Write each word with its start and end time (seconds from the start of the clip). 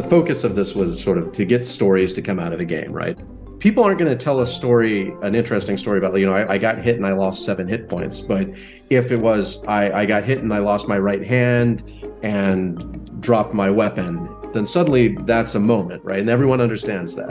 the 0.00 0.08
focus 0.08 0.44
of 0.44 0.54
this 0.54 0.74
was 0.74 1.02
sort 1.02 1.18
of 1.18 1.30
to 1.32 1.44
get 1.44 1.62
stories 1.62 2.14
to 2.14 2.22
come 2.22 2.38
out 2.38 2.54
of 2.54 2.58
the 2.58 2.64
game, 2.64 2.90
right? 2.90 3.18
People 3.58 3.84
aren't 3.84 3.98
going 3.98 4.10
to 4.10 4.16
tell 4.16 4.40
a 4.40 4.46
story, 4.46 5.14
an 5.20 5.34
interesting 5.34 5.76
story 5.76 5.98
about, 5.98 6.18
you 6.18 6.24
know, 6.24 6.32
I, 6.32 6.54
I, 6.54 6.58
got 6.58 6.78
hit 6.78 6.96
and 6.96 7.04
I 7.04 7.12
lost 7.12 7.44
seven 7.44 7.68
hit 7.68 7.86
points. 7.86 8.18
But 8.18 8.48
if 8.88 9.12
it 9.12 9.20
was, 9.20 9.62
I, 9.64 9.90
I 9.90 10.06
got 10.06 10.24
hit 10.24 10.38
and 10.38 10.54
I 10.54 10.60
lost 10.60 10.88
my 10.88 10.98
right 10.98 11.22
hand 11.22 11.84
and 12.22 13.20
dropped 13.20 13.52
my 13.52 13.68
weapon, 13.68 14.26
then 14.54 14.64
suddenly 14.64 15.16
that's 15.26 15.54
a 15.54 15.60
moment, 15.60 16.02
right? 16.02 16.20
And 16.20 16.30
everyone 16.30 16.62
understands 16.62 17.14
that. 17.16 17.28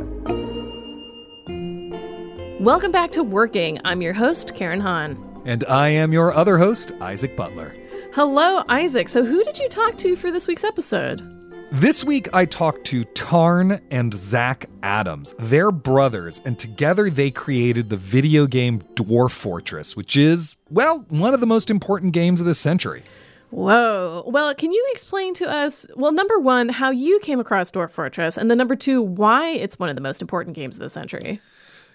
Welcome 2.60 2.92
back 2.92 3.10
to 3.14 3.24
Working. 3.24 3.80
I'm 3.84 4.04
your 4.04 4.14
host, 4.14 4.54
Karen 4.54 4.82
Han. 4.82 5.42
And 5.46 5.64
I 5.66 5.90
am 5.90 6.14
your 6.14 6.34
other 6.34 6.60
host, 6.60 6.92
Isaac 7.02 7.36
Butler. 7.36 7.74
Hello, 8.14 8.64
Isaac. 8.70 9.10
So, 9.10 9.26
who 9.26 9.44
did 9.44 9.58
you 9.58 9.70
talk 9.70 9.98
to 9.98 10.16
for 10.16 10.30
this 10.30 10.46
week's 10.46 10.64
episode? 10.64 11.39
This 11.72 12.04
week, 12.04 12.28
I 12.34 12.46
talked 12.46 12.84
to 12.86 13.04
Tarn 13.04 13.80
and 13.92 14.12
Zach 14.12 14.66
Adams. 14.82 15.36
They're 15.38 15.72
brothers, 15.72 16.42
and 16.44 16.58
together 16.58 17.12
they 17.12 17.30
created 17.30 17.90
the 17.90 17.96
video 17.96 18.48
game 18.48 18.82
Dwarf 18.96 19.30
Fortress, 19.30 19.96
which 19.96 20.18
is, 20.18 20.58
well, 20.72 21.06
one 21.10 21.36
of 21.36 21.42
the 21.42 21.46
most 21.46 21.70
important 21.70 22.14
games 22.14 22.40
of 22.40 22.48
this 22.48 22.58
century. 22.58 23.04
Whoa. 23.52 24.24
Well, 24.26 24.56
can 24.56 24.72
you 24.72 24.88
explain 24.92 25.36
to 25.36 25.48
us, 25.48 25.86
well, 25.96 26.12
number 26.12 26.40
one, 26.40 26.70
how 26.70 26.90
you 26.90 27.20
came 27.20 27.40
across 27.40 27.72
Dwarf 27.72 27.92
Fortress, 27.92 28.36
and 28.36 28.50
then 28.50 28.58
number 28.58 28.76
two, 28.76 29.00
why 29.04 29.50
it's 29.50 29.78
one 29.78 29.90
of 29.90 29.96
the 29.96 30.02
most 30.02 30.24
important 30.24 30.56
games 30.56 30.76
of 30.76 30.82
the 30.82 30.90
century? 30.90 31.40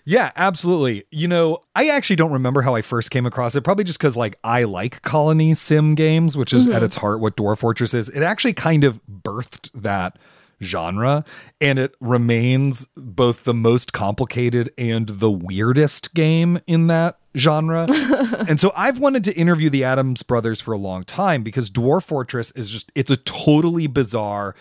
Yeah, 0.05 0.33
absolutely. 0.37 1.05
You 1.11 1.29
know, 1.29 1.63
I 1.75 1.89
actually 1.89 2.17
don't 2.17 2.33
remember 2.33 2.63
how 2.63 2.75
I 2.75 2.83
first 2.83 3.11
came 3.11 3.25
across 3.25 3.57
it, 3.57 3.63
probably 3.63 3.85
just 3.85 3.99
because, 3.99 4.17
like, 4.17 4.37
I 4.45 4.65
like 4.65 5.01
colony 5.03 5.55
sim 5.55 5.95
games, 5.95 6.37
which 6.37 6.53
is 6.53 6.67
mm-hmm. 6.67 6.77
at 6.77 6.83
its 6.83 6.97
heart 6.97 7.21
what 7.21 7.37
Dwarf 7.37 7.59
Fortress 7.59 7.95
is. 7.95 8.11
It 8.11 8.23
actually 8.23 8.53
kind 8.53 8.85
of 8.85 9.01
birthed 9.07 9.73
that 9.73 10.19
genre 10.63 11.25
and 11.61 11.79
it 11.79 11.95
remains 12.01 12.87
both 12.97 13.45
the 13.45 13.55
most 13.55 13.93
complicated 13.93 14.71
and 14.79 15.09
the 15.09 15.31
weirdest 15.31 16.15
game 16.15 16.59
in 16.67 16.87
that 16.89 17.19
genre. 17.37 17.87
and 18.49 18.59
so 18.61 18.73
I've 18.77 18.99
wanted 18.99 19.25
to 19.25 19.33
interview 19.35 19.71
the 19.71 19.85
Adams 19.85 20.23
brothers 20.23 20.61
for 20.61 20.73
a 20.73 20.79
long 20.79 21.05
time 21.05 21.43
because 21.43 21.71
Dwarf 21.71 22.05
Fortress 22.05 22.51
is 22.53 22.71
just 22.71 22.93
it's 22.95 23.11
a 23.11 23.17
totally 23.17 23.87
bizarre 23.87 24.55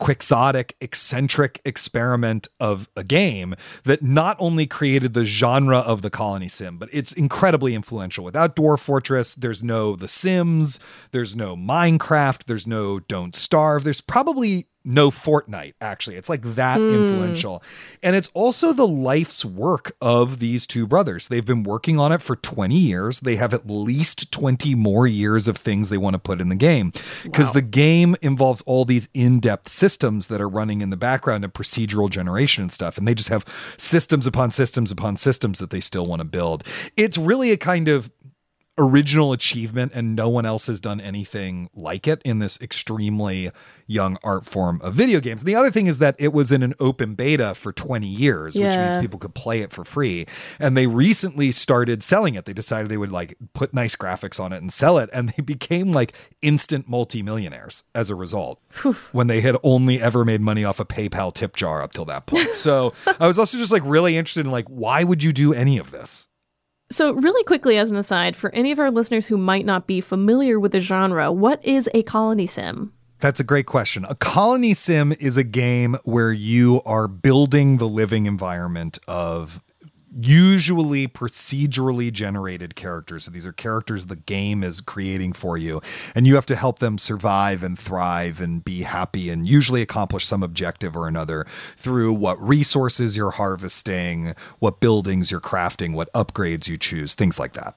quixotic, 0.00 0.74
eccentric 0.80 1.60
experiment 1.64 2.48
of 2.58 2.88
a 2.96 3.04
game 3.04 3.54
that 3.84 4.02
not 4.02 4.34
only 4.40 4.66
created 4.66 5.12
the 5.12 5.26
genre 5.26 5.78
of 5.78 6.02
the 6.02 6.10
colony 6.10 6.48
sim, 6.48 6.78
but 6.78 6.88
it's 6.90 7.12
incredibly 7.12 7.74
influential. 7.74 8.24
Without 8.24 8.56
Dwarf 8.56 8.80
Fortress, 8.80 9.34
there's 9.34 9.62
no 9.62 9.94
The 9.94 10.08
Sims, 10.08 10.80
there's 11.12 11.36
no 11.36 11.54
Minecraft, 11.54 12.44
there's 12.44 12.66
no 12.66 12.98
Don't 12.98 13.34
Starve, 13.34 13.84
there's 13.84 14.00
probably 14.00 14.66
no 14.84 15.10
Fortnite, 15.10 15.74
actually. 15.80 16.16
It's 16.16 16.28
like 16.28 16.42
that 16.42 16.78
mm. 16.78 16.94
influential. 16.94 17.62
And 18.02 18.16
it's 18.16 18.30
also 18.32 18.72
the 18.72 18.88
life's 18.88 19.44
work 19.44 19.92
of 20.00 20.38
these 20.38 20.66
two 20.66 20.86
brothers. 20.86 21.28
They've 21.28 21.44
been 21.44 21.62
working 21.62 21.98
on 21.98 22.12
it 22.12 22.22
for 22.22 22.36
20 22.36 22.74
years. 22.74 23.20
They 23.20 23.36
have 23.36 23.52
at 23.52 23.68
least 23.68 24.32
20 24.32 24.74
more 24.74 25.06
years 25.06 25.48
of 25.48 25.56
things 25.56 25.90
they 25.90 25.98
want 25.98 26.14
to 26.14 26.18
put 26.18 26.40
in 26.40 26.48
the 26.48 26.56
game 26.56 26.92
because 27.22 27.48
wow. 27.48 27.52
the 27.54 27.62
game 27.62 28.16
involves 28.22 28.62
all 28.62 28.84
these 28.84 29.08
in 29.12 29.38
depth 29.40 29.68
systems 29.68 30.28
that 30.28 30.40
are 30.40 30.48
running 30.48 30.80
in 30.80 30.90
the 30.90 30.96
background 30.96 31.44
and 31.44 31.52
procedural 31.52 32.08
generation 32.08 32.62
and 32.62 32.72
stuff. 32.72 32.96
And 32.96 33.06
they 33.06 33.14
just 33.14 33.28
have 33.28 33.44
systems 33.76 34.26
upon 34.26 34.50
systems 34.50 34.90
upon 34.90 35.16
systems 35.16 35.58
that 35.58 35.70
they 35.70 35.80
still 35.80 36.04
want 36.04 36.20
to 36.20 36.24
build. 36.24 36.64
It's 36.96 37.18
really 37.18 37.50
a 37.50 37.56
kind 37.56 37.88
of 37.88 38.10
original 38.80 39.32
achievement 39.32 39.92
and 39.94 40.16
no 40.16 40.28
one 40.28 40.46
else 40.46 40.66
has 40.66 40.80
done 40.80 41.00
anything 41.00 41.68
like 41.74 42.08
it 42.08 42.22
in 42.24 42.38
this 42.38 42.58
extremely 42.60 43.50
young 43.86 44.16
art 44.24 44.46
form 44.46 44.80
of 44.82 44.94
video 44.94 45.20
games. 45.20 45.42
And 45.42 45.48
the 45.48 45.54
other 45.54 45.70
thing 45.70 45.86
is 45.86 45.98
that 45.98 46.16
it 46.18 46.32
was 46.32 46.50
in 46.50 46.62
an 46.62 46.74
open 46.80 47.14
beta 47.14 47.54
for 47.54 47.72
20 47.72 48.06
years, 48.06 48.56
yeah. 48.56 48.66
which 48.66 48.76
means 48.76 48.96
people 48.96 49.18
could 49.18 49.34
play 49.34 49.60
it 49.60 49.70
for 49.70 49.84
free. 49.84 50.26
And 50.58 50.76
they 50.76 50.86
recently 50.86 51.52
started 51.52 52.02
selling 52.02 52.34
it. 52.34 52.46
They 52.46 52.52
decided 52.52 52.88
they 52.88 52.96
would 52.96 53.12
like 53.12 53.36
put 53.52 53.74
nice 53.74 53.96
graphics 53.96 54.40
on 54.40 54.52
it 54.52 54.58
and 54.58 54.72
sell 54.72 54.98
it 54.98 55.10
and 55.12 55.28
they 55.30 55.42
became 55.50 55.92
like 55.92 56.14
instant 56.40 56.88
multimillionaires 56.88 57.84
as 57.94 58.08
a 58.08 58.14
result 58.14 58.60
when 59.12 59.26
they 59.26 59.40
had 59.40 59.56
only 59.62 60.00
ever 60.00 60.24
made 60.24 60.40
money 60.40 60.64
off 60.64 60.80
a 60.80 60.84
PayPal 60.84 61.34
tip 61.34 61.54
jar 61.54 61.82
up 61.82 61.92
till 61.92 62.06
that 62.06 62.26
point. 62.26 62.54
So 62.54 62.94
I 63.20 63.26
was 63.26 63.38
also 63.38 63.58
just 63.58 63.72
like 63.72 63.82
really 63.84 64.16
interested 64.16 64.46
in 64.46 64.52
like 64.52 64.68
why 64.68 65.04
would 65.04 65.22
you 65.22 65.32
do 65.32 65.52
any 65.52 65.76
of 65.78 65.90
this? 65.90 66.28
So, 66.92 67.12
really 67.12 67.44
quickly, 67.44 67.78
as 67.78 67.92
an 67.92 67.96
aside, 67.96 68.34
for 68.34 68.52
any 68.52 68.72
of 68.72 68.80
our 68.80 68.90
listeners 68.90 69.28
who 69.28 69.36
might 69.36 69.64
not 69.64 69.86
be 69.86 70.00
familiar 70.00 70.58
with 70.58 70.72
the 70.72 70.80
genre, 70.80 71.30
what 71.30 71.64
is 71.64 71.88
a 71.94 72.02
colony 72.02 72.48
sim? 72.48 72.92
That's 73.20 73.38
a 73.38 73.44
great 73.44 73.66
question. 73.66 74.04
A 74.08 74.16
colony 74.16 74.74
sim 74.74 75.12
is 75.20 75.36
a 75.36 75.44
game 75.44 75.96
where 76.02 76.32
you 76.32 76.82
are 76.84 77.06
building 77.06 77.76
the 77.76 77.88
living 77.88 78.26
environment 78.26 78.98
of 79.06 79.62
usually 80.18 81.06
procedurally 81.06 82.12
generated 82.12 82.74
characters. 82.74 83.24
So 83.24 83.30
these 83.30 83.46
are 83.46 83.52
characters 83.52 84.06
the 84.06 84.16
game 84.16 84.64
is 84.64 84.80
creating 84.80 85.34
for 85.34 85.56
you, 85.56 85.80
and 86.14 86.26
you 86.26 86.34
have 86.34 86.46
to 86.46 86.56
help 86.56 86.78
them 86.78 86.98
survive 86.98 87.62
and 87.62 87.78
thrive 87.78 88.40
and 88.40 88.64
be 88.64 88.82
happy 88.82 89.30
and 89.30 89.46
usually 89.46 89.82
accomplish 89.82 90.26
some 90.26 90.42
objective 90.42 90.96
or 90.96 91.06
another 91.06 91.46
through 91.76 92.12
what 92.12 92.40
resources 92.42 93.16
you're 93.16 93.32
harvesting, 93.32 94.34
what 94.58 94.80
buildings 94.80 95.30
you're 95.30 95.40
crafting, 95.40 95.94
what 95.94 96.12
upgrades 96.12 96.68
you 96.68 96.76
choose, 96.76 97.14
things 97.14 97.38
like 97.38 97.52
that. 97.52 97.76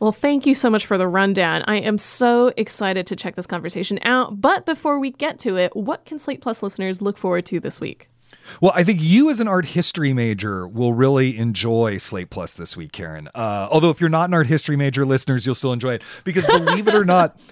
Well, 0.00 0.12
thank 0.12 0.44
you 0.44 0.54
so 0.54 0.68
much 0.68 0.86
for 0.86 0.98
the 0.98 1.08
rundown. 1.08 1.62
I 1.66 1.76
am 1.76 1.98
so 1.98 2.52
excited 2.56 3.06
to 3.06 3.16
check 3.16 3.36
this 3.36 3.46
conversation 3.46 3.98
out. 4.02 4.40
But 4.40 4.66
before 4.66 4.98
we 4.98 5.12
get 5.12 5.38
to 5.40 5.56
it, 5.56 5.74
what 5.74 6.04
can 6.04 6.18
Slate 6.18 6.42
Plus 6.42 6.62
listeners 6.62 7.00
look 7.00 7.16
forward 7.16 7.46
to 7.46 7.60
this 7.60 7.80
week? 7.80 8.10
Well, 8.60 8.72
I 8.74 8.84
think 8.84 9.00
you 9.02 9.30
as 9.30 9.40
an 9.40 9.48
art 9.48 9.66
history 9.66 10.12
major 10.12 10.66
will 10.66 10.92
really 10.92 11.36
enjoy 11.36 11.98
Slate 11.98 12.30
Plus 12.30 12.54
this 12.54 12.76
week, 12.76 12.92
Karen. 12.92 13.28
Uh, 13.34 13.68
although 13.70 13.90
if 13.90 14.00
you're 14.00 14.10
not 14.10 14.28
an 14.28 14.34
art 14.34 14.46
history 14.46 14.76
major, 14.76 15.04
listeners, 15.04 15.46
you'll 15.46 15.54
still 15.54 15.72
enjoy 15.72 15.94
it 15.94 16.02
because 16.24 16.46
believe 16.46 16.88
it 16.88 16.94
or 16.94 17.04
not, 17.04 17.38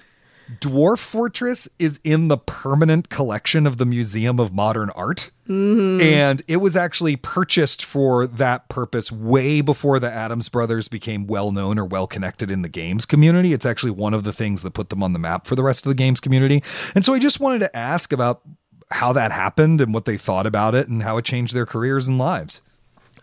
Dwarf 0.59 0.99
Fortress 0.99 1.69
is 1.79 1.99
in 2.03 2.27
the 2.27 2.37
permanent 2.37 3.09
collection 3.09 3.65
of 3.65 3.77
the 3.77 3.85
Museum 3.85 4.39
of 4.39 4.53
Modern 4.53 4.89
Art. 4.91 5.31
Mm-hmm. 5.47 6.01
And 6.01 6.41
it 6.47 6.57
was 6.57 6.75
actually 6.75 7.15
purchased 7.15 7.83
for 7.83 8.27
that 8.27 8.69
purpose 8.69 9.11
way 9.11 9.61
before 9.61 9.99
the 9.99 10.11
Adams 10.11 10.49
brothers 10.49 10.87
became 10.87 11.27
well 11.27 11.51
known 11.51 11.77
or 11.77 11.85
well 11.85 12.07
connected 12.07 12.51
in 12.51 12.61
the 12.61 12.69
games 12.69 13.05
community. 13.05 13.53
It's 13.53 13.65
actually 13.65 13.91
one 13.91 14.13
of 14.13 14.23
the 14.23 14.33
things 14.33 14.63
that 14.63 14.71
put 14.71 14.89
them 14.89 15.03
on 15.03 15.13
the 15.13 15.19
map 15.19 15.47
for 15.47 15.55
the 15.55 15.63
rest 15.63 15.85
of 15.85 15.89
the 15.89 15.95
games 15.95 16.19
community. 16.19 16.63
And 16.95 17.03
so 17.03 17.13
I 17.13 17.19
just 17.19 17.39
wanted 17.39 17.59
to 17.59 17.75
ask 17.75 18.13
about 18.13 18.41
how 18.93 19.13
that 19.13 19.31
happened 19.31 19.81
and 19.81 19.93
what 19.93 20.05
they 20.05 20.17
thought 20.17 20.45
about 20.45 20.75
it 20.75 20.87
and 20.87 21.03
how 21.03 21.17
it 21.17 21.25
changed 21.25 21.55
their 21.55 21.65
careers 21.65 22.07
and 22.07 22.17
lives. 22.17 22.61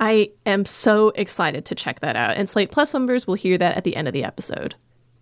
I 0.01 0.31
am 0.47 0.65
so 0.65 1.11
excited 1.11 1.65
to 1.67 1.75
check 1.75 2.01
that 2.01 2.17
out. 2.17 2.37
And 2.37 2.49
Slate 2.49 2.71
Plus 2.71 2.93
members 2.95 3.27
will 3.27 3.35
hear 3.35 3.59
that 3.59 3.77
at 3.77 3.85
the 3.85 3.97
end 3.97 4.09
of 4.09 4.15
the 4.15 4.25
episode. 4.25 4.75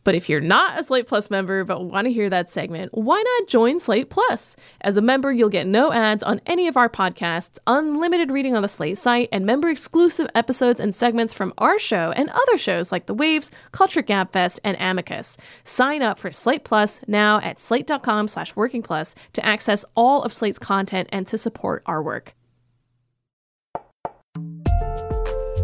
But 0.09 0.15
if 0.15 0.31
you're 0.31 0.41
not 0.41 0.81
a 0.81 0.83
Slate 0.83 1.07
Plus 1.07 1.29
member 1.29 1.65
but 1.65 1.85
want 1.85 2.07
to 2.07 2.11
hear 2.11 2.31
that 2.31 2.49
segment, 2.49 2.95
why 2.95 3.23
not 3.23 3.47
join 3.47 3.79
Slate 3.79 4.09
Plus? 4.09 4.57
As 4.81 4.97
a 4.97 5.03
member, 5.03 5.31
you'll 5.31 5.51
get 5.51 5.67
no 5.67 5.93
ads 5.93 6.23
on 6.23 6.41
any 6.47 6.67
of 6.67 6.79
our 6.79 6.89
podcasts, 6.89 7.59
unlimited 7.67 8.31
reading 8.31 8.57
on 8.57 8.63
the 8.63 8.69
Slate 8.69 8.97
site, 8.97 9.29
and 9.31 9.45
member 9.45 9.69
exclusive 9.69 10.27
episodes 10.35 10.81
and 10.81 10.95
segments 10.95 11.35
from 11.35 11.53
our 11.59 11.79
show 11.79 12.11
and 12.17 12.31
other 12.31 12.57
shows 12.57 12.91
like 12.91 13.05
The 13.05 13.13
Waves, 13.13 13.51
Culture 13.71 14.03
Gabfest, 14.03 14.61
and 14.65 14.79
Amicus. 14.81 15.37
Sign 15.63 16.01
up 16.01 16.19
for 16.19 16.33
Slate 16.33 16.65
Plus 16.65 17.03
now 17.07 17.39
at 17.41 17.61
slate.com 17.61 18.29
slash 18.29 18.57
working 18.57 18.83
plus 18.83 19.15
to 19.35 19.45
access 19.45 19.85
all 19.95 20.23
of 20.23 20.33
Slate's 20.33 20.59
content 20.59 21.11
and 21.13 21.27
to 21.27 21.37
support 21.37 21.83
our 21.85 22.03
work. 22.03 22.35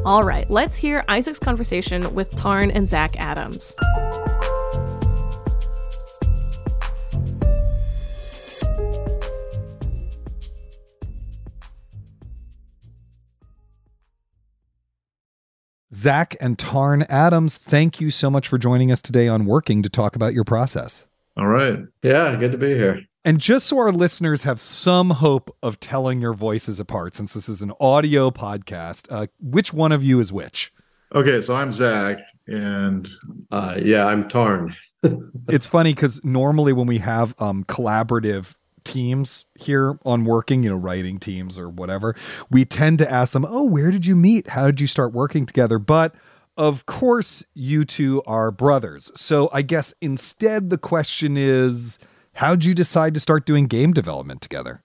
All 0.04 0.22
right, 0.22 0.44
let's 0.50 0.76
hear 0.76 1.02
Isaac's 1.08 1.38
conversation 1.38 2.14
with 2.14 2.30
Tarn 2.36 2.70
and 2.70 2.86
Zach 2.86 3.18
Adams. 3.18 3.74
Zach 16.04 16.36
and 16.38 16.58
Tarn 16.58 17.06
Adams, 17.08 17.56
thank 17.56 17.98
you 17.98 18.10
so 18.10 18.28
much 18.28 18.46
for 18.46 18.58
joining 18.58 18.92
us 18.92 19.00
today 19.00 19.26
on 19.26 19.46
Working 19.46 19.82
to 19.82 19.88
talk 19.88 20.14
about 20.16 20.34
your 20.34 20.44
process. 20.44 21.06
All 21.34 21.46
right. 21.46 21.78
Yeah, 22.02 22.36
good 22.36 22.52
to 22.52 22.58
be 22.58 22.74
here. 22.74 23.00
And 23.24 23.40
just 23.40 23.66
so 23.66 23.78
our 23.78 23.90
listeners 23.90 24.42
have 24.42 24.60
some 24.60 25.08
hope 25.08 25.56
of 25.62 25.80
telling 25.80 26.20
your 26.20 26.34
voices 26.34 26.78
apart, 26.78 27.14
since 27.14 27.32
this 27.32 27.48
is 27.48 27.62
an 27.62 27.72
audio 27.80 28.30
podcast, 28.30 29.06
uh, 29.10 29.28
which 29.40 29.72
one 29.72 29.92
of 29.92 30.04
you 30.04 30.20
is 30.20 30.30
which? 30.30 30.74
Okay, 31.14 31.40
so 31.40 31.54
I'm 31.54 31.72
Zach, 31.72 32.18
and 32.46 33.08
uh, 33.50 33.80
yeah, 33.82 34.04
I'm 34.04 34.28
Tarn. 34.28 34.74
it's 35.48 35.66
funny 35.66 35.94
because 35.94 36.22
normally 36.22 36.74
when 36.74 36.86
we 36.86 36.98
have 36.98 37.34
um, 37.38 37.64
collaborative 37.64 38.56
teams 38.84 39.46
here 39.54 39.98
on 40.04 40.24
working, 40.24 40.62
you 40.62 40.70
know, 40.70 40.76
writing 40.76 41.18
teams 41.18 41.58
or 41.58 41.68
whatever, 41.68 42.14
we 42.50 42.64
tend 42.64 42.98
to 42.98 43.10
ask 43.10 43.32
them, 43.32 43.46
"Oh, 43.48 43.64
where 43.64 43.90
did 43.90 44.06
you 44.06 44.16
meet? 44.16 44.48
How 44.48 44.66
did 44.66 44.80
you 44.80 44.86
start 44.86 45.12
working 45.12 45.46
together?" 45.46 45.78
But 45.78 46.14
of 46.56 46.86
course, 46.86 47.44
you 47.54 47.84
two 47.84 48.22
are 48.26 48.50
brothers. 48.50 49.10
So 49.14 49.50
I 49.52 49.62
guess 49.62 49.92
instead 50.00 50.70
the 50.70 50.78
question 50.78 51.36
is 51.36 51.98
How'd 52.34 52.64
you 52.64 52.74
decide 52.74 53.14
to 53.14 53.20
start 53.20 53.46
doing 53.46 53.66
game 53.66 53.92
development 53.92 54.40
together? 54.40 54.82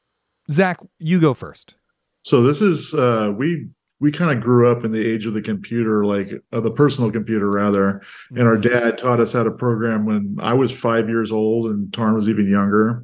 Zach, 0.51 0.79
you 0.99 1.19
go 1.19 1.33
first. 1.33 1.75
So 2.23 2.43
this 2.43 2.61
is 2.61 2.93
uh, 2.93 3.33
we 3.35 3.67
we 3.99 4.11
kind 4.11 4.31
of 4.31 4.43
grew 4.43 4.71
up 4.71 4.85
in 4.85 4.91
the 4.91 5.05
age 5.05 5.25
of 5.25 5.33
the 5.33 5.41
computer, 5.41 6.05
like 6.05 6.29
uh, 6.53 6.59
the 6.59 6.71
personal 6.71 7.11
computer 7.11 7.49
rather. 7.49 8.01
And 8.31 8.47
our 8.47 8.55
mm-hmm. 8.55 8.69
dad 8.69 8.97
taught 8.97 9.19
us 9.19 9.33
how 9.33 9.43
to 9.43 9.51
program 9.51 10.05
when 10.05 10.37
I 10.39 10.53
was 10.53 10.71
five 10.71 11.09
years 11.09 11.31
old, 11.31 11.71
and 11.71 11.91
Tarn 11.91 12.13
was 12.13 12.29
even 12.29 12.49
younger. 12.49 13.03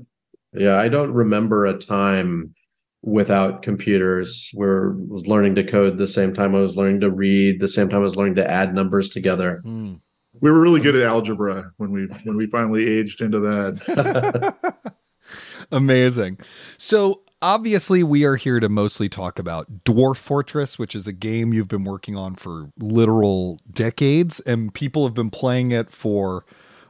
Yeah, 0.58 0.78
I 0.78 0.88
don't 0.90 1.12
remember 1.12 1.66
a 1.66 1.78
time 1.78 2.54
without 3.02 3.62
computers 3.62 4.50
where 4.54 4.92
I 4.92 4.96
was 5.08 5.28
learning 5.28 5.56
to 5.56 5.64
code 5.64 5.98
the 5.98 6.08
same 6.08 6.34
time 6.34 6.56
I 6.56 6.60
was 6.60 6.76
learning 6.76 7.02
to 7.02 7.12
read, 7.12 7.60
the 7.60 7.68
same 7.68 7.90
time 7.90 8.00
I 8.00 8.04
was 8.04 8.16
learning 8.16 8.36
to 8.36 8.50
add 8.50 8.74
numbers 8.74 9.10
together. 9.10 9.62
Mm 9.66 10.00
we 10.42 10.52
were 10.52 10.60
really 10.60 10.80
good 10.80 10.96
at 10.96 11.04
algebra 11.04 11.72
when 11.78 11.92
we 11.92 12.06
when 12.24 12.36
we 12.36 12.48
finally 12.48 12.88
aged 12.88 13.22
into 13.22 13.40
that. 13.40 14.76
Amazing. 15.72 16.40
So 16.78 17.22
obviously 17.42 18.04
we 18.04 18.26
are 18.26 18.36
here 18.36 18.60
to 18.60 18.70
mostly 18.70 19.10
talk 19.10 19.40
about 19.40 19.84
Dwarf 19.84 20.18
Fortress, 20.18 20.78
which 20.78 20.96
is 20.96 21.08
a 21.08 21.14
game 21.14 21.54
you've 21.54 21.68
been 21.68 21.84
working 21.84 22.16
on 22.16 22.36
for 22.36 22.72
literal 22.80 23.60
decades 23.72 24.40
and 24.42 24.74
people 24.74 25.06
have 25.06 25.14
been 25.14 25.32
playing 25.32 25.72
it 25.72 25.90
for 25.90 26.46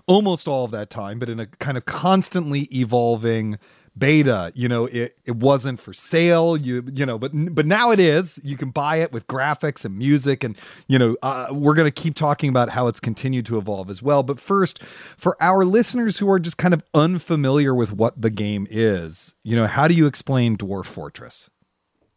almost 0.08 0.48
all 0.48 0.66
of 0.66 0.72
that 0.72 0.90
time, 0.90 1.20
but 1.20 1.30
in 1.30 1.40
a 1.40 1.46
kind 1.46 1.78
of 1.78 1.86
constantly 1.86 2.62
evolving 2.74 3.58
beta 3.98 4.52
you 4.56 4.68
know 4.68 4.86
it, 4.88 5.18
it 5.26 5.38
wasn't 5.38 5.80
for 5.80 5.94
sale 5.94 6.58
you 6.58 6.84
you 6.92 7.06
know 7.06 7.18
but 7.18 7.32
but 7.52 7.66
now 7.66 7.92
it 7.92 8.00
is. 8.00 8.40
You 8.44 8.58
can 8.58 8.72
buy 8.72 8.98
it 8.98 9.12
with 9.12 9.26
graphics 9.28 9.86
and 9.86 9.98
music 9.98 10.44
and 10.44 10.58
you 10.88 11.00
know 11.00 11.16
uh, 11.22 11.48
we're 11.52 11.76
going 11.76 11.88
to 11.88 12.02
keep 12.02 12.16
talking 12.16 12.50
about 12.50 12.70
how 12.70 12.88
it's 12.88 13.00
continued 13.00 13.46
to 13.48 13.58
evolve 13.58 13.90
as 13.90 14.02
well. 14.02 14.24
But 14.24 14.40
first 14.40 14.84
for 14.84 15.38
our 15.42 15.64
listeners 15.64 16.20
who 16.20 16.30
are 16.30 16.40
just 16.40 16.58
kind 16.58 16.74
of 16.74 16.84
unfamiliar 16.94 17.74
with 17.74 17.94
what 17.94 18.22
the 18.22 18.30
game 18.30 18.68
is 18.70 19.36
you 19.44 19.56
know 19.56 19.68
how 19.68 19.88
do 19.88 19.94
you 19.94 20.08
explain 20.08 20.58
dwarf 20.58 20.86
fortress? 20.86 21.50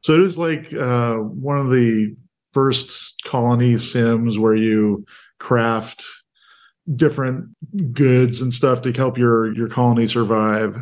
So 0.00 0.14
it 0.14 0.20
is 0.20 0.38
like 0.38 0.72
uh, 0.72 1.16
one 1.16 1.58
of 1.58 1.70
the 1.70 2.16
first 2.52 3.14
colony 3.24 3.78
sims 3.78 4.38
where 4.38 4.54
you 4.54 5.04
craft 5.38 6.04
different 6.96 7.48
goods 7.92 8.40
and 8.40 8.52
stuff 8.52 8.80
to 8.82 8.92
help 8.92 9.18
your 9.18 9.54
your 9.54 9.68
colony 9.68 10.06
survive 10.06 10.76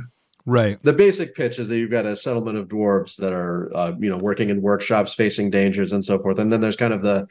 Right. 0.47 0.81
The 0.81 0.93
basic 0.93 1.35
pitch 1.35 1.59
is 1.59 1.67
that 1.69 1.77
you've 1.77 1.91
got 1.91 2.07
a 2.07 2.15
settlement 2.15 2.57
of 2.57 2.69
dwarves 2.69 3.17
that 3.17 3.33
are, 3.33 3.77
uh, 3.77 3.93
you 3.99 4.09
know, 4.09 4.17
working 4.17 4.49
in 4.49 4.63
workshops, 4.63 5.13
facing 5.13 5.51
dangers, 5.51 5.93
and 5.93 6.05
so 6.05 6.21
forth. 6.21 6.39
And 6.39 6.53
then 6.53 6.61
there's 6.61 6.77
kind 6.77 6.95
of 6.95 7.03
the 7.03 7.27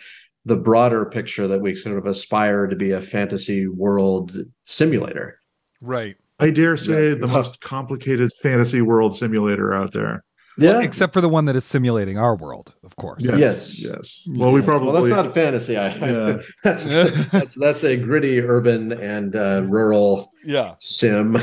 the 0.47 0.55
broader 0.55 1.05
picture 1.05 1.47
that 1.47 1.59
we 1.59 1.73
sort 1.73 1.97
of 1.97 2.05
aspire 2.05 2.67
to 2.67 2.75
be 2.75 2.91
a 2.91 3.01
fantasy 3.01 3.67
world 3.67 4.37
simulator. 4.65 5.39
Right. 5.81 6.17
I 6.39 6.51
dare 6.51 6.77
say 6.77 7.09
yeah. 7.09 7.15
the 7.15 7.27
most 7.27 7.61
complicated 7.61 8.31
fantasy 8.41 8.81
world 8.81 9.15
simulator 9.15 9.73
out 9.73 9.93
there. 9.93 10.23
Yeah. 10.57 10.71
Well, 10.71 10.79
except 10.81 11.13
for 11.13 11.21
the 11.21 11.29
one 11.29 11.45
that 11.45 11.55
is 11.55 11.65
simulating 11.65 12.17
our 12.17 12.35
world, 12.35 12.73
of 12.83 12.95
course. 12.95 13.23
Yes. 13.23 13.37
Yes. 13.37 13.81
yes. 13.81 14.27
Well, 14.37 14.51
we 14.51 14.61
probably 14.61 14.93
well, 14.93 15.01
that's 15.01 15.13
not 15.13 15.27
a 15.27 15.31
fantasy. 15.31 15.77
I, 15.77 15.95
yeah. 15.95 16.37
that's 16.63 16.83
that's 16.83 17.55
that's 17.55 17.83
a 17.83 17.97
gritty 17.97 18.39
urban 18.39 18.91
and 18.91 19.35
uh, 19.35 19.63
rural 19.65 20.31
yeah. 20.43 20.75
sim 20.79 21.37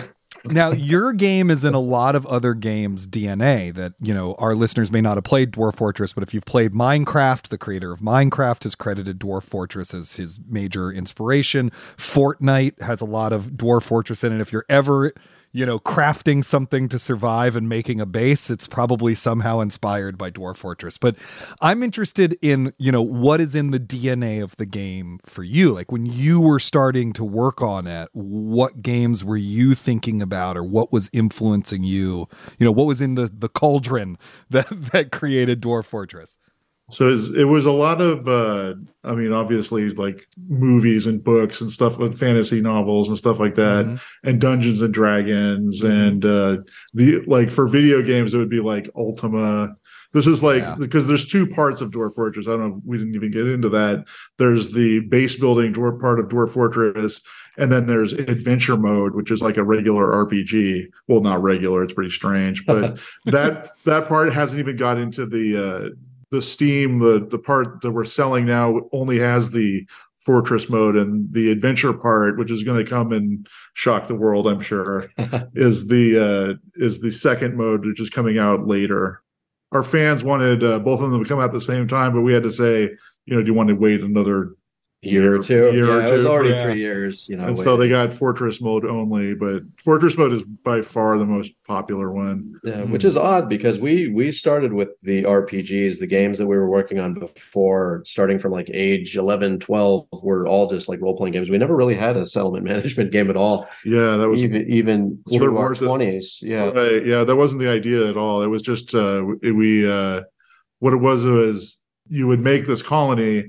now 0.44 0.73
your 0.73 1.12
game 1.12 1.50
is 1.50 1.64
in 1.64 1.75
a 1.75 1.81
lot 1.81 2.14
of 2.14 2.26
other 2.26 2.55
games 2.55 3.06
DNA 3.06 3.73
that 3.75 3.94
you 4.00 4.14
know 4.14 4.35
our 4.38 4.55
listeners 4.55 4.91
may 4.91 5.00
not 5.00 5.17
have 5.17 5.25
played 5.25 5.53
Dwarf 5.53 5.76
Fortress, 5.76 6.12
but 6.12 6.23
if 6.23 6.35
you've 6.35 6.44
played 6.44 6.73
Minecraft, 6.73 7.49
the 7.49 7.59
creator 7.59 7.93
of 7.93 8.00
Minecraft 8.00 8.64
has 8.64 8.75
credited 8.75 9.19
Dwarf 9.19 9.44
Fortress 9.44 9.94
as 9.94 10.17
his 10.17 10.41
major 10.49 10.91
inspiration. 10.91 11.70
Fortnite 11.70 12.81
has 12.82 13.00
a 13.00 13.06
lot 13.06 13.32
of 13.32 13.53
Dwarf 13.53 13.82
Fortress 13.82 14.25
in 14.25 14.32
it. 14.32 14.41
If 14.41 14.53
you're 14.53 14.67
ever 14.69 15.12
you 15.52 15.66
know, 15.66 15.78
crafting 15.78 16.44
something 16.44 16.88
to 16.88 16.99
survive 16.99 17.56
and 17.56 17.69
making 17.69 18.00
a 18.00 18.06
base, 18.06 18.49
it's 18.49 18.66
probably 18.66 19.14
somehow 19.14 19.60
inspired 19.60 20.16
by 20.16 20.31
Dwarf 20.31 20.56
Fortress. 20.56 20.96
But 20.96 21.16
I'm 21.60 21.82
interested 21.82 22.38
in, 22.40 22.72
you 22.78 22.90
know, 22.90 23.02
what 23.02 23.40
is 23.40 23.54
in 23.54 23.70
the 23.70 23.81
DNA 23.81 24.43
of 24.43 24.56
the 24.56 24.64
game 24.66 25.20
for 25.25 25.43
you? 25.43 25.72
Like 25.72 25.93
when 25.93 26.06
you 26.06 26.40
were 26.40 26.58
starting 26.58 27.12
to 27.14 27.25
work 27.25 27.60
on 27.60 27.87
it, 27.87 28.08
what 28.12 28.82
games 28.82 29.25
were 29.25 29.37
you 29.37 29.75
thinking 29.75 30.22
about 30.22 30.56
or 30.56 30.64
what 30.64 30.90
was 30.90 31.10
influencing 31.12 31.82
you? 31.82 32.28
You 32.58 32.64
know, 32.64 32.72
what 32.72 32.87
was 32.87 33.00
in 33.00 33.14
the 33.14 33.31
the 33.32 33.49
cauldron 33.49 34.19
that 34.50 34.69
that 34.93 35.12
created 35.12 35.60
Dwarf 35.60 35.84
Fortress? 35.84 36.38
So 36.93 37.09
it 37.09 37.44
was 37.44 37.65
a 37.65 37.73
lot 37.73 38.03
of, 38.03 38.29
uh, 38.29 38.75
I 39.03 39.15
mean, 39.15 39.33
obviously 39.33 39.94
like 39.94 40.27
movies 40.47 41.06
and 41.06 41.25
books 41.25 41.62
and 41.62 41.73
stuff 41.73 41.97
with 41.97 42.19
fantasy 42.19 42.61
novels 42.61 43.09
and 43.09 43.17
stuff 43.17 43.41
like 43.41 43.55
that, 43.55 43.87
mm-hmm. 43.87 44.29
and 44.29 44.39
Dungeons 44.39 44.83
and 44.83 44.93
Dragons, 44.93 45.83
mm-hmm. 45.83 45.91
and 45.91 46.25
uh, 46.27 46.56
the 46.93 47.23
like 47.27 47.50
for 47.50 47.67
video 47.67 48.03
games 48.03 48.35
it 48.35 48.39
would 48.39 48.50
be 48.50 48.61
like 48.61 48.91
Ultima. 48.94 49.75
This 50.12 50.27
is 50.27 50.43
like 50.43 50.61
yeah. 50.61 50.77
because 50.79 51.06
there's 51.06 51.27
two 51.27 51.47
parts 51.47 51.81
of 51.81 51.93
Dwarf 51.93 52.15
Fortress. 52.15 52.47
I 52.47 52.50
don't 52.50 52.61
know. 52.61 52.83
We 52.85 52.99
didn't 52.99 53.15
even 53.15 53.31
get 53.31 53.49
into 53.49 53.71
that. 53.71 54.05
There's 54.37 54.71
the 54.73 55.00
base 55.09 55.35
building 55.35 55.73
dwarf 55.73 55.99
part 55.99 56.21
of 56.21 56.29
Dwarf 56.29 56.50
Fortress, 56.50 57.23
and 57.56 57.73
then 57.73 57.87
there's 57.87 58.12
adventure 58.12 58.77
mode, 58.77 59.15
which 59.15 59.31
is 59.31 59.41
like 59.41 59.56
a 59.56 59.65
regular 59.65 60.09
RPG. 60.09 60.88
Well, 61.09 61.23
not 61.23 61.43
regular; 61.43 61.83
it's 61.85 61.95
pretty 61.95 62.11
strange, 62.11 62.67
but 62.67 62.99
that 63.25 63.71
that 63.85 64.09
part 64.09 64.31
hasn't 64.35 64.61
even 64.61 64.77
got 64.77 64.99
into 64.99 65.25
the 65.25 65.56
uh, 65.56 65.88
the 66.32 66.43
Steam, 66.43 66.99
the 66.99 67.25
the 67.31 67.38
part 67.38 67.82
that 67.82 67.93
we're 67.93 68.06
selling 68.06 68.46
now 68.46 68.81
only 68.90 69.19
has 69.19 69.50
the 69.50 69.87
fortress 70.19 70.69
mode 70.69 70.96
and 70.96 71.32
the 71.32 71.50
adventure 71.50 71.93
part 71.93 72.38
which 72.38 72.50
is 72.50 72.62
going 72.62 72.82
to 72.82 72.88
come 72.88 73.11
and 73.11 73.49
shock 73.75 74.06
the 74.06 74.14
world 74.14 74.46
i'm 74.46 74.61
sure 74.61 75.11
is 75.54 75.88
the 75.88 76.16
uh 76.16 76.54
is 76.76 77.00
the 77.00 77.11
second 77.11 77.57
mode 77.57 77.85
which 77.85 78.00
is 78.00 78.09
coming 78.09 78.38
out 78.38 78.66
later. 78.66 79.21
Our 79.73 79.83
fans 79.83 80.23
wanted 80.23 80.62
uh, 80.62 80.78
both 80.78 81.00
of 81.00 81.11
them 81.11 81.23
to 81.23 81.28
come 81.28 81.40
out 81.40 81.47
at 81.47 81.52
the 81.52 81.61
same 81.61 81.88
time 81.88 82.12
but 82.12 82.21
we 82.21 82.33
had 82.33 82.45
to 82.45 82.52
say 82.52 82.88
you 83.26 83.35
know 83.35 83.42
do 83.42 83.49
you 83.49 83.54
want 83.54 83.68
to 83.68 83.75
wait 83.75 84.00
another 84.00 84.54
year 85.02 85.37
or 85.37 85.42
two. 85.42 85.73
Year 85.73 85.87
yeah, 85.87 85.94
or 85.94 86.06
two 86.06 86.16
was 86.16 86.26
already 86.26 86.52
for, 86.54 86.62
three 86.62 86.80
years. 86.80 87.28
You 87.28 87.37
know, 87.37 87.49
and 87.49 87.59
so 87.59 87.76
they 87.76 87.88
got 87.88 88.12
Fortress 88.12 88.61
mode 88.61 88.85
only, 88.85 89.35
but 89.35 89.62
Fortress 89.82 90.16
mode 90.16 90.32
is 90.32 90.44
by 90.44 90.80
far 90.80 91.18
the 91.18 91.26
most 91.26 91.52
popular 91.66 92.12
one. 92.12 92.61
Yeah, 92.62 92.75
mm-hmm. 92.75 92.92
which 92.92 93.04
is 93.04 93.16
odd 93.16 93.49
because 93.49 93.80
we 93.80 94.09
we 94.09 94.30
started 94.30 94.73
with 94.73 94.99
the 95.02 95.25
RPGs, 95.25 95.99
the 95.99 96.06
games 96.06 96.38
that 96.38 96.47
we 96.47 96.56
were 96.56 96.71
working 96.71 97.00
on 97.00 97.14
before, 97.14 98.02
starting 98.06 98.38
from 98.38 98.52
like 98.52 98.71
age 98.73 99.16
11, 99.16 99.59
12, 99.59 100.06
were 100.23 100.47
all 100.47 100.71
just 100.71 100.88
like 100.88 101.00
role 101.00 101.16
playing 101.16 101.32
games. 101.32 101.50
We 101.50 101.59
never 101.59 101.76
really 101.76 101.97
had 101.97 102.16
a 102.16 102.25
settlement 102.25 102.64
management 102.73 103.11
game 103.11 103.28
at 103.28 103.37
all. 103.37 103.66
Yeah, 103.85 104.16
that 104.16 104.28
was 104.28 104.40
even 104.40 104.68
even 104.71 105.18
well, 105.26 105.38
through 105.38 105.56
our 105.59 105.75
twenties. 105.75 106.38
Yeah, 106.42 106.71
right. 106.71 107.04
Yeah, 107.04 107.25
that 107.25 107.37
wasn't 107.37 107.61
the 107.61 107.71
idea 107.71 108.09
at 108.09 108.16
all. 108.16 108.42
It 108.42 108.49
was 108.49 108.62
just 108.62 108.94
uh, 108.94 109.25
we 109.42 109.90
uh, 109.90 110.23
what 110.78 110.92
it 110.92 110.99
was 110.99 111.25
was 111.25 111.78
you 112.09 112.26
would 112.28 112.40
make 112.40 112.66
this 112.66 112.82
colony 112.82 113.49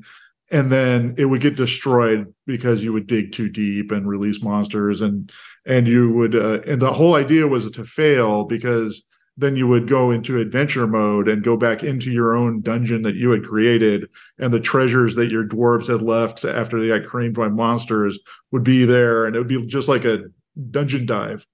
and 0.54 0.72
then 0.72 1.16
it 1.18 1.26
would 1.26 1.42
get 1.42 1.58
destroyed 1.58 2.34
because 2.46 2.84
you 2.84 2.94
would 2.94 3.08
dig 3.08 3.34
too 3.34 3.50
deep 3.50 3.92
and 3.92 4.08
release 4.08 4.42
monsters 4.42 5.02
and 5.02 5.32
and 5.66 5.88
you 5.88 6.12
would 6.12 6.36
uh, 6.36 6.62
and 6.68 6.82
the 6.82 6.94
whole 6.94 7.16
idea 7.16 7.48
was 7.48 7.70
to 7.72 7.84
fail 7.84 8.46
because 8.46 9.04
then 9.36 9.56
you 9.56 9.68
would 9.68 9.90
go 9.90 10.12
into 10.12 10.40
adventure 10.40 10.86
mode 10.86 11.28
and 11.28 11.44
go 11.44 11.58
back 11.58 11.84
into 11.84 12.12
your 12.12 12.36
own 12.36 12.62
dungeon 12.62 13.02
that 13.02 13.16
you 13.16 13.32
had 13.32 13.44
created. 13.44 14.08
And 14.38 14.54
the 14.54 14.60
treasures 14.60 15.16
that 15.16 15.32
your 15.32 15.44
dwarves 15.44 15.88
had 15.88 16.04
left 16.04 16.46
after 16.46 16.80
they 16.80 16.90
got 16.90 17.10
creamed 17.10 17.34
by 17.34 17.48
monsters 17.48 18.20
would 18.52 18.64
be 18.64 18.86
there. 18.86 19.26
And 19.26 19.36
it 19.36 19.40
would 19.40 19.48
be 19.48 19.66
just 19.66 19.88
like 19.88 20.06
a 20.06 20.26
dungeon 20.70 21.08
dive 21.08 21.48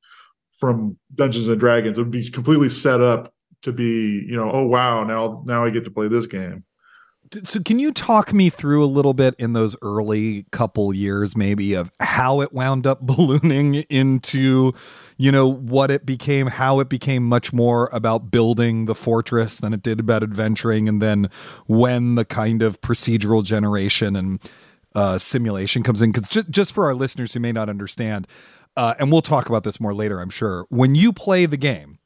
from 0.58 0.98
dungeons 1.16 1.48
and 1.48 1.58
dragons. 1.58 1.98
It 1.98 2.02
would 2.02 2.12
be 2.12 2.30
completely 2.30 2.70
set 2.70 3.00
up 3.00 3.34
to 3.62 3.72
be 3.72 4.24
you 4.26 4.36
know 4.36 4.50
oh 4.52 4.66
wow 4.66 5.04
now 5.04 5.44
now 5.46 5.66
i 5.66 5.70
get 5.70 5.84
to 5.84 5.92
play 5.92 6.08
this 6.08 6.26
game 6.26 6.64
So, 7.46 7.60
can 7.60 7.78
you 7.78 7.92
talk 7.92 8.34
me 8.34 8.50
through 8.50 8.84
a 8.84 8.88
little 8.88 9.14
bit 9.14 9.36
in 9.38 9.54
those 9.54 9.76
early 9.84 10.46
couple 10.52 10.94
years, 10.96 11.38
maybe, 11.38 11.76
of 11.76 11.92
how 12.00 12.42
it 12.42 12.54
wound 12.54 12.88
up 12.88 13.02
ballooning 13.06 13.76
into, 13.76 14.74
you 15.18 15.32
know, 15.32 15.48
what 15.48 15.92
it 15.92 16.06
became, 16.06 16.48
how 16.48 16.80
it 16.80 16.90
became 16.90 17.24
much 17.24 17.54
more 17.54 17.90
about 17.94 18.32
building 18.32 18.86
the 18.86 18.96
fortress 18.96 19.60
than 19.60 19.74
it 19.74 19.84
did 19.84 20.00
about 20.00 20.24
adventuring, 20.24 20.90
and 20.90 21.02
then 21.02 21.30
when 21.68 22.16
the 22.16 22.26
kind 22.26 22.64
of 22.64 22.82
procedural 22.82 23.44
generation 23.44 24.16
and 24.16 24.42
uh, 24.96 25.20
simulation 25.20 25.84
comes 25.84 26.02
in? 26.02 26.12
Because 26.12 26.28
ju- 26.28 26.44
just 26.50 26.74
for 26.74 26.86
our 26.86 26.96
listeners 26.96 27.34
who 27.34 27.40
may 27.40 27.52
not 27.52 27.70
understand, 27.70 28.28
uh, 28.76 28.96
and 28.98 29.12
we'll 29.12 29.22
talk 29.22 29.50
about 29.50 29.64
this 29.64 29.80
more 29.80 29.94
later, 29.94 30.20
I'm 30.20 30.32
sure, 30.32 30.66
when 30.70 30.96
you 30.96 31.14
play 31.14 31.46
the 31.46 31.58
game, 31.58 32.00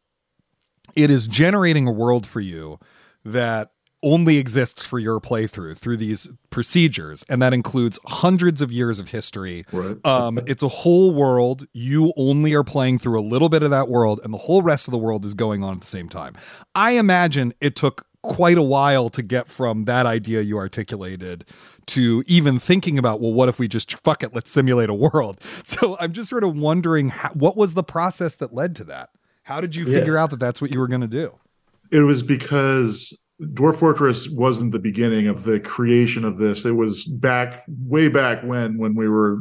it 0.95 1.09
is 1.09 1.27
generating 1.27 1.87
a 1.87 1.91
world 1.91 2.27
for 2.27 2.41
you 2.41 2.79
that 3.23 3.72
only 4.03 4.37
exists 4.37 4.85
for 4.85 4.99
your 4.99 5.19
playthrough 5.19 5.77
through 5.77 5.97
these 5.97 6.27
procedures 6.49 7.23
and 7.29 7.41
that 7.41 7.53
includes 7.53 7.97
hundreds 8.05 8.61
of 8.61 8.71
years 8.71 8.99
of 8.99 9.09
history. 9.09 9.65
Right. 9.71 9.97
um, 10.05 10.39
it's 10.45 10.61
a 10.61 10.67
whole 10.67 11.13
world. 11.13 11.65
You 11.73 12.13
only 12.17 12.53
are 12.53 12.63
playing 12.63 12.99
through 12.99 13.19
a 13.19 13.25
little 13.25 13.49
bit 13.49 13.63
of 13.63 13.71
that 13.71 13.89
world 13.89 14.19
and 14.23 14.33
the 14.33 14.37
whole 14.37 14.61
rest 14.61 14.87
of 14.87 14.91
the 14.91 14.97
world 14.97 15.25
is 15.25 15.33
going 15.33 15.63
on 15.63 15.73
at 15.75 15.79
the 15.81 15.87
same 15.87 16.09
time. 16.09 16.35
I 16.75 16.91
imagine 16.91 17.53
it 17.59 17.75
took 17.75 18.05
quite 18.21 18.57
a 18.57 18.63
while 18.63 19.09
to 19.09 19.21
get 19.21 19.47
from 19.49 19.83
that 19.85 20.05
idea 20.05 20.41
you 20.41 20.57
articulated 20.57 21.43
to 21.87 22.23
even 22.27 22.57
thinking 22.59 22.97
about 22.97 23.19
well 23.19 23.33
what 23.33 23.49
if 23.49 23.59
we 23.59 23.67
just 23.67 23.97
fuck 24.01 24.23
it 24.23 24.33
let's 24.33 24.49
simulate 24.49 24.89
a 24.89 24.93
world? 24.93 25.39
So 25.65 25.97
i'm 25.99 26.11
just 26.13 26.29
sort 26.29 26.43
of 26.45 26.55
wondering 26.57 27.09
how, 27.09 27.29
what 27.31 27.57
was 27.57 27.73
the 27.73 27.83
process 27.83 28.35
that 28.35 28.53
led 28.53 28.75
to 28.77 28.83
that? 28.85 29.09
How 29.43 29.59
did 29.59 29.75
you 29.75 29.85
Yeah. 29.85 29.97
figure 29.99 30.17
out 30.17 30.29
that 30.29 30.39
that's 30.39 30.61
what 30.61 30.71
you 30.71 30.79
were 30.79 30.87
going 30.87 31.01
to 31.01 31.07
do? 31.07 31.37
It 31.91 31.99
was 32.01 32.23
because 32.23 33.17
Dwarf 33.41 33.77
Fortress 33.77 34.29
wasn't 34.29 34.71
the 34.71 34.79
beginning 34.79 35.27
of 35.27 35.43
the 35.43 35.59
creation 35.59 36.23
of 36.23 36.37
this. 36.37 36.65
It 36.65 36.75
was 36.75 37.05
back 37.05 37.63
way 37.67 38.07
back 38.07 38.43
when 38.43 38.77
when 38.77 38.95
we 38.95 39.09
were 39.09 39.39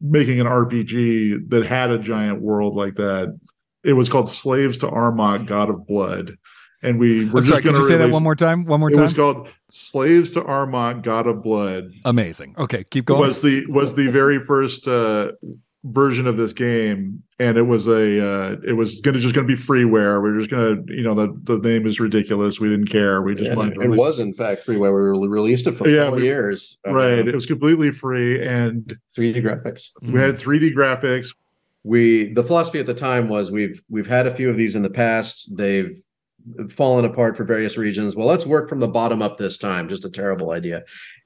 making 0.00 0.40
an 0.40 0.46
RPG 0.46 1.50
that 1.50 1.66
had 1.66 1.90
a 1.90 1.98
giant 1.98 2.40
world 2.40 2.74
like 2.74 2.96
that. 2.96 3.38
It 3.84 3.92
was 3.94 4.08
called 4.08 4.28
Slaves 4.28 4.78
to 4.78 4.88
Armok, 4.88 5.46
God 5.46 5.70
of 5.70 5.86
Blood. 5.86 6.36
And 6.82 7.00
we 7.00 7.28
were 7.30 7.38
I'm 7.38 7.44
just 7.44 7.48
sorry, 7.48 7.62
going 7.62 7.74
could 7.74 7.80
to 7.80 7.86
you 7.86 7.88
say 7.88 7.96
that 7.98 8.10
one 8.10 8.22
more 8.22 8.36
time? 8.36 8.64
One 8.64 8.78
more 8.78 8.90
It 8.90 8.94
time. 8.94 9.02
It 9.02 9.06
was 9.06 9.14
called 9.14 9.48
Slaves 9.70 10.32
to 10.34 10.42
Armok, 10.42 11.02
God 11.02 11.26
of 11.26 11.42
Blood. 11.42 11.90
Amazing. 12.04 12.54
Okay, 12.56 12.84
keep 12.84 13.06
going. 13.06 13.20
was 13.20 13.40
the 13.40 13.66
was 13.66 13.94
the 13.94 14.08
very 14.08 14.44
first 14.44 14.86
uh, 14.86 15.32
version 15.84 16.26
of 16.26 16.36
this 16.36 16.52
game, 16.52 17.22
and 17.38 17.56
it 17.56 17.62
was 17.62 17.86
a 17.86 17.92
uh, 18.52 18.56
it 18.66 18.72
was 18.74 19.00
gonna 19.00 19.18
just 19.18 19.34
gonna 19.34 19.46
be 19.46 19.54
freeware. 19.54 20.22
We 20.22 20.30
are 20.30 20.38
just 20.38 20.50
gonna 20.50 20.82
you 20.88 21.02
know 21.02 21.14
the 21.14 21.34
the 21.44 21.58
name 21.58 21.86
is 21.86 22.00
ridiculous. 22.00 22.58
We 22.60 22.68
didn't 22.68 22.88
care. 22.88 23.22
We 23.22 23.34
just 23.34 23.50
Yeah, 23.50 23.54
wanted 23.56 23.74
to 23.74 23.80
it 23.80 23.84
release- 23.84 23.98
was 23.98 24.20
in 24.20 24.32
fact 24.34 24.66
freeware. 24.66 24.92
We 24.92 25.26
re- 25.26 25.28
released 25.28 25.66
it 25.66 25.72
for 25.72 25.88
Yeah, 25.88 26.08
four 26.08 26.16
we- 26.16 26.24
years. 26.24 26.78
Right. 26.86 27.18
It 27.26 27.34
was 27.34 27.46
completely 27.46 27.90
free, 27.90 28.44
and 28.44 28.96
3D 29.16 29.42
graphics. 29.42 29.90
we 30.02 30.18
had 30.20 30.36
3D 30.36 30.74
graphics. 30.74 31.28
we 31.84 32.32
the 32.32 32.42
philosophy 32.42 32.80
at 32.80 32.86
the 32.86 32.94
time 32.94 33.28
was 33.28 33.50
we've 33.52 33.80
we've 33.88 34.08
had 34.08 34.26
a 34.26 34.30
few 34.34 34.50
of 34.50 34.56
these 34.56 34.74
in 34.74 34.82
the 34.82 34.90
past 34.90 35.48
they've 35.56 35.96
fallen 36.70 37.04
apart 37.04 37.36
for 37.36 37.44
various 37.44 37.76
reasons 37.78 38.16
well 38.16 38.26
let's 38.26 38.44
work 38.46 38.68
from 38.68 38.80
the 38.80 38.88
bottom 38.88 39.22
up 39.22 39.36
this 39.36 39.58
time 39.58 39.88
just 39.88 40.04
a 40.04 40.10
terrible 40.10 40.50
idea 40.50 40.82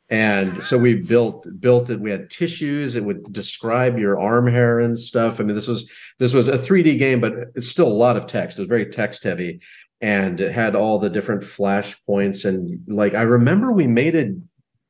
and 0.09 0.63
so 0.63 0.77
we 0.77 0.95
built 0.95 1.47
built 1.61 1.91
it 1.91 2.01
we 2.01 2.11
had 2.11 2.29
tissues 2.29 2.97
it 2.97 3.05
would 3.05 3.23
describe 3.33 3.99
your 3.99 4.21
arm 4.21 4.47
hair 4.47 4.81
and 4.81 4.99
stuff 4.99 5.41
i 5.41 5.43
mean 5.43 5.55
this 5.55 5.69
was 5.69 5.89
this 6.19 6.35
was 6.35 6.49
a 6.49 6.53
3d 6.53 6.99
game 6.99 7.21
but 7.21 7.33
it's 7.55 7.69
still 7.69 7.89
a 7.89 7.93
lot 7.93 8.17
of 8.17 8.27
text 8.27 8.59
it 8.59 8.63
was 8.63 8.69
very 8.69 8.87
text 8.87 9.25
heavy 9.25 9.61
and 10.01 10.41
it 10.41 10.53
had 10.53 10.75
all 10.75 10.99
the 10.99 11.11
different 11.11 11.45
flash 11.45 11.97
points 12.05 12.45
and 12.45 12.81
like 12.89 13.15
i 13.15 13.23
remember 13.23 13.73
we 13.73 13.87
made 13.87 14.15
a 14.17 14.35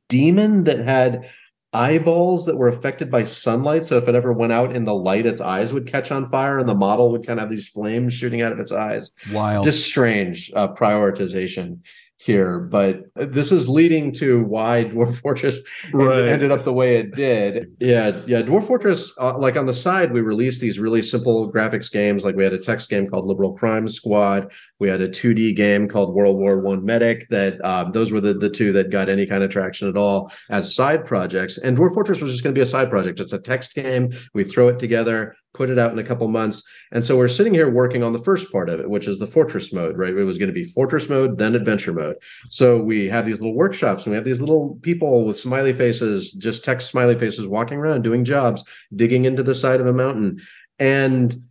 demon 0.09 0.65
that 0.65 0.81
had 0.81 1.29
eyeballs 1.73 2.45
that 2.47 2.57
were 2.57 2.69
affected 2.69 3.11
by 3.11 3.25
sunlight. 3.25 3.85
So 3.85 3.97
if 3.97 4.09
it 4.09 4.15
ever 4.15 4.33
went 4.33 4.53
out 4.53 4.77
in 4.77 4.85
the 4.85 4.95
light, 4.95 5.27
its 5.27 5.41
eyes 5.41 5.73
would 5.73 5.87
catch 5.87 6.11
on 6.11 6.27
fire, 6.27 6.59
and 6.59 6.69
the 6.69 6.75
model 6.75 7.11
would 7.13 7.27
kind 7.27 7.39
of 7.39 7.45
have 7.45 7.51
these 7.51 7.69
flames 7.69 8.13
shooting 8.13 8.43
out 8.43 8.53
of 8.53 8.61
its 8.61 8.73
eyes. 8.73 9.13
Wild. 9.33 9.65
Just 9.65 9.87
strange 9.87 10.53
uh, 10.55 10.69
prioritization 10.75 11.81
here, 12.25 12.61
but 12.61 13.03
this 13.15 13.51
is 13.51 13.69
leading 13.69 14.13
to 14.13 14.45
why 14.45 14.85
Dwarf 14.85 15.17
Fortress 15.21 15.61
Right. 15.93 16.29
ended 16.29 16.53
up 16.53 16.65
the 16.65 16.73
way 16.73 16.97
it 16.97 17.15
did. 17.15 17.73
Yeah, 17.81 18.21
yeah. 18.27 18.43
Dwarf 18.43 18.65
Fortress, 18.65 19.13
uh, 19.21 19.37
like 19.39 19.57
on 19.57 19.67
the 19.67 19.73
side, 19.73 20.13
we 20.13 20.21
released 20.21 20.61
these 20.61 20.79
really 20.79 21.03
simple 21.03 21.53
graphics 21.53 21.91
games. 21.91 22.25
Like 22.25 22.37
we 22.37 22.45
had 22.45 22.53
a 22.53 22.59
text 22.59 22.89
game 22.89 23.09
called 23.09 23.27
Liberal 23.27 23.53
Crime 23.55 23.89
Squad. 23.89 24.53
We 24.79 24.89
had 24.89 25.01
a 25.01 25.09
2D 25.09 25.57
game 25.57 25.89
called 25.89 26.15
World 26.15 26.39
War 26.39 26.61
One 26.61 26.85
Medic. 26.85 27.29
That 27.31 27.63
um, 27.65 27.93
those 27.93 28.13
were 28.13 28.21
the 28.21 28.35
the 28.35 28.51
two 28.51 28.73
that 28.73 28.91
got 28.91 29.09
any 29.09 29.27
kind 29.27 29.43
of 29.43 29.51
traction 29.51 29.89
at 29.89 29.97
all 29.97 30.33
as 30.51 30.75
side 30.75 31.05
projects. 31.05 31.59
And 31.59 31.77
Dwarf 31.77 31.95
Fortress 31.95 32.21
was 32.21 32.31
just 32.33 32.43
going 32.45 32.55
to 32.55 32.59
be 32.59 32.63
a 32.63 32.67
side 32.67 32.91
project. 32.91 33.21
It's 33.21 33.33
a 33.33 33.39
text 33.39 33.75
game. 33.75 34.11
We 34.35 34.45
throw 34.45 34.69
it 34.69 34.79
together, 34.79 35.35
put 35.55 35.71
it 35.71 35.79
out 35.79 35.93
in 35.93 35.99
a 35.99 36.05
couple 36.05 36.27
months, 36.29 36.63
and 36.93 37.05
so 37.05 37.17
we're 37.17 37.29
sitting 37.29 37.55
here 37.55 37.71
working 37.71 38.03
on 38.03 38.13
the 38.13 38.19
first 38.19 38.51
part 38.51 38.69
of 38.69 38.81
it, 38.81 38.89
which 38.89 39.07
is 39.07 39.19
the 39.19 39.27
Fortress 39.27 39.73
mode. 39.73 39.97
Right, 39.97 40.17
it 40.17 40.25
was 40.25 40.39
going 40.39 40.49
to 40.49 40.55
be 40.55 40.65
Fortress 40.65 41.09
mode, 41.09 41.39
then 41.39 41.55
Adventure 41.55 41.93
mode. 41.93 42.17
So 42.51 42.83
we 42.83 43.09
have 43.09 43.27
these 43.27 43.41
little 43.41 43.57
workshops 43.57 44.05
and 44.05 44.13
we 44.13 44.17
have 44.17 44.25
these 44.25 44.41
little 44.41 44.79
people 44.83 45.27
with 45.27 45.37
smiley 45.37 45.73
faces, 45.73 46.33
just 46.33 46.65
text 46.65 46.89
smiley 46.89 47.19
faces 47.19 47.47
walking 47.47 47.79
around 47.79 48.03
doing 48.03 48.25
jobs, 48.25 48.65
digging 48.95 49.25
into 49.25 49.43
the 49.43 49.55
side 49.55 49.81
of 49.81 49.87
a 49.87 49.93
mountain. 49.93 50.41
And 50.79 51.43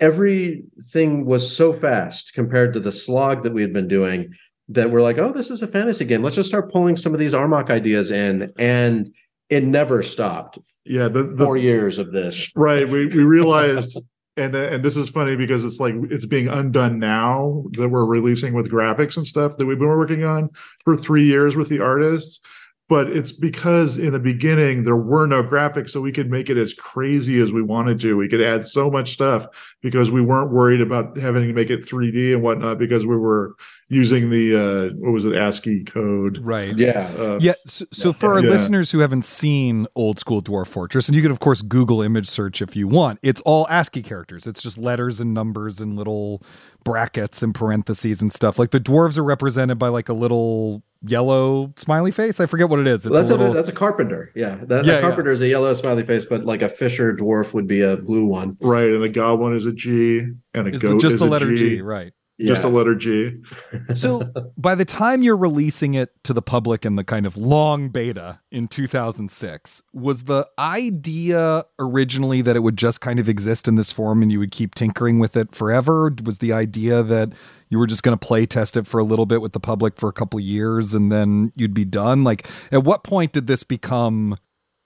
everything 0.00 1.24
was 1.24 1.56
so 1.56 1.72
fast 1.72 2.34
compared 2.34 2.72
to 2.72 2.80
the 2.80 2.92
slog 2.92 3.44
that 3.44 3.54
we 3.54 3.62
had 3.62 3.72
been 3.72 3.88
doing 3.88 4.34
that 4.68 4.90
we're 4.90 5.02
like, 5.02 5.18
oh, 5.18 5.32
this 5.32 5.50
is 5.50 5.62
a 5.62 5.66
fantasy 5.66 6.04
game. 6.04 6.22
Let's 6.22 6.36
just 6.36 6.48
start 6.48 6.72
pulling 6.72 6.96
some 6.96 7.12
of 7.12 7.20
these 7.20 7.34
Armok 7.34 7.70
ideas 7.70 8.10
in. 8.10 8.52
And 8.58 9.08
it 9.52 9.64
never 9.64 10.02
stopped. 10.02 10.58
Yeah, 10.86 11.08
the, 11.08 11.24
the 11.24 11.44
Four 11.44 11.58
years 11.58 11.98
of 11.98 12.10
this. 12.10 12.50
right. 12.56 12.88
We 12.88 13.06
we 13.06 13.22
realized. 13.22 14.00
And, 14.38 14.54
and 14.54 14.82
this 14.82 14.96
is 14.96 15.10
funny 15.10 15.36
because 15.36 15.62
it's 15.62 15.78
like 15.78 15.92
it's 16.10 16.24
being 16.24 16.48
undone 16.48 16.98
now 16.98 17.64
that 17.72 17.90
we're 17.90 18.06
releasing 18.06 18.54
with 18.54 18.70
graphics 18.70 19.18
and 19.18 19.26
stuff 19.26 19.58
that 19.58 19.66
we've 19.66 19.78
been 19.78 19.88
working 19.88 20.24
on 20.24 20.48
for 20.86 20.96
three 20.96 21.26
years 21.26 21.54
with 21.54 21.68
the 21.68 21.80
artists. 21.80 22.40
But 22.88 23.08
it's 23.08 23.30
because 23.30 23.98
in 23.98 24.10
the 24.10 24.18
beginning 24.18 24.84
there 24.84 24.96
were 24.96 25.26
no 25.26 25.42
graphics, 25.42 25.90
so 25.90 26.00
we 26.00 26.12
could 26.12 26.30
make 26.30 26.48
it 26.48 26.56
as 26.56 26.72
crazy 26.72 27.42
as 27.42 27.52
we 27.52 27.60
wanted 27.60 28.00
to. 28.00 28.16
We 28.16 28.26
could 28.26 28.40
add 28.40 28.64
so 28.64 28.90
much 28.90 29.12
stuff 29.12 29.46
because 29.82 30.10
we 30.10 30.22
weren't 30.22 30.50
worried 30.50 30.80
about 30.80 31.18
having 31.18 31.46
to 31.46 31.52
make 31.52 31.68
it 31.68 31.84
3D 31.84 32.32
and 32.32 32.42
whatnot 32.42 32.78
because 32.78 33.04
we 33.04 33.18
were 33.18 33.54
using 33.92 34.30
the 34.30 34.56
uh, 34.56 34.94
what 34.96 35.12
was 35.12 35.24
it 35.26 35.34
ASCII 35.34 35.84
code. 35.84 36.38
right. 36.42 36.76
Yeah. 36.78 37.10
Uh, 37.18 37.38
Yeah. 37.40 37.52
So, 37.66 37.84
so 37.92 38.12
for 38.14 38.32
our 38.32 38.40
Yeah. 38.40 38.50
listeners 38.50 38.90
who 38.90 39.00
haven't 39.00 39.24
seen 39.26 39.86
old 39.94 40.18
school 40.18 40.40
Dwarf 40.42 40.68
Fortress, 40.68 41.08
and 41.08 41.14
you 41.16 41.20
can 41.22 41.30
of 41.30 41.40
course 41.40 41.60
Google 41.60 42.00
image 42.00 42.26
search 42.28 42.62
if 42.62 42.74
you 42.74 42.88
want, 42.88 43.18
it's 43.22 43.42
all 43.42 43.66
ASCII 43.68 44.02
characters. 44.02 44.46
It's 44.46 44.62
just 44.62 44.78
letters 44.78 45.20
and 45.20 45.34
numbers 45.34 45.78
and 45.78 45.94
little 45.94 46.42
brackets 46.84 47.42
and 47.42 47.54
parentheses 47.54 48.22
and 48.22 48.32
stuff. 48.32 48.58
Like 48.58 48.70
the 48.70 48.80
dwarves 48.80 49.18
are 49.18 49.24
represented 49.24 49.78
by 49.78 49.88
like 49.88 50.08
a 50.08 50.14
little 50.14 50.82
yellow 51.06 51.72
smiley 51.76 52.12
face. 52.12 52.40
I 52.40 52.46
forget 52.46 52.68
what 52.70 52.78
it 52.78 52.86
is. 52.86 53.04
It's 53.04 53.14
that's 53.14 53.30
a 53.30 53.34
a, 53.34 53.52
that's 53.52 53.68
a 53.68 53.72
carpenter. 53.72 54.32
Yeah. 54.34 54.56
That, 54.62 54.86
Yeah, 54.86 54.92
a 54.92 54.94
yeah. 54.96 55.00
carpenter 55.02 55.32
is 55.32 55.42
a 55.42 55.48
yellow 55.48 55.72
smiley 55.74 56.04
face, 56.04 56.24
but 56.24 56.44
like 56.46 56.62
a 56.62 56.68
fisher 56.68 57.14
dwarf 57.14 57.52
would 57.52 57.66
be 57.66 57.82
a 57.82 57.96
blue 57.98 58.24
one. 58.24 58.56
Right, 58.60 58.88
and 58.88 59.02
a 59.04 59.08
goblin 59.10 59.54
is 59.54 59.66
a 59.66 59.72
G, 59.72 60.20
and 60.54 60.66
a 60.66 60.70
is 60.70 60.80
goat 60.80 60.94
the, 60.94 60.98
just 61.00 61.14
is 61.14 61.18
the 61.18 61.26
letter 61.26 61.54
G, 61.54 61.76
G, 61.76 61.82
right? 61.82 62.12
Just 62.46 62.62
Yeah. 62.62 62.68
a 62.68 62.70
letter 62.70 62.94
G. 62.94 63.32
So 63.94 64.30
by 64.56 64.74
the 64.74 64.84
time 64.84 65.22
you're 65.22 65.36
releasing 65.36 65.94
it 65.94 66.10
to 66.24 66.32
the 66.32 66.42
public 66.42 66.84
in 66.84 66.96
the 66.96 67.04
kind 67.04 67.26
of 67.26 67.36
long 67.36 67.88
beta 67.88 68.40
in 68.50 68.68
2006, 68.68 69.82
was 69.92 70.24
the 70.24 70.46
idea 70.58 71.64
originally 71.78 72.42
that 72.42 72.56
it 72.56 72.60
would 72.60 72.76
just 72.76 73.00
kind 73.00 73.18
of 73.18 73.28
exist 73.28 73.68
in 73.68 73.74
this 73.76 73.92
form 73.92 74.22
and 74.22 74.30
you 74.32 74.38
would 74.38 74.50
keep 74.52 74.74
tinkering 74.74 75.18
with 75.18 75.36
it 75.36 75.54
forever? 75.54 76.12
Was 76.24 76.38
the 76.38 76.52
idea 76.52 77.02
that 77.02 77.32
you 77.68 77.78
were 77.78 77.86
just 77.86 78.02
going 78.02 78.16
to 78.16 78.26
play 78.26 78.46
test 78.46 78.76
it 78.76 78.86
for 78.86 78.98
a 79.00 79.04
little 79.04 79.26
bit 79.26 79.40
with 79.40 79.52
the 79.52 79.60
public 79.60 79.98
for 79.98 80.08
a 80.08 80.12
couple 80.12 80.38
of 80.38 80.44
years 80.44 80.94
and 80.94 81.10
then 81.10 81.52
you'd 81.56 81.74
be 81.74 81.84
done? 81.84 82.24
Like, 82.24 82.48
at 82.70 82.84
what 82.84 83.04
point 83.04 83.32
did 83.32 83.46
this 83.46 83.62
become, 83.64 84.36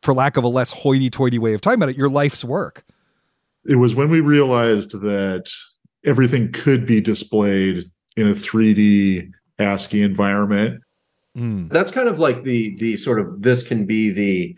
for 0.03 0.15
lack 0.15 0.37
of 0.37 0.45
a 0.45 0.49
less 0.49 0.71
hoity-toity 0.71 1.39
way 1.39 1.55
of 1.55 1.61
talking 1.61 1.79
about 1.79 1.89
it, 1.91 1.97
your 1.97 2.09
life's 2.09 2.45
work? 2.45 2.85
It 3.69 3.77
was 3.77 3.95
when 3.97 4.11
we 4.11 4.21
realized 4.21 4.93
that 5.01 5.51
everything 6.07 6.53
could 6.53 6.87
be 6.87 7.01
displayed 7.01 7.85
in 8.17 8.29
a 8.29 8.33
3D 8.33 9.31
ASCII 9.59 10.03
environment. 10.03 10.81
Mm. 11.37 11.71
that's 11.71 11.91
kind 11.91 12.09
of 12.09 12.19
like 12.19 12.45
the 12.45 12.75
the 12.77 12.97
sort 12.97 13.21
of 13.21 13.43
this 13.43 13.63
can 13.63 13.85
be 13.85 14.09
the 14.11 14.57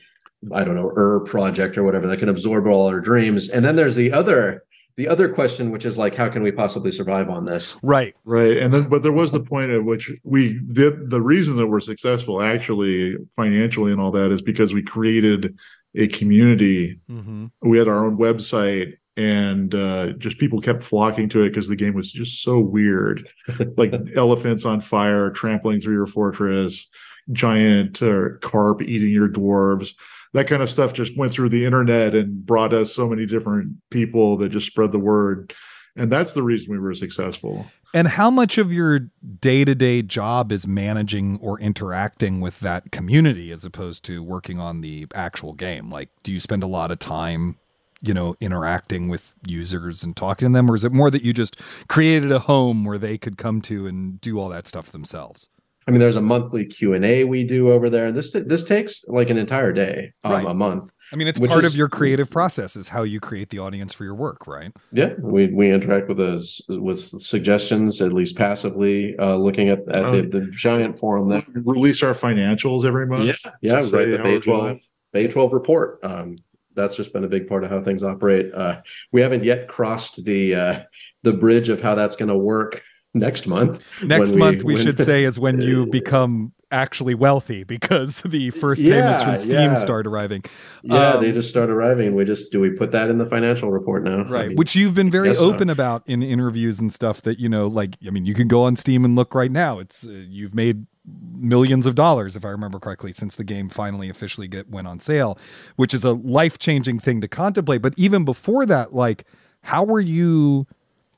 i 0.54 0.62
don't 0.62 0.76
know 0.76 0.92
er 0.96 1.18
project 1.26 1.76
or 1.76 1.82
whatever 1.82 2.06
that 2.06 2.18
can 2.20 2.28
absorb 2.28 2.68
all 2.68 2.86
our 2.86 3.00
dreams 3.00 3.48
and 3.48 3.64
then 3.64 3.74
there's 3.74 3.96
the 3.96 4.12
other 4.12 4.62
the 4.96 5.08
other 5.08 5.28
question 5.28 5.72
which 5.72 5.84
is 5.84 5.98
like 5.98 6.14
how 6.14 6.28
can 6.28 6.40
we 6.40 6.52
possibly 6.52 6.92
survive 6.92 7.28
on 7.28 7.44
this 7.46 7.76
Right. 7.82 8.14
Right. 8.24 8.56
And 8.58 8.72
then, 8.72 8.88
but 8.88 9.02
there 9.02 9.10
was 9.12 9.32
the 9.32 9.40
point 9.40 9.72
at 9.72 9.84
which 9.84 10.08
we 10.22 10.60
did 10.72 11.10
the 11.10 11.20
reason 11.20 11.56
that 11.56 11.66
we're 11.66 11.80
successful 11.80 12.40
actually 12.40 13.16
financially 13.34 13.90
and 13.90 14.00
all 14.00 14.12
that 14.12 14.30
is 14.30 14.40
because 14.40 14.72
we 14.72 14.82
created 14.82 15.58
a 15.96 16.06
community. 16.06 17.00
hmm 17.08 17.46
We 17.62 17.78
had 17.78 17.88
our 17.88 18.04
own 18.04 18.18
website 18.18 18.98
and 19.18 19.74
uh, 19.74 20.12
just 20.12 20.38
people 20.38 20.60
kept 20.60 20.80
flocking 20.80 21.28
to 21.28 21.42
it 21.42 21.48
because 21.48 21.66
the 21.66 21.74
game 21.74 21.92
was 21.92 22.12
just 22.12 22.40
so 22.40 22.60
weird. 22.60 23.28
Like 23.76 23.92
elephants 24.16 24.64
on 24.64 24.80
fire 24.80 25.30
trampling 25.30 25.80
through 25.80 25.94
your 25.94 26.06
fortress 26.06 26.88
giant 27.32 28.00
uh, 28.00 28.28
carp 28.40 28.80
eating 28.80 29.10
your 29.10 29.28
dwarves. 29.28 29.90
That 30.34 30.46
kind 30.46 30.62
of 30.62 30.70
stuff 30.70 30.92
just 30.92 31.18
went 31.18 31.32
through 31.32 31.48
the 31.48 31.66
internet 31.66 32.14
and 32.14 32.46
brought 32.46 32.72
us 32.72 32.94
so 32.94 33.08
many 33.08 33.26
different 33.26 33.76
people 33.90 34.36
that 34.36 34.50
just 34.50 34.68
spread 34.68 34.92
the 34.92 35.00
word. 35.00 35.52
And 35.96 36.12
that's 36.12 36.34
the 36.34 36.44
reason 36.44 36.70
we 36.70 36.78
were 36.78 36.94
successful. 36.94 37.66
And 37.92 38.06
how 38.06 38.30
much 38.30 38.56
of 38.56 38.72
your 38.72 39.08
day-to-day 39.40 40.02
job 40.02 40.52
is 40.52 40.66
managing 40.66 41.40
or 41.42 41.58
interacting 41.58 42.40
with 42.40 42.60
that 42.60 42.92
community 42.92 43.50
as 43.50 43.64
opposed 43.64 44.04
to 44.04 44.22
working 44.22 44.60
on 44.60 44.80
the 44.80 45.06
actual 45.12 45.54
game? 45.54 45.90
Like 45.90 46.10
do 46.22 46.30
you 46.30 46.38
spend 46.38 46.62
a 46.62 46.68
lot 46.68 46.92
of 46.92 47.00
time 47.00 47.58
you 48.00 48.14
know 48.14 48.34
interacting 48.40 49.08
with 49.08 49.34
users 49.46 50.02
and 50.02 50.16
talking 50.16 50.48
to 50.48 50.52
them 50.52 50.70
or 50.70 50.74
is 50.74 50.84
it 50.84 50.92
more 50.92 51.10
that 51.10 51.22
you 51.22 51.32
just 51.32 51.60
created 51.88 52.30
a 52.30 52.38
home 52.38 52.84
where 52.84 52.98
they 52.98 53.18
could 53.18 53.36
come 53.36 53.60
to 53.60 53.86
and 53.86 54.20
do 54.20 54.38
all 54.38 54.48
that 54.48 54.66
stuff 54.66 54.92
themselves 54.92 55.48
I 55.88 55.90
mean, 55.90 56.00
there's 56.00 56.16
a 56.16 56.20
monthly 56.20 56.66
Q 56.66 56.92
and 56.92 57.02
A 57.02 57.24
we 57.24 57.44
do 57.44 57.70
over 57.70 57.88
there. 57.88 58.12
This 58.12 58.30
this 58.32 58.62
takes 58.62 59.06
like 59.08 59.30
an 59.30 59.38
entire 59.38 59.72
day, 59.72 60.12
um, 60.22 60.32
right. 60.32 60.46
a 60.46 60.52
month. 60.52 60.92
I 61.10 61.16
mean, 61.16 61.28
it's 61.28 61.40
part 61.40 61.64
is, 61.64 61.72
of 61.72 61.76
your 61.78 61.88
creative 61.88 62.30
process 62.30 62.76
is 62.76 62.88
how 62.88 63.04
you 63.04 63.20
create 63.20 63.48
the 63.48 63.58
audience 63.60 63.94
for 63.94 64.04
your 64.04 64.14
work, 64.14 64.46
right? 64.46 64.70
Yeah, 64.92 65.14
we 65.18 65.46
we 65.46 65.72
interact 65.72 66.08
with 66.08 66.18
those 66.18 66.60
with 66.68 67.00
suggestions, 67.00 68.02
at 68.02 68.12
least 68.12 68.36
passively, 68.36 69.16
uh, 69.18 69.36
looking 69.36 69.70
at, 69.70 69.88
at 69.88 70.04
um, 70.04 70.30
the, 70.30 70.40
the, 70.40 70.50
giant 70.50 70.94
forum 70.94 71.30
that 71.30 71.44
release 71.54 72.02
our 72.02 72.12
financials 72.12 72.84
every 72.84 73.06
month. 73.06 73.24
Yeah, 73.24 73.52
yeah, 73.62 73.74
right. 73.76 74.10
The 74.10 74.20
Bay 74.22 74.40
twelve 74.40 74.78
Bay 75.14 75.26
twelve 75.26 75.54
report. 75.54 76.00
Um, 76.02 76.36
that's 76.78 76.96
just 76.96 77.12
been 77.12 77.24
a 77.24 77.28
big 77.28 77.48
part 77.48 77.64
of 77.64 77.70
how 77.70 77.82
things 77.82 78.02
operate. 78.02 78.52
Uh, 78.54 78.80
we 79.12 79.20
haven't 79.20 79.44
yet 79.44 79.68
crossed 79.68 80.24
the 80.24 80.54
uh, 80.54 80.82
the 81.22 81.32
bridge 81.32 81.68
of 81.68 81.82
how 81.82 81.94
that's 81.94 82.16
going 82.16 82.30
to 82.30 82.38
work 82.38 82.82
next 83.14 83.46
month. 83.46 83.82
Next 84.02 84.32
we, 84.32 84.38
month, 84.38 84.62
we 84.62 84.74
when, 84.74 84.82
should 84.82 84.98
say, 84.98 85.24
is 85.24 85.38
when 85.38 85.60
you 85.60 85.86
become 85.90 86.52
actually 86.70 87.14
wealthy 87.14 87.64
because 87.64 88.20
the 88.22 88.50
first 88.50 88.80
yeah, 88.80 89.00
payments 89.00 89.22
from 89.22 89.36
Steam 89.36 89.72
yeah. 89.72 89.74
start 89.76 90.06
arriving. 90.06 90.44
Yeah, 90.82 91.14
um, 91.14 91.22
they 91.22 91.32
just 91.32 91.48
start 91.48 91.70
arriving. 91.70 92.14
We 92.14 92.24
just 92.24 92.52
do 92.52 92.60
we 92.60 92.70
put 92.70 92.92
that 92.92 93.10
in 93.10 93.18
the 93.18 93.26
financial 93.26 93.70
report 93.70 94.04
now? 94.04 94.24
Right, 94.24 94.44
I 94.44 94.48
mean, 94.48 94.56
which 94.56 94.76
you've 94.76 94.94
been 94.94 95.10
very 95.10 95.36
open 95.36 95.68
so. 95.68 95.72
about 95.72 96.02
in 96.06 96.22
interviews 96.22 96.80
and 96.80 96.92
stuff. 96.92 97.22
That 97.22 97.38
you 97.38 97.48
know, 97.48 97.66
like 97.66 97.96
I 98.06 98.10
mean, 98.10 98.24
you 98.24 98.34
can 98.34 98.48
go 98.48 98.64
on 98.64 98.76
Steam 98.76 99.04
and 99.04 99.16
look 99.16 99.34
right 99.34 99.50
now. 99.50 99.78
It's 99.78 100.06
uh, 100.06 100.10
you've 100.10 100.54
made 100.54 100.86
millions 101.34 101.86
of 101.86 101.94
dollars 101.94 102.34
if 102.34 102.44
i 102.44 102.48
remember 102.48 102.80
correctly 102.80 103.12
since 103.12 103.36
the 103.36 103.44
game 103.44 103.68
finally 103.68 104.08
officially 104.08 104.48
get 104.48 104.68
went 104.68 104.88
on 104.88 104.98
sale 104.98 105.38
which 105.76 105.94
is 105.94 106.04
a 106.04 106.12
life-changing 106.12 106.98
thing 106.98 107.20
to 107.20 107.28
contemplate 107.28 107.80
but 107.80 107.94
even 107.96 108.24
before 108.24 108.66
that 108.66 108.94
like 108.94 109.24
how 109.62 109.84
were 109.84 110.00
you 110.00 110.66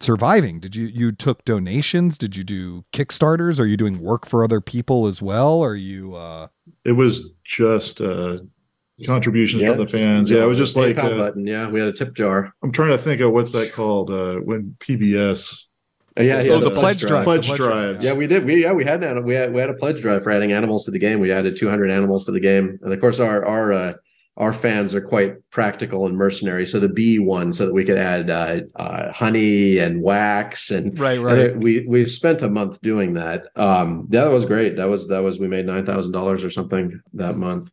surviving? 0.01 0.59
Did 0.59 0.75
you 0.75 0.87
you 0.87 1.13
took 1.13 1.45
donations? 1.45 2.19
Did 2.19 2.37
you 2.37 2.43
do 2.43 2.85
Kickstarters? 2.93 3.61
Are 3.61 3.67
you 3.67 3.77
doing 3.77 4.01
work 4.01 4.27
for 4.27 4.43
other 4.43 4.61
people 4.61 5.07
as 5.07 5.23
well? 5.23 5.63
Are 5.63 5.75
you? 5.75 6.15
uh 6.15 6.49
It 6.85 6.93
was 6.93 7.23
just 7.45 8.01
uh 8.01 8.39
contributions 9.07 9.63
yeah. 9.63 9.71
from 9.71 9.79
the 9.79 9.87
fans. 9.87 10.31
Yeah, 10.31 10.43
it 10.43 10.47
was 10.47 10.59
just 10.59 10.77
like 10.77 10.99
uh, 10.99 11.11
button. 11.11 11.47
Yeah, 11.47 11.69
we 11.69 11.79
had 11.79 11.89
a 11.89 11.93
tip 11.93 12.15
jar. 12.15 12.53
I'm 12.63 12.73
trying 12.73 12.91
to 12.91 12.99
think 12.99 13.21
of 13.21 13.33
what's 13.33 13.53
that 13.53 13.73
called 13.73 14.11
uh 14.11 14.37
when 14.37 14.77
PBS. 14.81 15.67
Uh, 16.19 16.23
yeah, 16.23 16.41
yeah, 16.45 16.53
oh, 16.53 16.59
the, 16.59 16.71
the 16.71 16.75
pledge, 16.75 17.01
drive. 17.03 17.25
Pledge, 17.25 17.47
pledge 17.47 17.59
drive. 17.59 17.95
drive. 17.95 18.03
Yeah, 18.03 18.13
we 18.15 18.27
did. 18.27 18.45
We 18.45 18.63
yeah, 18.63 18.73
we 18.73 18.85
had 18.85 19.05
an 19.05 19.25
we 19.25 19.35
had 19.35 19.53
we 19.53 19.61
had 19.61 19.71
a 19.71 19.75
pledge 19.75 20.01
drive 20.01 20.25
for 20.25 20.31
adding 20.31 20.53
animals 20.53 20.85
to 20.87 20.91
the 20.91 20.99
game. 20.99 21.21
We 21.21 21.31
added 21.31 21.57
200 21.57 21.91
animals 21.91 22.25
to 22.25 22.33
the 22.33 22.41
game, 22.41 22.79
and 22.83 22.93
of 22.93 23.01
course, 23.01 23.21
our 23.21 23.45
our 23.45 23.73
uh, 23.73 23.93
our 24.37 24.53
fans 24.53 24.95
are 24.95 25.01
quite 25.01 25.35
practical 25.51 26.07
and 26.07 26.17
mercenary. 26.17 26.67
So 26.67 26.81
the 26.81 26.89
bee 26.89 27.19
one, 27.19 27.53
so 27.53 27.67
that 27.67 27.75
we 27.75 27.85
could 27.85 27.99
add 27.99 28.29
uh, 28.29 28.61
uh, 28.75 29.13
honey 29.13 29.79
and 29.79 30.03
wax, 30.03 30.71
and 30.71 30.99
right, 30.99 31.21
right. 31.21 31.53
And 31.53 31.63
we 31.63 31.87
we 31.87 32.05
spent 32.07 32.43
a 32.43 32.49
month 32.49 32.81
doing 32.81 33.15
that. 33.15 33.45
Um, 33.55 34.09
yeah, 34.11 34.25
that 34.25 34.33
was 34.33 34.47
great. 34.47 34.77
That 34.77 34.89
was 34.89 35.09
that 35.09 35.23
was 35.23 35.39
we 35.39 35.47
made 35.47 35.67
nine 35.67 35.87
thousand 35.87 36.13
dollars 36.13 36.43
or 36.43 36.51
something 36.51 37.01
that 37.15 37.37
month. 37.37 37.71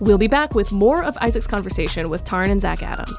We'll 0.00 0.18
be 0.18 0.26
back 0.26 0.54
with 0.54 0.72
more 0.72 1.02
of 1.02 1.16
Isaac's 1.20 1.46
conversation 1.46 2.10
with 2.10 2.24
Tarn 2.24 2.50
and 2.50 2.60
Zach 2.60 2.82
Adams. 2.82 3.18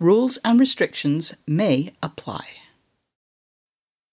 Rules 0.00 0.38
and 0.44 0.58
restrictions 0.58 1.34
may 1.46 1.92
apply. 2.02 2.44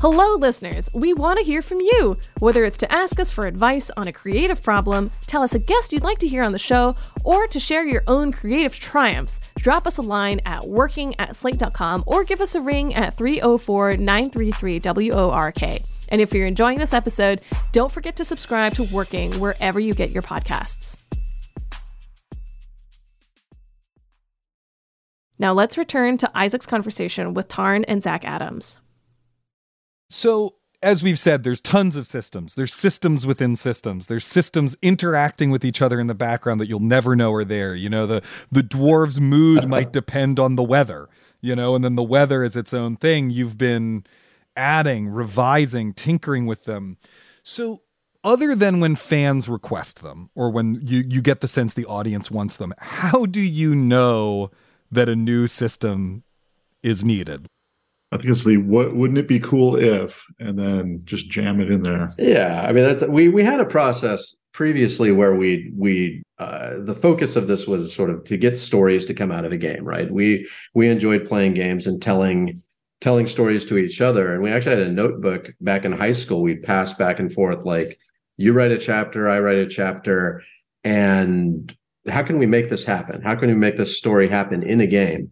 Hello, 0.00 0.34
listeners! 0.36 0.88
We 0.94 1.12
want 1.12 1.38
to 1.38 1.44
hear 1.44 1.60
from 1.60 1.82
you! 1.82 2.16
Whether 2.38 2.64
it's 2.64 2.78
to 2.78 2.90
ask 2.90 3.20
us 3.20 3.30
for 3.30 3.46
advice 3.46 3.90
on 3.98 4.08
a 4.08 4.12
creative 4.14 4.62
problem, 4.62 5.10
tell 5.26 5.42
us 5.42 5.54
a 5.54 5.58
guest 5.58 5.92
you'd 5.92 6.02
like 6.02 6.16
to 6.20 6.26
hear 6.26 6.42
on 6.42 6.52
the 6.52 6.58
show, 6.58 6.96
or 7.22 7.46
to 7.48 7.60
share 7.60 7.86
your 7.86 8.02
own 8.06 8.32
creative 8.32 8.74
triumphs, 8.74 9.42
drop 9.58 9.86
us 9.86 9.98
a 9.98 10.02
line 10.02 10.40
at 10.46 10.66
working 10.66 11.14
at 11.18 11.36
slate.com 11.36 12.04
or 12.06 12.24
give 12.24 12.40
us 12.40 12.54
a 12.54 12.62
ring 12.62 12.94
at 12.94 13.14
304 13.14 13.98
933 13.98 14.80
WORK. 15.10 15.62
And 16.08 16.20
if 16.22 16.32
you're 16.32 16.46
enjoying 16.46 16.78
this 16.78 16.94
episode, 16.94 17.42
don't 17.72 17.92
forget 17.92 18.16
to 18.16 18.24
subscribe 18.24 18.72
to 18.76 18.84
Working 18.84 19.38
wherever 19.38 19.78
you 19.78 19.92
get 19.92 20.12
your 20.12 20.22
podcasts. 20.22 20.96
Now 25.38 25.52
let's 25.52 25.76
return 25.76 26.16
to 26.16 26.30
Isaac's 26.34 26.64
conversation 26.64 27.34
with 27.34 27.48
Tarn 27.48 27.84
and 27.84 28.02
Zach 28.02 28.24
Adams. 28.24 28.80
So, 30.10 30.56
as 30.82 31.02
we've 31.02 31.18
said, 31.18 31.44
there's 31.44 31.60
tons 31.60 31.94
of 31.94 32.06
systems. 32.06 32.54
There's 32.54 32.72
systems 32.72 33.24
within 33.24 33.54
systems. 33.54 34.06
There's 34.06 34.24
systems 34.24 34.76
interacting 34.82 35.50
with 35.50 35.64
each 35.64 35.80
other 35.80 36.00
in 36.00 36.08
the 36.08 36.14
background 36.14 36.58
that 36.60 36.68
you'll 36.68 36.80
never 36.80 37.14
know 37.14 37.32
are 37.32 37.44
there. 37.44 37.74
You 37.74 37.88
know, 37.88 38.06
the 38.06 38.22
the 38.50 38.62
dwarves' 38.62 39.20
mood 39.20 39.58
uh-huh. 39.58 39.68
might 39.68 39.92
depend 39.92 40.40
on 40.40 40.56
the 40.56 40.64
weather, 40.64 41.08
you 41.40 41.54
know, 41.54 41.74
and 41.74 41.84
then 41.84 41.94
the 41.94 42.02
weather 42.02 42.42
is 42.42 42.56
its 42.56 42.74
own 42.74 42.96
thing. 42.96 43.30
You've 43.30 43.56
been 43.56 44.04
adding, 44.56 45.08
revising, 45.08 45.92
tinkering 45.94 46.44
with 46.44 46.64
them. 46.64 46.96
So, 47.42 47.82
other 48.24 48.54
than 48.54 48.80
when 48.80 48.96
fans 48.96 49.48
request 49.48 50.02
them 50.02 50.30
or 50.34 50.50
when 50.50 50.80
you 50.82 51.04
you 51.06 51.22
get 51.22 51.40
the 51.40 51.48
sense 51.48 51.72
the 51.74 51.86
audience 51.86 52.30
wants 52.30 52.56
them, 52.56 52.74
how 52.78 53.26
do 53.26 53.40
you 53.40 53.74
know 53.76 54.50
that 54.90 55.08
a 55.08 55.14
new 55.14 55.46
system 55.46 56.24
is 56.82 57.04
needed? 57.04 57.46
I 58.12 58.16
think 58.16 58.30
it's 58.30 58.44
the 58.44 58.56
what 58.56 58.96
wouldn't 58.96 59.18
it 59.18 59.28
be 59.28 59.38
cool 59.38 59.76
if, 59.76 60.26
and 60.40 60.58
then 60.58 61.02
just 61.04 61.30
jam 61.30 61.60
it 61.60 61.70
in 61.70 61.82
there. 61.82 62.12
Yeah, 62.18 62.62
I 62.62 62.72
mean 62.72 62.84
that's 62.84 63.02
we 63.04 63.28
we 63.28 63.44
had 63.44 63.60
a 63.60 63.66
process 63.66 64.36
previously 64.52 65.12
where 65.12 65.34
we 65.34 65.72
we 65.76 66.22
uh, 66.38 66.74
the 66.80 66.94
focus 66.94 67.36
of 67.36 67.46
this 67.46 67.66
was 67.66 67.94
sort 67.94 68.10
of 68.10 68.24
to 68.24 68.36
get 68.36 68.58
stories 68.58 69.04
to 69.04 69.14
come 69.14 69.30
out 69.30 69.44
of 69.44 69.52
the 69.52 69.56
game, 69.56 69.84
right? 69.84 70.10
We 70.10 70.48
we 70.74 70.88
enjoyed 70.88 71.24
playing 71.24 71.54
games 71.54 71.86
and 71.86 72.02
telling 72.02 72.62
telling 73.00 73.26
stories 73.26 73.64
to 73.66 73.78
each 73.78 74.00
other, 74.00 74.32
and 74.32 74.42
we 74.42 74.50
actually 74.50 74.76
had 74.76 74.86
a 74.86 74.92
notebook 74.92 75.52
back 75.60 75.84
in 75.84 75.92
high 75.92 76.12
school. 76.12 76.42
We'd 76.42 76.64
pass 76.64 76.92
back 76.92 77.20
and 77.20 77.32
forth 77.32 77.64
like 77.64 77.98
you 78.36 78.52
write 78.52 78.72
a 78.72 78.78
chapter, 78.78 79.28
I 79.28 79.38
write 79.38 79.58
a 79.58 79.68
chapter, 79.68 80.42
and 80.82 81.74
how 82.08 82.22
can 82.22 82.38
we 82.38 82.46
make 82.46 82.70
this 82.70 82.84
happen? 82.84 83.22
How 83.22 83.36
can 83.36 83.48
we 83.50 83.54
make 83.54 83.76
this 83.76 83.96
story 83.96 84.28
happen 84.28 84.62
in 84.62 84.80
a 84.80 84.86
game? 84.86 85.30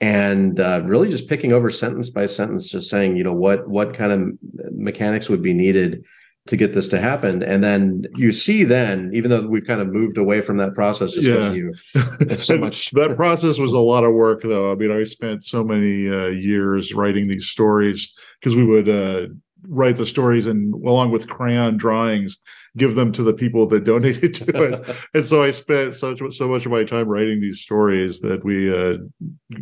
And 0.00 0.60
uh, 0.60 0.82
really 0.84 1.08
just 1.08 1.28
picking 1.28 1.52
over 1.52 1.70
sentence 1.70 2.10
by 2.10 2.26
sentence, 2.26 2.68
just 2.68 2.90
saying, 2.90 3.16
you 3.16 3.24
know, 3.24 3.32
what 3.32 3.68
what 3.68 3.94
kind 3.94 4.12
of 4.12 4.28
mechanics 4.72 5.28
would 5.28 5.42
be 5.42 5.52
needed 5.52 6.04
to 6.46 6.56
get 6.56 6.72
this 6.72 6.86
to 6.88 7.00
happen, 7.00 7.42
and 7.42 7.64
then 7.64 8.04
you 8.14 8.30
see, 8.30 8.62
then 8.62 9.10
even 9.12 9.30
though 9.30 9.46
we've 9.48 9.66
kind 9.66 9.80
of 9.80 9.88
moved 9.88 10.16
away 10.16 10.40
from 10.40 10.58
that 10.58 10.74
process, 10.74 11.12
just 11.12 11.26
Yeah. 11.26 11.52
you, 11.52 11.74
it's 12.20 12.44
so 12.44 12.56
much. 12.56 12.90
that 12.92 13.16
process 13.16 13.58
was 13.58 13.72
a 13.72 13.78
lot 13.78 14.04
of 14.04 14.12
work, 14.14 14.42
though. 14.42 14.70
I 14.70 14.76
mean, 14.76 14.92
I 14.92 15.02
spent 15.04 15.42
so 15.44 15.64
many 15.64 16.08
uh, 16.08 16.26
years 16.26 16.94
writing 16.94 17.26
these 17.26 17.46
stories 17.46 18.14
because 18.40 18.54
we 18.54 18.64
would 18.64 18.88
uh, 18.88 19.26
write 19.66 19.96
the 19.96 20.06
stories 20.06 20.46
and, 20.46 20.72
along 20.86 21.10
with 21.10 21.28
crayon 21.28 21.76
drawings, 21.78 22.38
give 22.76 22.94
them 22.94 23.12
to 23.12 23.22
the 23.22 23.34
people 23.34 23.66
that 23.66 23.84
donated 23.84 24.34
to 24.34 24.72
us. 24.72 24.96
and 25.14 25.24
so 25.24 25.42
I 25.42 25.50
spent 25.50 25.94
such 25.94 26.20
so 26.34 26.48
much 26.48 26.66
of 26.66 26.72
my 26.72 26.84
time 26.84 27.08
writing 27.08 27.40
these 27.40 27.60
stories 27.60 28.20
that 28.20 28.44
we 28.44 28.72
uh, 28.72 28.98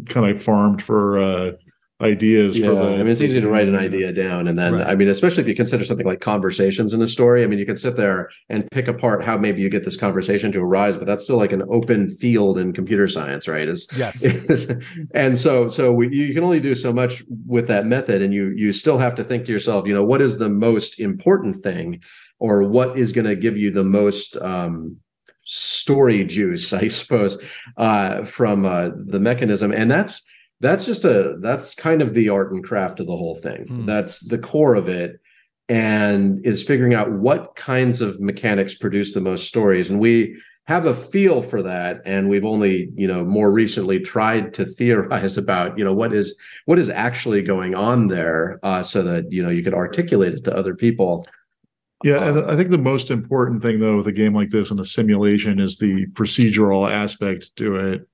kind 0.06 0.30
of 0.30 0.42
farmed 0.42 0.82
for 0.82 1.18
uh, 1.18 1.52
ideas. 2.00 2.58
yeah, 2.58 2.68
for 2.68 2.74
the, 2.74 2.94
I 2.94 2.98
mean, 2.98 3.08
it's 3.08 3.20
easy 3.20 3.40
to 3.40 3.48
write 3.48 3.68
an 3.68 3.76
idea 3.76 4.12
down, 4.12 4.48
and 4.48 4.58
then 4.58 4.74
Right. 4.74 4.86
I 4.86 4.94
mean, 4.94 5.08
especially 5.08 5.42
if 5.42 5.48
you 5.48 5.54
consider 5.54 5.84
something 5.84 6.06
like 6.06 6.20
conversations 6.20 6.92
in 6.92 7.00
a 7.02 7.08
story. 7.08 7.44
I 7.44 7.46
mean, 7.46 7.58
you 7.58 7.66
can 7.66 7.76
sit 7.76 7.96
there 7.96 8.30
and 8.48 8.68
pick 8.70 8.88
apart 8.88 9.22
how 9.22 9.36
maybe 9.38 9.62
you 9.62 9.70
get 9.70 9.84
this 9.84 9.96
conversation 9.96 10.50
to 10.52 10.60
arise, 10.60 10.96
but 10.96 11.06
that's 11.06 11.24
still 11.24 11.36
like 11.36 11.52
an 11.52 11.62
open 11.70 12.08
field 12.08 12.58
in 12.58 12.72
computer 12.72 13.06
science, 13.06 13.46
right? 13.46 13.68
Is 13.68 13.88
Yes. 13.96 14.24
and 15.14 15.38
so 15.38 15.68
so 15.68 15.92
we, 15.92 16.14
you 16.14 16.34
can 16.34 16.42
only 16.44 16.60
do 16.60 16.74
so 16.74 16.92
much 16.92 17.22
with 17.46 17.68
that 17.68 17.86
method 17.86 18.22
and 18.22 18.34
you 18.34 18.52
you 18.56 18.72
still 18.72 18.98
have 18.98 19.14
to 19.14 19.24
think 19.24 19.44
to 19.46 19.52
yourself 19.52 19.86
you 19.86 19.94
know 19.94 20.04
what 20.04 20.20
is 20.20 20.38
the 20.38 20.48
most 20.48 21.00
important 21.00 21.56
thing 21.56 22.00
or 22.44 22.62
what 22.62 22.98
is 22.98 23.10
going 23.10 23.24
to 23.24 23.34
give 23.34 23.56
you 23.56 23.70
the 23.70 23.82
most 23.82 24.36
um 24.42 24.96
story 25.46 26.24
juice 26.24 26.72
i 26.84 26.86
suppose 26.86 27.38
uh 27.78 28.22
from 28.24 28.66
uh 28.66 28.90
the 29.06 29.20
mechanism. 29.20 29.72
And 29.72 29.90
that's 29.90 30.22
that's 30.60 30.84
just 30.84 31.04
a 31.04 31.36
that's 31.40 31.74
kind 31.74 32.00
of 32.02 32.14
the 32.14 32.28
art 32.28 32.52
and 32.52 32.62
craft 32.62 33.00
of 33.00 33.06
the 33.06 33.16
whole 33.16 33.34
thing. 33.34 33.66
Hmm. 33.66 33.86
that's 33.86 34.20
the 34.20 34.38
core 34.38 34.74
of 34.74 34.88
it 34.88 35.20
and 35.70 36.44
is 36.44 36.62
figuring 36.62 36.94
out 36.94 37.10
what 37.10 37.56
kinds 37.56 38.02
of 38.02 38.20
mechanics 38.20 38.74
produce 38.74 39.14
the 39.14 39.20
most 39.20 39.48
stories. 39.48 39.88
And 39.88 39.98
we 39.98 40.36
have 40.66 40.84
a 40.84 40.94
feel 40.94 41.40
for 41.40 41.62
that. 41.62 42.02
And 42.04 42.28
we've 42.28 42.44
only 42.44 42.90
you 42.94 43.08
know 43.08 43.24
more 43.24 43.50
recently 43.52 44.00
tried 44.00 44.52
to 44.54 44.66
theorize 44.66 45.38
about 45.44 45.78
you 45.78 45.84
know 45.84 45.94
what 45.94 46.12
is 46.12 46.36
what 46.66 46.78
is 46.78 46.90
actually 46.90 47.42
going 47.42 47.74
on 47.74 48.08
there 48.08 48.60
uh, 48.62 48.82
so 48.82 49.02
that 49.02 49.32
you 49.32 49.42
know 49.42 49.50
you 49.50 49.62
could 49.62 49.74
articulate 49.84 50.34
it 50.34 50.44
to 50.44 50.54
other 50.54 50.74
people 50.74 51.26
Yeah, 52.04 52.28
and 52.28 52.36
um, 52.36 52.50
I 52.50 52.54
think 52.54 52.68
the 52.68 52.76
most 52.76 53.10
important 53.10 53.62
thing 53.62 53.80
though 53.80 53.96
with 53.96 54.06
a 54.06 54.12
game 54.12 54.34
like 54.34 54.50
this 54.50 54.70
and 54.70 54.78
a 54.78 54.84
simulation 54.84 55.58
is 55.58 55.78
the 55.78 56.06
procedural 56.08 56.92
aspect 56.92 57.56
to 57.56 57.76
it. 57.76 58.06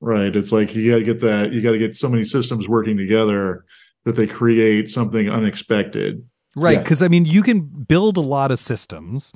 Right. 0.00 0.34
It's 0.34 0.50
like 0.50 0.74
you 0.74 0.90
got 0.90 0.98
to 0.98 1.04
get 1.04 1.20
that 1.20 1.52
you 1.52 1.62
got 1.62 1.72
to 1.72 1.78
get 1.78 1.96
so 1.96 2.08
many 2.08 2.24
systems 2.24 2.68
working 2.68 2.96
together 2.96 3.64
that 4.04 4.16
they 4.16 4.26
create 4.26 4.90
something 4.90 5.30
unexpected. 5.30 6.24
Right. 6.56 6.72
Yeah. 6.72 6.82
Because, 6.82 7.00
I 7.00 7.08
mean, 7.08 7.24
you 7.26 7.42
can 7.42 7.60
build 7.60 8.16
a 8.16 8.22
lot 8.22 8.50
of 8.50 8.58
systems 8.58 9.32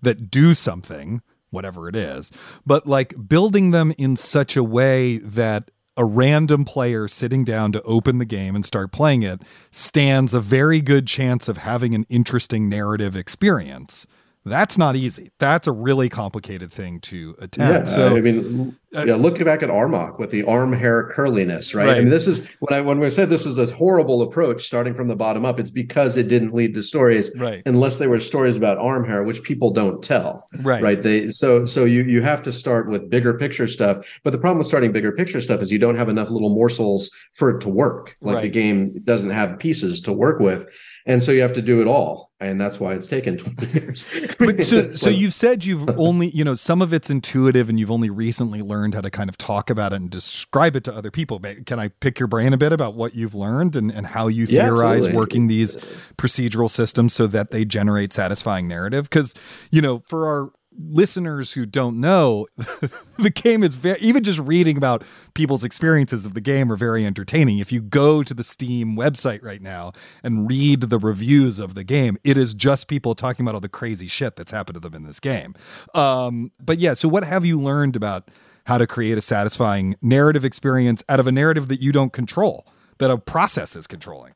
that 0.00 0.30
do 0.30 0.54
something, 0.54 1.20
whatever 1.50 1.88
it 1.88 1.96
is, 1.96 2.30
but 2.64 2.86
like 2.86 3.14
building 3.28 3.70
them 3.70 3.92
in 3.98 4.16
such 4.16 4.56
a 4.56 4.64
way 4.64 5.18
that 5.18 5.70
a 5.96 6.04
random 6.04 6.64
player 6.64 7.06
sitting 7.06 7.44
down 7.44 7.72
to 7.72 7.82
open 7.82 8.18
the 8.18 8.24
game 8.24 8.54
and 8.54 8.64
start 8.64 8.92
playing 8.92 9.22
it 9.22 9.42
stands 9.70 10.32
a 10.32 10.40
very 10.40 10.80
good 10.80 11.06
chance 11.06 11.48
of 11.48 11.58
having 11.58 11.94
an 11.94 12.06
interesting 12.08 12.68
narrative 12.68 13.14
experience. 13.14 14.06
That's 14.44 14.76
not 14.78 14.96
easy. 14.96 15.30
That's 15.38 15.66
a 15.66 15.72
really 15.72 16.08
complicated 16.08 16.72
thing 16.72 17.00
to 17.00 17.36
attempt. 17.38 17.88
yeah 17.88 17.94
so, 17.94 18.16
i 18.16 18.20
mean 18.20 18.76
uh, 18.94 19.04
yeah 19.04 19.14
look 19.14 19.42
back 19.44 19.62
at 19.62 19.68
armok 19.68 20.18
with 20.18 20.30
the 20.30 20.42
arm 20.44 20.72
hair 20.72 21.10
curliness 21.14 21.74
right? 21.74 21.88
i 21.88 21.98
mean 21.98 22.08
this 22.08 22.26
is 22.26 22.46
when 22.60 22.78
i 22.78 22.80
when 22.80 22.98
we 22.98 23.08
said 23.10 23.30
this 23.30 23.46
is 23.46 23.58
a 23.58 23.66
horrible 23.74 24.22
approach 24.22 24.66
starting 24.66 24.94
from 24.94 25.08
the 25.08 25.16
bottom 25.16 25.44
up 25.44 25.58
it's 25.58 25.70
because 25.70 26.16
it 26.16 26.28
didn't 26.28 26.54
lead 26.54 26.74
to 26.74 26.82
stories 26.82 27.30
right. 27.36 27.62
unless 27.66 27.98
they 27.98 28.06
were 28.06 28.20
stories 28.20 28.56
about 28.56 28.78
arm 28.78 29.04
hair 29.04 29.22
which 29.22 29.42
people 29.42 29.70
don't 29.70 30.02
tell 30.02 30.46
Right. 30.60 30.82
right? 30.82 31.02
They 31.02 31.28
so 31.28 31.64
so 31.64 31.84
you 31.84 32.02
you 32.02 32.22
have 32.22 32.42
to 32.42 32.52
start 32.52 32.88
with 32.88 33.08
bigger 33.08 33.34
picture 33.34 33.66
stuff. 33.66 34.20
But 34.22 34.30
the 34.30 34.38
problem 34.38 34.58
with 34.58 34.66
starting 34.66 34.92
bigger 34.92 35.12
picture 35.12 35.40
stuff 35.40 35.60
is 35.60 35.70
you 35.70 35.78
don't 35.78 35.96
have 35.96 36.08
enough 36.08 36.30
little 36.30 36.54
morsels 36.54 37.10
for 37.32 37.56
it 37.56 37.60
to 37.62 37.68
work. 37.68 38.16
Like 38.20 38.42
the 38.42 38.48
game 38.48 39.00
doesn't 39.04 39.30
have 39.30 39.58
pieces 39.58 40.00
to 40.02 40.12
work 40.12 40.40
with. 40.40 40.66
And 41.04 41.22
so 41.22 41.32
you 41.32 41.42
have 41.42 41.52
to 41.54 41.62
do 41.62 41.80
it 41.80 41.86
all. 41.86 42.30
And 42.40 42.60
that's 42.60 42.78
why 42.78 42.92
it's 42.94 43.06
taken 43.06 43.36
20 43.38 43.80
years. 43.80 44.06
But 44.38 44.62
so 44.62 44.90
so 45.04 45.10
you've 45.10 45.34
said 45.34 45.64
you've 45.64 45.88
only 45.98 46.28
you 46.30 46.44
know 46.44 46.54
some 46.54 46.82
of 46.82 46.92
it's 46.92 47.10
intuitive 47.10 47.68
and 47.68 47.78
you've 47.78 47.90
only 47.90 48.10
recently 48.10 48.62
learned 48.62 48.81
how 48.90 49.00
to 49.00 49.10
kind 49.10 49.30
of 49.30 49.38
talk 49.38 49.70
about 49.70 49.92
it 49.92 49.96
and 49.96 50.10
describe 50.10 50.74
it 50.74 50.82
to 50.84 50.94
other 50.94 51.10
people. 51.10 51.40
Can 51.66 51.78
i 51.78 51.88
pick 51.88 52.18
your 52.18 52.26
brain 52.26 52.52
a 52.52 52.58
bit 52.58 52.72
about 52.72 52.94
what 52.94 53.14
you've 53.14 53.34
learned 53.34 53.76
and, 53.76 53.92
and 53.92 54.08
how 54.08 54.26
you 54.26 54.46
theorize 54.46 54.96
absolutely. 54.98 55.16
working 55.16 55.46
these 55.46 55.76
procedural 56.16 56.68
systems 56.68 57.14
so 57.14 57.26
that 57.28 57.50
they 57.52 57.64
generate 57.64 58.12
satisfying 58.12 58.66
narrative? 58.66 59.04
Because 59.04 59.34
you 59.70 59.80
know 59.80 60.00
for 60.00 60.26
our 60.26 60.52
listeners 60.78 61.52
who 61.52 61.66
don't 61.66 62.00
know 62.00 62.46
the 63.18 63.30
game 63.30 63.62
is 63.62 63.74
very 63.74 63.98
even 64.00 64.22
just 64.22 64.38
reading 64.38 64.76
about 64.76 65.04
people's 65.34 65.64
experiences 65.64 66.24
of 66.24 66.34
the 66.34 66.40
game 66.40 66.72
are 66.72 66.76
very 66.76 67.04
entertaining. 67.04 67.58
If 67.58 67.72
you 67.72 67.80
go 67.80 68.22
to 68.22 68.34
the 68.34 68.44
steam 68.44 68.96
website 68.96 69.42
right 69.42 69.60
now 69.60 69.92
and 70.22 70.48
read 70.48 70.82
the 70.82 70.98
reviews 70.98 71.58
of 71.58 71.74
the 71.74 71.84
game 71.84 72.16
it 72.24 72.36
is 72.36 72.54
just 72.54 72.88
people 72.88 73.14
talking 73.14 73.44
about 73.44 73.54
all 73.54 73.60
the 73.60 73.68
crazy 73.68 74.06
shit 74.06 74.36
that's 74.36 74.50
happened 74.50 74.74
to 74.74 74.80
them 74.80 74.94
in 74.94 75.04
this 75.04 75.20
game. 75.20 75.54
Um, 75.94 76.52
but 76.60 76.78
yeah 76.78 76.94
so 76.94 77.08
what 77.08 77.24
have 77.24 77.44
you 77.44 77.60
learned 77.60 77.96
about 77.96 78.30
how 78.66 78.78
to 78.78 78.86
create 78.86 79.18
a 79.18 79.22
satisfying 79.22 79.96
narrative 80.00 80.44
experience 80.44 81.02
out 81.08 81.20
of 81.20 81.26
a 81.26 81.32
narrative 81.32 81.68
that 81.68 81.80
you 81.80 81.92
don't 81.92 82.12
control 82.12 82.66
that 82.98 83.10
a 83.10 83.18
process 83.18 83.76
is 83.76 83.86
controlling. 83.86 84.32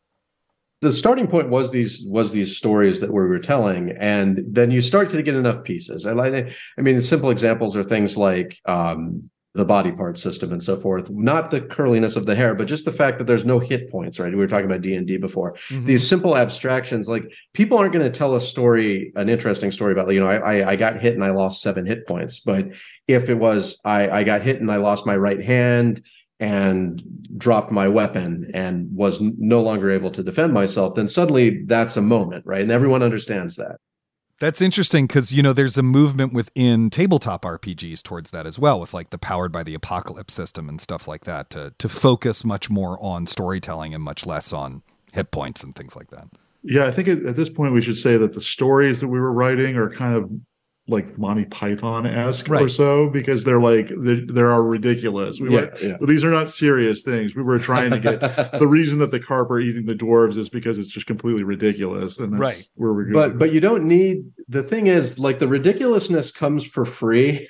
The 0.82 0.92
starting 0.92 1.26
point 1.26 1.48
was 1.48 1.70
these 1.70 2.04
was 2.06 2.32
these 2.32 2.54
stories 2.54 3.00
that 3.00 3.10
we 3.10 3.22
were 3.22 3.38
telling 3.38 3.92
and 3.92 4.44
then 4.46 4.70
you 4.70 4.82
start 4.82 5.10
to 5.10 5.22
get 5.22 5.34
enough 5.34 5.64
pieces. 5.64 6.04
And 6.04 6.20
i, 6.20 6.52
I 6.76 6.80
mean 6.82 7.00
simple 7.00 7.30
examples 7.30 7.76
are 7.76 7.82
things 7.82 8.16
like 8.18 8.60
um, 8.66 9.30
the 9.54 9.64
body 9.64 9.90
part 9.90 10.18
system 10.18 10.52
and 10.52 10.62
so 10.62 10.76
forth. 10.76 11.08
Not 11.10 11.50
the 11.50 11.62
curliness 11.62 12.14
of 12.14 12.26
the 12.26 12.34
hair 12.34 12.54
but 12.54 12.66
just 12.66 12.84
the 12.84 12.92
fact 12.92 13.16
that 13.18 13.24
there's 13.24 13.46
no 13.46 13.58
hit 13.58 13.90
points 13.90 14.20
right? 14.20 14.30
We 14.30 14.36
were 14.36 14.46
talking 14.46 14.66
about 14.66 14.82
d&d 14.82 15.16
before. 15.16 15.56
These 15.70 16.06
simple 16.06 16.36
abstractions 16.36 17.08
like 17.08 17.32
people 17.54 17.78
aren't 17.78 17.94
going 17.94 18.04
to 18.04 18.18
tell 18.18 18.36
a 18.36 18.40
story 18.40 19.12
an 19.16 19.30
interesting 19.30 19.70
story 19.70 19.92
about 19.92 20.12
you 20.12 20.20
know 20.20 20.28
I, 20.28 20.56
I 20.56 20.70
i 20.72 20.76
got 20.76 21.00
hit 21.00 21.14
and 21.14 21.24
i 21.24 21.30
lost 21.30 21.62
seven 21.62 21.86
hit 21.86 22.06
points 22.06 22.38
but 22.38 22.66
if 23.08 23.28
it 23.28 23.34
was 23.34 23.78
i 23.84 24.08
i 24.08 24.24
got 24.24 24.42
hit 24.42 24.60
and 24.60 24.70
i 24.70 24.76
lost 24.76 25.06
my 25.06 25.16
right 25.16 25.44
hand 25.44 26.02
and 26.38 27.02
dropped 27.38 27.72
my 27.72 27.88
weapon 27.88 28.50
and 28.52 28.88
was 28.94 29.20
no 29.20 29.62
longer 29.62 29.90
able 29.90 30.10
to 30.10 30.22
defend 30.22 30.52
myself 30.52 30.94
then 30.94 31.08
suddenly 31.08 31.64
that's 31.64 31.96
a 31.96 32.02
moment 32.02 32.44
right 32.46 32.62
and 32.62 32.70
everyone 32.70 33.02
understands 33.02 33.56
that 33.56 33.76
That's 34.38 34.60
interesting 34.60 35.06
because 35.06 35.32
you 35.32 35.42
know 35.42 35.54
there's 35.54 35.78
a 35.78 35.82
movement 35.82 36.34
within 36.34 36.90
tabletop 36.90 37.42
RPGs 37.46 38.02
towards 38.02 38.32
that 38.32 38.46
as 38.46 38.58
well, 38.58 38.78
with 38.78 38.92
like 38.92 39.08
the 39.08 39.16
powered 39.16 39.50
by 39.50 39.62
the 39.62 39.72
apocalypse 39.72 40.34
system 40.34 40.68
and 40.68 40.78
stuff 40.78 41.08
like 41.08 41.24
that 41.24 41.48
to 41.50 41.72
to 41.78 41.88
focus 41.88 42.44
much 42.44 42.68
more 42.68 42.98
on 43.00 43.26
storytelling 43.26 43.94
and 43.94 44.02
much 44.04 44.26
less 44.26 44.52
on 44.52 44.82
hit 45.12 45.30
points 45.30 45.64
and 45.64 45.74
things 45.74 45.96
like 45.96 46.10
that. 46.10 46.28
Yeah, 46.62 46.84
I 46.84 46.90
think 46.90 47.08
at, 47.08 47.24
at 47.24 47.36
this 47.36 47.48
point 47.48 47.72
we 47.72 47.80
should 47.80 47.96
say 47.96 48.18
that 48.18 48.34
the 48.34 48.40
stories 48.42 49.00
that 49.00 49.08
we 49.08 49.18
were 49.18 49.32
writing 49.32 49.76
are 49.76 49.88
kind 49.88 50.14
of 50.14 50.30
like 50.88 51.18
Monty 51.18 51.44
Python 51.46 52.06
esque 52.06 52.48
Right. 52.48 52.62
or 52.62 52.68
so 52.68 53.08
because 53.10 53.42
they're 53.42 53.60
like 53.60 53.88
they 53.88 54.20
they 54.20 54.40
are 54.40 54.62
ridiculous. 54.62 55.40
We 55.40 55.50
Yeah, 55.52 55.60
were, 55.62 55.78
yeah. 55.82 55.96
these 56.02 56.22
are 56.24 56.30
not 56.30 56.48
serious 56.50 57.02
things. 57.02 57.34
We 57.34 57.42
were 57.42 57.58
trying 57.58 57.90
to 57.90 57.98
get 57.98 58.20
the 58.60 58.68
reason 58.68 58.98
that 59.00 59.10
the 59.10 59.18
carp 59.20 59.50
are 59.50 59.58
eating 59.58 59.86
the 59.86 59.94
dwarves 59.94 60.36
is 60.36 60.48
because 60.48 60.78
it's 60.78 60.88
just 60.88 61.06
completely 61.06 61.42
ridiculous, 61.42 62.18
and 62.18 62.32
that's 62.32 62.40
Right. 62.40 62.68
where 62.76 62.92
we're 62.92 63.04
going. 63.04 63.14
but 63.14 63.38
but 63.38 63.52
you 63.52 63.60
don't 63.60 63.84
need 63.84 64.26
the 64.48 64.62
thing 64.62 64.86
is 64.86 65.18
like 65.18 65.38
the 65.40 65.48
ridiculousness 65.48 66.30
comes 66.30 66.64
for 66.64 66.84
free 66.84 67.48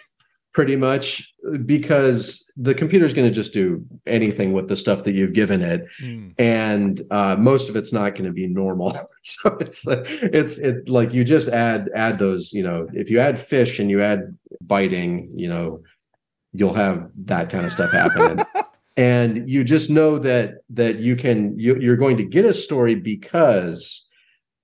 pretty 0.56 0.74
much 0.74 1.34
because 1.66 2.50
the 2.56 2.74
computer 2.74 3.04
is 3.04 3.12
going 3.12 3.28
to 3.28 3.34
just 3.34 3.52
do 3.52 3.84
anything 4.06 4.54
with 4.54 4.68
the 4.68 4.74
stuff 4.74 5.04
that 5.04 5.12
you've 5.12 5.34
given 5.34 5.60
it. 5.60 5.86
Mm. 6.02 6.32
and 6.38 7.02
uh, 7.10 7.36
most 7.36 7.68
of 7.68 7.76
it's 7.76 7.92
not 7.92 8.14
going 8.14 8.24
to 8.24 8.32
be 8.32 8.46
normal. 8.46 8.98
So 9.22 9.56
it's 9.58 9.84
it's 9.88 10.58
it 10.58 10.88
like 10.88 11.12
you 11.12 11.24
just 11.24 11.48
add 11.48 11.90
add 11.96 12.20
those 12.20 12.52
you 12.52 12.62
know 12.62 12.86
if 12.92 13.10
you 13.10 13.18
add 13.18 13.40
fish 13.40 13.80
and 13.80 13.90
you 13.90 14.00
add 14.00 14.38
biting 14.60 15.28
you 15.34 15.48
know 15.48 15.82
you'll 16.52 16.74
have 16.74 17.10
that 17.24 17.50
kind 17.50 17.66
of 17.66 17.72
stuff 17.72 17.92
happening. 17.92 18.44
And 18.98 19.46
you 19.46 19.62
just 19.62 19.90
know 19.90 20.18
that 20.20 20.62
that 20.70 21.00
you 21.00 21.16
can 21.16 21.58
you, 21.58 21.78
you're 21.78 21.98
going 21.98 22.16
to 22.16 22.24
get 22.24 22.46
a 22.46 22.54
story 22.54 22.94
because 22.94 24.05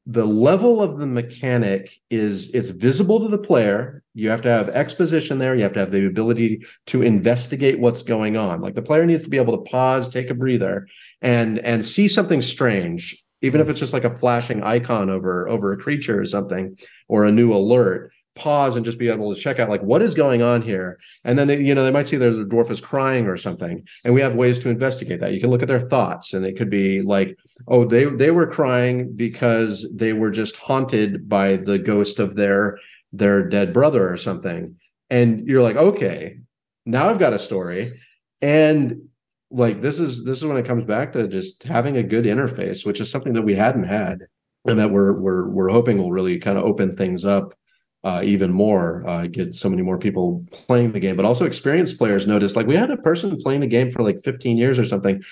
the 0.07 0.27
level 0.27 0.83
of 0.83 0.99
the 0.99 1.07
mechanic 1.07 2.01
is 2.11 2.53
it's 2.55 2.71
visible 2.71 3.21
to 3.21 3.29
the 3.29 3.39
player. 3.39 4.03
You 4.15 4.31
have 4.31 4.43
to 4.43 4.49
have 4.49 4.69
exposition 4.71 5.39
there. 5.39 5.55
You 5.55 5.63
have 5.63 5.75
to 5.75 5.81
have 5.81 5.93
the 5.93 6.07
ability 6.07 6.67
to 6.87 7.03
investigate 7.03 7.79
what's 7.79 8.03
going 8.03 8.37
on. 8.37 8.61
Like 8.61 8.75
the 8.75 8.83
player 8.83 9.07
needs 9.07 9.23
to 9.23 9.31
be 9.31 9.39
able 9.39 9.57
to 9.57 9.71
pause 9.71 10.09
take 10.09 10.29
a 10.29 10.35
breather 10.35 10.89
and 11.21 11.61
and 11.61 11.85
see 11.85 12.09
something 12.09 12.41
strange 12.41 13.17
even 13.43 13.61
if 13.61 13.69
it's 13.69 13.81
just 13.81 13.93
like 13.93 14.05
a 14.05 14.11
flashing 14.11 14.63
icon 14.63 15.11
over 15.11 15.49
over 15.49 15.73
a 15.73 15.77
creature 15.77 16.21
or 16.21 16.25
something 16.25 16.77
or 17.09 17.25
a 17.25 17.33
new 17.33 17.53
alert 17.53 18.13
pause 18.35 18.77
and 18.77 18.85
just 18.85 18.99
be 18.99 19.09
able 19.09 19.35
to 19.35 19.41
check 19.41 19.59
out 19.59 19.69
like 19.69 19.83
what 19.83 20.03
is 20.03 20.15
going 20.15 20.43
on 20.43 20.63
here? 20.63 20.99
And 21.25 21.39
then 21.39 21.49
they, 21.49 21.61
you 21.61 21.75
know 21.75 21.85
they 21.85 21.91
might 21.91 22.07
see 22.07 22.17
that 22.17 22.31
the 22.31 22.45
dwarf 22.45 22.71
is 22.71 22.81
crying 22.81 23.27
or 23.27 23.37
something 23.37 23.87
and 24.05 24.15
we 24.15 24.21
have 24.21 24.35
ways 24.35 24.59
to 24.61 24.71
investigate 24.71 25.21
that. 25.21 25.35
You 25.35 25.41
can 25.41 25.51
look 25.51 25.63
at 25.63 25.69
their 25.69 25.81
thoughts 25.81 26.35
and 26.35 26.45
it 26.45 26.57
could 26.57 26.71
be 26.71 27.03
like 27.03 27.37
oh 27.69 27.85
they 27.85 28.05
they 28.05 28.31
were 28.31 28.47
crying 28.47 29.15
because 29.15 29.87
they 29.93 30.13
were 30.13 30.31
just 30.31 30.57
haunted 30.57 31.29
by 31.29 31.57
the 31.57 31.79
ghost 31.79 32.19
of 32.19 32.35
their 32.35 32.79
their 33.13 33.47
dead 33.49 33.73
brother 33.73 34.11
or 34.11 34.17
something. 34.17 34.77
And 35.11 35.47
you're 35.47 35.63
like 35.63 35.77
okay 35.77 36.39
now 36.85 37.09
i've 37.09 37.19
got 37.19 37.33
a 37.33 37.39
story. 37.39 38.01
And 38.41 39.09
like 39.53 39.81
this 39.81 39.99
is 39.99 40.25
this 40.25 40.39
is 40.39 40.45
when 40.45 40.57
it 40.57 40.67
comes 40.67 40.85
back 40.85 41.13
to 41.13 41.29
just 41.29 41.63
having 41.65 41.99
a 41.99 42.03
good 42.03 42.25
interface 42.25 42.87
which 42.87 43.01
is 43.01 43.11
something 43.11 43.35
that 43.35 43.43
we 43.43 43.55
hadn't 43.55 43.85
had 43.85 44.23
and 44.65 44.79
that 44.79 44.91
we're 44.91 45.13
we're 45.13 45.49
we're 45.49 45.69
hoping 45.69 45.99
will 45.99 46.11
really 46.11 46.39
kind 46.39 46.59
of 46.59 46.65
open 46.65 46.97
things 46.97 47.25
up 47.25 47.55
uh, 48.05 48.21
even 48.25 48.53
more, 48.53 49.07
uh, 49.07 49.27
get 49.27 49.55
so 49.55 49.69
many 49.69 49.83
more 49.83 49.97
people 49.97 50.45
playing 50.51 50.93
the 50.93 51.01
game, 51.01 51.17
but 51.17 51.25
also 51.25 51.45
experienced 51.45 51.99
players 51.99 52.27
notice. 52.27 52.57
Like 52.57 52.67
we 52.67 52.77
had 52.77 52.91
a 52.91 52.97
person 52.97 53.37
playing 53.41 53.61
the 53.61 53.67
game 53.67 53.93
for 53.93 54.03
like 54.03 54.19
15 54.23 54.57
years 54.57 54.79
or 54.79 54.85
something, 54.85 55.23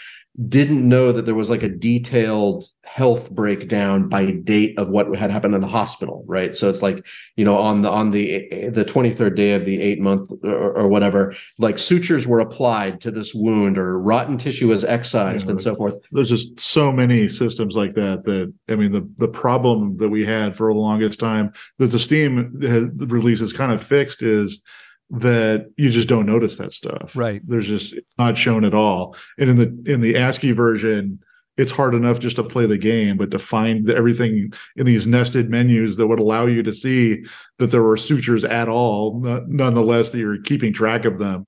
didn't 0.49 0.89
know 0.89 1.11
that 1.13 1.27
there 1.27 1.35
was 1.35 1.51
like 1.51 1.63
a 1.65 1.69
detailed 1.69 2.65
health 2.85 3.31
breakdown 3.33 4.09
by 4.09 4.31
date 4.31 4.79
of 4.79 4.89
what 4.91 5.15
had 5.17 5.31
happened 5.31 5.55
in 5.55 5.61
the 5.61 5.67
hospital, 5.67 6.25
right? 6.27 6.55
So 6.55 6.69
it's 6.71 6.83
like 6.83 7.05
you 7.37 7.45
know 7.45 7.57
on 7.57 7.83
the 7.83 7.91
on 7.91 8.11
the 8.13 8.49
the 8.71 8.85
23rd 8.85 9.35
day 9.37 9.53
of 9.55 9.65
the 9.65 9.81
eight 9.81 10.01
month 10.01 10.31
or, 10.45 10.73
or 10.79 10.89
whatever, 10.89 11.35
like 11.59 11.79
sutures 11.79 12.27
were 12.27 12.39
applied 12.41 13.01
to 13.03 13.11
this 13.11 13.35
wound 13.35 13.77
or 13.77 14.01
rotten 14.01 14.39
tissue 14.39 14.69
was 14.69 14.85
excised 14.85 15.47
Yeah, 15.47 15.51
and 15.53 15.61
so 15.61 15.75
forth. 15.75 15.95
there's 16.13 16.31
just 16.31 16.59
so 16.61 16.93
many 16.93 17.29
systems 17.29 17.75
like 17.75 17.95
that 17.95 18.23
that 18.25 18.53
i 18.69 18.77
mean 18.77 18.93
the 18.93 19.09
the 19.19 19.29
problem 19.29 19.97
that 19.99 20.09
we 20.09 20.25
had 20.25 20.57
for 20.57 20.73
the 20.73 20.79
longest 20.79 21.19
time 21.21 21.53
that 21.79 21.89
the 21.89 21.99
steam 21.99 22.61
has, 22.63 22.89
the 22.95 23.07
release 23.09 23.41
is 23.41 23.53
kind 23.53 23.73
of 23.73 23.83
fixed 23.83 24.23
is 24.23 24.63
that 25.11 25.71
you 25.77 25.91
just 25.91 26.09
don't 26.09 26.27
notice 26.27 26.57
that 26.57 26.73
stuff 26.73 27.15
Right. 27.17 27.41
there's 27.47 27.67
just 27.67 27.93
it's 27.93 28.15
not 28.19 28.39
shown 28.39 28.65
at 28.65 28.75
all 28.75 29.17
and 29.39 29.51
in 29.51 29.57
the 29.57 29.93
in 29.93 30.01
the 30.01 30.17
ascii 30.17 30.53
version 30.53 31.19
it's 31.57 31.73
hard 31.73 31.95
enough 31.95 32.21
just 32.21 32.37
to 32.37 32.45
play 32.45 32.65
the 32.67 32.79
game 32.79 33.17
but 33.17 33.31
to 33.33 33.39
find 33.39 33.87
the, 33.87 33.97
everything 33.97 34.53
in 34.77 34.87
these 34.87 35.07
nested 35.09 35.51
menus 35.51 35.97
that 35.97 36.07
would 36.07 36.21
allow 36.21 36.47
you 36.47 36.63
to 36.63 36.73
see 36.73 37.25
that 37.59 37.67
there 37.73 37.83
were 37.83 37.97
sutures 37.97 38.45
at 38.45 38.69
all 38.69 39.21
nonetheless 39.49 40.11
that 40.11 40.19
you're 40.19 40.41
keeping 40.43 40.73
track 40.73 41.05
of 41.05 41.19
them 41.19 41.45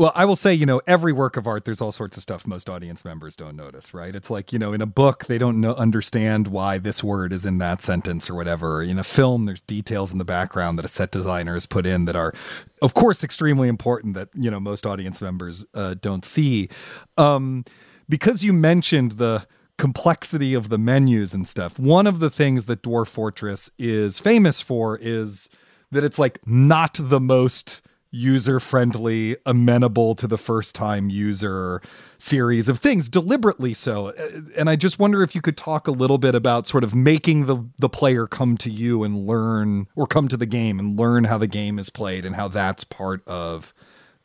Well, 0.00 0.12
I 0.14 0.24
will 0.24 0.34
say, 0.34 0.54
you 0.54 0.64
know, 0.64 0.80
every 0.86 1.12
work 1.12 1.36
of 1.36 1.46
art, 1.46 1.66
there's 1.66 1.82
all 1.82 1.92
sorts 1.92 2.16
of 2.16 2.22
stuff 2.22 2.46
most 2.46 2.70
audience 2.70 3.04
members 3.04 3.36
don't 3.36 3.54
notice, 3.54 3.92
right? 3.92 4.16
It's 4.16 4.30
like, 4.30 4.50
you 4.50 4.58
know, 4.58 4.72
in 4.72 4.80
a 4.80 4.86
book, 4.86 5.26
they 5.26 5.36
don't 5.36 5.60
know, 5.60 5.74
understand 5.74 6.48
why 6.48 6.78
this 6.78 7.04
word 7.04 7.34
is 7.34 7.44
in 7.44 7.58
that 7.58 7.82
sentence 7.82 8.30
or 8.30 8.34
whatever. 8.34 8.82
In 8.82 8.98
a 8.98 9.04
film, 9.04 9.44
there's 9.44 9.60
details 9.60 10.10
in 10.10 10.16
the 10.16 10.24
background 10.24 10.78
that 10.78 10.86
a 10.86 10.88
set 10.88 11.10
designer 11.10 11.52
has 11.52 11.66
put 11.66 11.84
in 11.84 12.06
that 12.06 12.16
are, 12.16 12.32
of 12.80 12.94
course, 12.94 13.22
extremely 13.22 13.68
important 13.68 14.14
that, 14.14 14.30
you 14.32 14.50
know, 14.50 14.58
most 14.58 14.86
audience 14.86 15.20
members 15.20 15.66
uh, 15.74 15.96
don't 16.00 16.24
see. 16.24 16.70
Um, 17.18 17.66
because 18.08 18.42
you 18.42 18.54
mentioned 18.54 19.18
the 19.18 19.46
complexity 19.76 20.54
of 20.54 20.70
the 20.70 20.78
menus 20.78 21.34
and 21.34 21.46
stuff, 21.46 21.78
one 21.78 22.06
of 22.06 22.20
the 22.20 22.30
things 22.30 22.64
that 22.64 22.80
Dwarf 22.80 23.08
Fortress 23.08 23.70
is 23.76 24.18
famous 24.18 24.62
for 24.62 24.96
is 24.96 25.50
that 25.90 26.04
it's 26.04 26.18
like 26.18 26.40
not 26.46 26.96
the 26.98 27.20
most 27.20 27.82
user 28.10 28.58
friendly, 28.60 29.36
amenable 29.46 30.14
to 30.16 30.26
the 30.26 30.38
first 30.38 30.74
time 30.74 31.10
user 31.10 31.80
series 32.18 32.68
of 32.68 32.78
things, 32.78 33.08
deliberately 33.08 33.72
so. 33.74 34.08
Uh, 34.08 34.28
And 34.56 34.68
I 34.68 34.76
just 34.76 34.98
wonder 34.98 35.22
if 35.22 35.34
you 35.34 35.40
could 35.40 35.56
talk 35.56 35.86
a 35.86 35.92
little 35.92 36.18
bit 36.18 36.34
about 36.34 36.66
sort 36.66 36.84
of 36.84 36.94
making 36.94 37.46
the 37.46 37.64
the 37.78 37.88
player 37.88 38.26
come 38.26 38.56
to 38.58 38.70
you 38.70 39.04
and 39.04 39.26
learn 39.26 39.86
or 39.94 40.06
come 40.06 40.28
to 40.28 40.36
the 40.36 40.46
game 40.46 40.78
and 40.78 40.98
learn 40.98 41.24
how 41.24 41.38
the 41.38 41.46
game 41.46 41.78
is 41.78 41.90
played 41.90 42.24
and 42.24 42.36
how 42.36 42.48
that's 42.48 42.84
part 42.84 43.22
of 43.28 43.72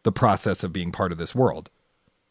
the 0.03 0.11
process 0.11 0.63
of 0.63 0.73
being 0.73 0.91
part 0.91 1.11
of 1.11 1.17
this 1.17 1.35
world. 1.35 1.69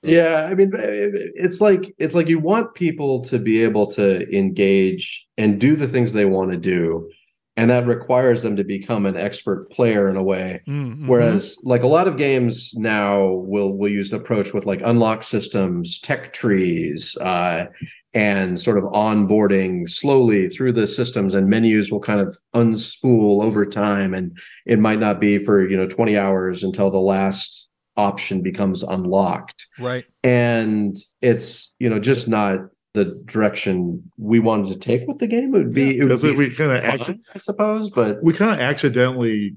Yeah, 0.03 0.49
I 0.51 0.55
mean, 0.55 0.71
it's 0.75 1.61
like 1.62 1.95
it's 1.99 2.14
like 2.14 2.29
you 2.29 2.38
want 2.38 2.75
people 2.75 3.23
to 3.23 3.38
be 3.38 3.62
able 3.62 3.87
to 3.93 4.29
engage 4.37 5.27
and 5.38 5.59
do 5.59 5.77
the 5.77 5.88
things 5.88 6.12
they 6.12 6.27
want 6.27 6.51
to 6.53 6.59
do, 6.59 7.11
and 7.57 7.71
that 7.71 7.87
requires 7.87 8.43
them 8.43 8.57
to 8.57 8.64
become 8.64 9.07
an 9.07 9.17
expert 9.17 9.71
player 9.71 10.09
in 10.09 10.17
a 10.17 10.23
way. 10.23 10.61
Mm-hmm. 10.67 11.09
Whereas, 11.09 11.57
like 11.62 11.83
a 11.83 11.88
lot 11.88 12.09
of 12.09 12.17
games 12.17 12.75
now 12.75 13.27
will 13.27 13.77
will 13.77 13.88
use 13.88 14.12
an 14.12 14.21
approach 14.21 14.53
with 14.53 14.67
like 14.67 14.81
unlock 14.85 15.23
systems, 15.23 15.99
tech 16.01 16.33
trees, 16.33 17.17
uh, 17.19 17.67
and 18.12 18.61
sort 18.61 18.79
of 18.79 18.85
onboarding 18.85 19.88
slowly 19.88 20.49
through 20.49 20.73
the 20.73 20.87
systems, 20.87 21.35
and 21.35 21.49
menus 21.49 21.93
will 21.93 22.01
kind 22.01 22.21
of 22.21 22.37
unspool 22.55 23.43
over 23.43 23.64
time, 23.64 24.14
and 24.14 24.37
it 24.67 24.79
might 24.79 24.99
not 24.99 25.21
be 25.21 25.38
for 25.38 25.69
you 25.69 25.77
know 25.77 25.87
twenty 25.87 26.19
hours 26.19 26.64
until 26.64 26.90
the 26.90 26.99
last 26.99 27.71
option 27.97 28.43
becomes 28.43 28.83
unlocked 28.83 29.69
right 29.79 30.05
and 30.25 30.97
it's 31.23 31.73
you 31.79 31.88
know 31.88 32.01
just 32.01 32.27
not 32.27 32.59
the 32.95 33.21
direction 33.27 34.09
we 34.17 34.39
wanted 34.39 34.69
to 34.69 34.79
take 34.79 35.07
with 35.07 35.19
the 35.19 35.27
game. 35.27 35.55
It 35.55 35.59
would 35.59 35.75
be, 35.75 35.97
yeah, 35.97 36.05
it 36.05 36.09
would 36.09 36.23
be 36.23 36.33
we 36.33 36.55
kind 36.55 36.73
of 36.73 37.07
fine, 37.07 37.21
i 37.35 37.39
suppose 37.39 37.91
but 37.91 38.23
we 38.23 38.33
kind 38.33 38.55
of 38.55 38.61
accidentally 38.61 39.57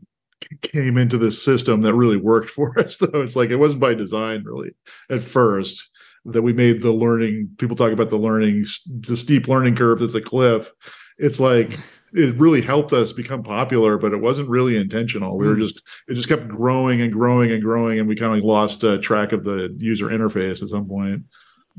came 0.62 0.97
into 0.97 1.17
this 1.17 1.41
system 1.41 1.82
that 1.82 1.95
really 1.95 2.17
worked 2.17 2.50
for 2.58 2.78
us 2.80 2.97
though. 2.97 3.21
It's 3.21 3.36
like 3.36 3.50
it 3.50 3.58
wasn't 3.58 3.82
by 3.82 3.93
design 3.93 4.43
really 4.43 4.71
at 5.10 5.23
first 5.23 5.88
that 6.26 6.41
we 6.41 6.52
made 6.52 6.82
the 6.82 6.91
learning 6.91 7.50
people 7.58 7.78
talk 7.78 7.93
about 7.93 8.10
the 8.10 8.17
learning 8.17 8.65
the 8.88 9.15
steep 9.15 9.47
learning 9.47 9.76
curve 9.76 10.00
that's 10.00 10.15
a 10.15 10.21
cliff. 10.21 10.71
It's 11.19 11.39
like 11.39 11.78
it 12.13 12.36
really 12.38 12.62
helped 12.62 12.91
us 12.91 13.12
become 13.12 13.43
popular 13.43 14.00
but 14.00 14.13
it 14.13 14.21
wasn't 14.21 14.50
really 14.50 14.78
intentional. 14.78 15.38
We 15.38 15.47
were 15.47 15.56
just 15.56 15.80
it 16.08 16.15
just 16.15 16.28
kept 16.28 16.47
growing 16.47 17.02
and 17.02 17.13
growing 17.13 17.52
and 17.52 17.62
growing 17.62 18.00
and 18.00 18.08
we 18.08 18.15
kind 18.15 18.36
of 18.36 18.43
lost 18.43 18.84
uh, 18.84 18.97
track 18.97 19.32
of 19.32 19.43
the 19.43 19.76
user 19.78 20.08
interface 20.08 20.63
at 20.63 20.69
some 20.69 20.88
point 20.88 21.23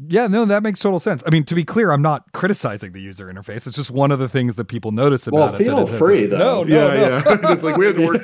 Yeah, 0.07 0.29
no, 0.29 0.45
that 0.45 0.63
makes 0.63 0.79
total 0.81 1.01
sense. 1.01 1.25
I 1.27 1.31
mean, 1.31 1.43
to 1.45 1.57
be 1.57 1.65
clear, 1.65 1.91
I'm 1.91 2.03
not 2.03 2.33
criticizing 2.33 2.93
the 2.93 3.01
user 3.01 3.27
interface. 3.27 3.67
It's 3.67 3.75
just 3.75 3.91
one 3.91 4.13
of 4.13 4.21
the 4.21 4.29
things 4.29 4.55
that 4.55 4.67
people 4.67 4.93
notice 4.93 5.27
about 5.27 5.37
Well, 5.37 5.49
it. 5.49 5.53
that 5.53 5.59
feel 5.59 5.79
it 5.81 5.89
free, 5.89 6.19
its- 6.25 6.31
though. 6.31 6.63
No, 6.63 6.63
no, 6.63 6.95
yeah 6.95 6.95
no. 6.95 7.33
yeah 7.41 7.53
It's 7.53 7.63
like 7.65 7.77
we 7.77 7.87
had 7.87 7.97
to 7.97 8.07
work 8.07 8.23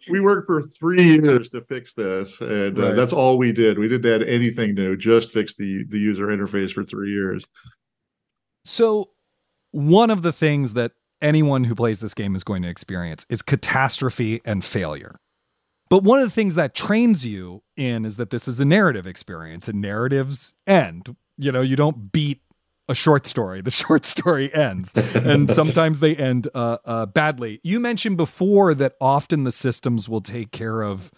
we 0.10 0.18
worked 0.18 0.46
for 0.48 0.62
three 0.62 1.02
years 1.04 1.48
to 1.50 1.60
fix 1.68 1.94
this 1.94 2.40
and 2.40 2.76
uh, 2.76 2.82
Right. 2.88 2.96
that's 2.96 3.12
all 3.12 3.38
we 3.38 3.52
did 3.52 3.78
we 3.78 3.86
didn't 3.88 4.10
add 4.20 4.28
anything 4.28 4.74
new 4.74 4.96
just 4.96 5.30
fix 5.30 5.54
the 5.54 5.84
the 5.88 5.98
user 5.98 6.26
interface 6.26 6.72
for 6.72 6.82
three 6.84 7.10
years 7.12 7.44
So, 8.64 9.10
one 9.70 10.10
of 10.10 10.22
the 10.22 10.32
things 10.32 10.74
that 10.74 10.92
anyone 11.22 11.64
who 11.64 11.74
plays 11.74 12.00
this 12.00 12.14
game 12.14 12.34
is 12.34 12.42
going 12.44 12.62
to 12.62 12.68
experience 12.68 13.24
is 13.28 13.42
catastrophe 13.42 14.40
and 14.44 14.64
failure. 14.64 15.16
But 15.88 16.02
one 16.02 16.18
of 16.18 16.24
the 16.24 16.34
things 16.34 16.56
that 16.56 16.74
trains 16.74 17.24
you 17.24 17.62
in 17.76 18.04
is 18.04 18.16
that 18.16 18.30
this 18.30 18.48
is 18.48 18.58
a 18.58 18.64
narrative 18.64 19.06
experience 19.06 19.68
and 19.68 19.80
narratives 19.80 20.54
end. 20.66 21.14
You 21.38 21.52
know, 21.52 21.60
you 21.60 21.76
don't 21.76 22.10
beat 22.10 22.40
a 22.88 22.94
short 22.94 23.26
story. 23.26 23.60
The 23.60 23.70
short 23.84 24.04
story 24.04 24.52
ends, 24.54 24.94
and 24.94 25.50
sometimes 25.60 26.00
they 26.00 26.16
end 26.16 26.48
uh, 26.54 26.78
uh, 26.84 27.06
badly. 27.06 27.60
You 27.62 27.80
mentioned 27.80 28.16
before 28.16 28.74
that 28.74 28.94
often 29.00 29.44
the 29.44 29.52
systems 29.52 30.08
will 30.08 30.20
take 30.20 30.50
care 30.52 30.82
of 30.82 31.10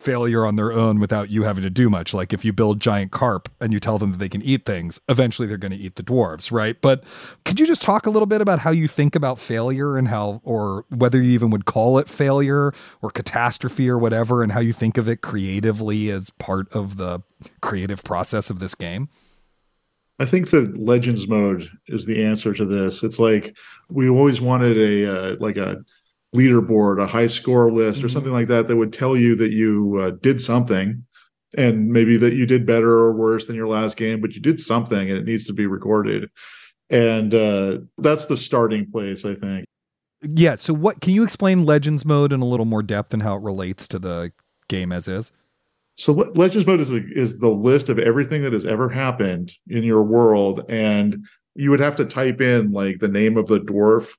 failure 0.00 0.46
on 0.46 0.56
their 0.56 0.72
own 0.72 0.98
without 0.98 1.30
you 1.30 1.42
having 1.42 1.62
to 1.62 1.70
do 1.70 1.90
much. 1.90 2.14
Like 2.14 2.32
if 2.32 2.44
you 2.44 2.52
build 2.52 2.80
giant 2.80 3.12
carp 3.12 3.50
and 3.60 3.72
you 3.72 3.78
tell 3.78 3.98
them 3.98 4.12
that 4.12 4.18
they 4.18 4.28
can 4.28 4.40
eat 4.42 4.64
things, 4.64 4.98
eventually 5.08 5.46
they're 5.46 5.58
going 5.58 5.72
to 5.72 5.78
eat 5.78 5.96
the 5.96 6.02
dwarves, 6.02 6.50
right? 6.50 6.80
But 6.80 7.04
could 7.44 7.60
you 7.60 7.66
just 7.66 7.82
talk 7.82 8.06
a 8.06 8.10
little 8.10 8.26
bit 8.26 8.40
about 8.40 8.60
how 8.60 8.70
you 8.70 8.88
think 8.88 9.14
about 9.14 9.38
failure 9.38 9.98
and 9.98 10.08
how, 10.08 10.40
or 10.42 10.86
whether 10.88 11.20
you 11.20 11.32
even 11.32 11.50
would 11.50 11.66
call 11.66 11.98
it 11.98 12.08
failure 12.08 12.72
or 13.02 13.10
catastrophe 13.10 13.90
or 13.90 13.98
whatever, 13.98 14.42
and 14.42 14.52
how 14.52 14.60
you 14.60 14.72
think 14.72 14.96
of 14.96 15.06
it 15.06 15.20
creatively 15.20 16.10
as 16.10 16.30
part 16.30 16.72
of 16.72 16.96
the 16.96 17.20
creative 17.60 18.02
process 18.02 18.48
of 18.48 18.58
this 18.58 18.74
game? 18.74 19.08
I 20.18 20.26
think 20.26 20.50
that 20.50 20.76
Legends 20.78 21.28
mode 21.28 21.70
is 21.88 22.04
the 22.04 22.24
answer 22.24 22.52
to 22.52 22.64
this. 22.64 23.02
It's 23.02 23.18
like 23.18 23.54
we 23.88 24.08
always 24.08 24.40
wanted 24.40 24.76
a 24.76 25.32
uh, 25.32 25.36
like 25.40 25.56
a 25.56 25.82
leaderboard, 26.34 27.02
a 27.02 27.06
high 27.06 27.26
score 27.26 27.70
list, 27.70 27.98
mm-hmm. 27.98 28.06
or 28.06 28.08
something 28.08 28.32
like 28.32 28.48
that 28.48 28.66
that 28.66 28.76
would 28.76 28.92
tell 28.92 29.16
you 29.16 29.34
that 29.36 29.50
you 29.50 29.98
uh, 30.00 30.10
did 30.22 30.40
something 30.40 31.04
and 31.56 31.88
maybe 31.88 32.16
that 32.16 32.34
you 32.34 32.46
did 32.46 32.66
better 32.66 32.90
or 32.90 33.12
worse 33.12 33.46
than 33.46 33.56
your 33.56 33.68
last 33.68 33.96
game, 33.96 34.20
but 34.20 34.34
you 34.34 34.40
did 34.40 34.60
something 34.60 35.10
and 35.10 35.18
it 35.18 35.24
needs 35.24 35.46
to 35.46 35.52
be 35.52 35.66
recorded. 35.66 36.30
And 36.88 37.34
uh, 37.34 37.78
that's 37.98 38.26
the 38.26 38.36
starting 38.36 38.90
place, 38.90 39.24
I 39.24 39.34
think. 39.34 39.64
Yeah. 40.22 40.56
So, 40.56 40.74
what 40.74 41.00
can 41.00 41.14
you 41.14 41.22
explain 41.22 41.64
Legends 41.64 42.04
mode 42.04 42.32
in 42.32 42.40
a 42.40 42.44
little 42.44 42.66
more 42.66 42.82
depth 42.82 43.14
and 43.14 43.22
how 43.22 43.36
it 43.36 43.42
relates 43.42 43.88
to 43.88 43.98
the 43.98 44.32
game 44.68 44.92
as 44.92 45.08
is? 45.08 45.32
So, 45.96 46.12
Legends 46.12 46.66
mode 46.66 46.80
is 46.80 46.90
a, 46.90 47.02
is 47.12 47.38
the 47.38 47.48
list 47.48 47.88
of 47.88 47.98
everything 47.98 48.42
that 48.42 48.52
has 48.52 48.66
ever 48.66 48.88
happened 48.88 49.52
in 49.68 49.82
your 49.82 50.02
world, 50.02 50.64
and 50.68 51.24
you 51.54 51.70
would 51.70 51.80
have 51.80 51.96
to 51.96 52.04
type 52.04 52.40
in 52.40 52.72
like 52.72 52.98
the 52.98 53.08
name 53.08 53.36
of 53.36 53.46
the 53.46 53.60
dwarf 53.60 54.10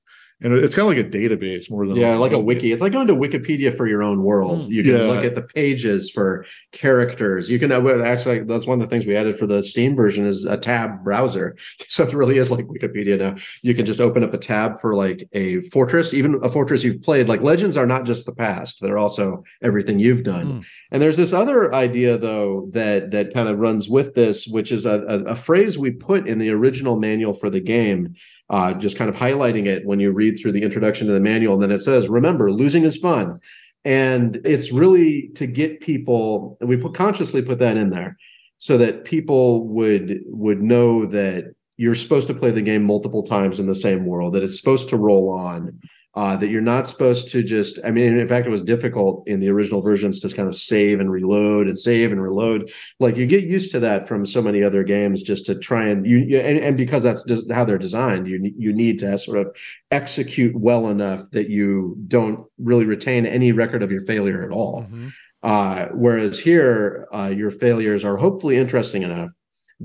and 0.44 0.54
it's 0.54 0.74
kind 0.74 0.90
of 0.90 0.98
like 0.98 1.06
a 1.06 1.10
database 1.10 1.70
more 1.70 1.86
than 1.86 1.98
yeah, 1.98 2.18
like 2.18 2.32
a 2.32 2.40
wiki. 2.40 2.72
It's 2.72 2.82
like 2.82 2.94
going 2.94 3.08
to 3.08 3.16
Wikipedia 3.16 3.76
for 3.76 3.88
your 3.88 4.02
own 4.02 4.24
world. 4.24 4.66
Hmm. 4.66 4.72
You 4.72 4.84
can 4.84 4.94
yeah. 4.94 5.04
look 5.04 5.24
at 5.24 5.36
the 5.36 5.44
pages 5.44 6.10
for 6.10 6.46
characters. 6.72 7.48
You 7.48 7.60
can 7.60 7.72
uh, 7.72 8.04
actually 8.04 8.40
that's 8.44 8.66
one 8.66 8.82
of 8.82 8.88
the 8.88 8.94
things 8.94 9.06
we 9.06 9.16
added 9.16 9.38
for 9.38 9.46
the 9.46 9.62
Steam 9.62 9.96
version 9.96 10.26
is 10.26 10.46
a 10.46 10.58
tab 10.58 11.04
browser. 11.04 11.56
So 11.92 12.08
it 12.08 12.14
really 12.14 12.38
is 12.38 12.50
like 12.50 12.68
Wikipedia 12.68 13.20
now. 13.20 13.36
You 13.64 13.76
can 13.76 13.86
just 13.86 14.00
open 14.00 14.24
up 14.24 14.34
a 14.34 14.38
tab 14.38 14.80
for 14.80 14.96
like 14.96 15.28
a 15.34 15.60
fortress, 15.60 16.14
even 16.14 16.40
a 16.42 16.48
fortress 16.48 16.86
you've 16.86 17.02
played. 17.02 17.28
Like 17.28 17.42
legends 17.42 17.76
are 17.76 17.86
not 17.86 18.06
just 18.06 18.26
the 18.26 18.32
past; 18.32 18.80
they're 18.80 18.98
also 18.98 19.44
everything 19.62 20.00
you've 20.00 20.24
done. 20.24 20.46
Mm. 20.46 20.66
And 20.92 21.02
there's 21.02 21.18
this 21.18 21.34
other 21.34 21.74
idea 21.76 22.18
though 22.18 22.70
that 22.72 23.12
that 23.12 23.34
kind 23.34 23.50
of 23.50 23.60
runs 23.60 23.90
with 23.90 24.16
this, 24.16 24.48
which 24.48 24.72
is 24.72 24.86
a, 24.86 25.02
a, 25.02 25.24
a 25.32 25.36
phrase 25.36 25.78
we 25.78 25.92
put 25.92 26.28
in 26.28 26.38
the 26.38 26.50
original 26.50 26.98
manual 26.98 27.34
for 27.34 27.50
the 27.50 27.60
game 27.60 28.16
uh, 28.52 28.74
just 28.74 28.98
kind 28.98 29.10
of 29.10 29.16
highlighting 29.16 29.66
it 29.66 29.86
when 29.86 30.00
you 30.00 30.12
read 30.12 30.38
through 30.38 30.52
the 30.52 30.62
introduction 30.62 31.08
to 31.08 31.14
the 31.14 31.22
manual. 31.22 31.54
And 31.54 31.64
then 31.64 31.72
it 31.72 31.82
says, 31.82 32.10
remember, 32.10 32.52
losing 32.52 32.84
is 32.84 32.98
fun. 32.98 33.40
And 33.86 34.40
it's 34.46 34.72
really 34.72 35.32
to 35.36 35.48
get 35.48 35.80
people, 35.80 36.58
we 36.62 36.78
put 36.78 36.94
consciously 36.94 37.42
put 37.42 37.60
that 37.60 37.78
in 37.78 37.90
there 37.90 38.18
so 38.60 38.78
that 38.78 39.06
people 39.06 39.68
would 39.70 40.20
would 40.28 40.62
know 40.62 41.08
that 41.08 41.56
you're 41.78 41.96
supposed 41.96 42.28
to 42.28 42.36
play 42.36 42.52
the 42.52 42.62
game 42.62 42.84
multiple 42.84 43.24
times 43.24 43.60
in 43.60 43.66
the 43.66 43.74
same 43.74 44.06
world, 44.06 44.34
that 44.34 44.44
it's 44.44 44.60
supposed 44.60 44.90
to 44.90 44.98
roll 44.98 45.30
on, 45.30 45.80
uh, 46.14 46.36
that 46.36 46.50
you're 46.50 46.62
not 46.62 46.88
supposed 46.88 47.30
to 47.30 47.42
just 47.42 47.80
i 47.86 47.92
mean 47.92 48.18
in 48.18 48.28
fact 48.28 48.46
it 48.46 48.50
was 48.50 48.62
difficult 48.62 49.26
in 49.28 49.40
the 49.40 49.50
original 49.50 49.82
versions 49.82 50.20
to 50.20 50.30
kind 50.30 50.48
of 50.48 50.56
save 50.56 51.00
and 51.00 51.12
reload 51.12 51.68
and 51.68 51.80
save 51.80 52.12
and 52.12 52.22
reload 52.22 52.70
like 53.00 53.16
you 53.16 53.26
get 53.26 53.44
used 53.44 53.72
to 53.72 53.80
that 53.80 54.08
from 54.08 54.26
so 54.26 54.42
many 54.42 54.62
other 54.62 54.84
games 54.84 55.24
just 55.24 55.46
to 55.46 55.56
try 55.56 55.88
and 55.88 56.06
you 56.06 56.38
and, 56.38 56.58
and 56.60 56.78
because 56.78 57.04
that's 57.04 57.24
just 57.24 57.50
how 57.52 57.64
they're 57.64 57.78
designed 57.78 58.28
you 58.28 58.54
you 58.58 58.74
need 58.74 59.00
to 59.00 59.18
sort 59.18 59.38
of 59.38 59.56
execute 59.92 60.56
well 60.56 60.90
enough 60.90 61.30
that 61.32 61.50
you 61.50 61.96
don't 62.08 62.46
really 62.58 62.86
retain 62.86 63.26
any 63.26 63.52
record 63.52 63.82
of 63.82 63.92
your 63.92 64.02
failure 64.02 64.44
at 64.44 64.52
all 64.52 64.84
mm-hmm. 64.84 65.08
uh, 65.44 65.86
whereas 65.94 66.40
here 66.40 67.08
uh, 67.14 67.32
your 67.34 67.52
failures 67.52 68.04
are 68.04 68.18
hopefully 68.18 68.58
interesting 68.58 69.04
enough 69.04 69.32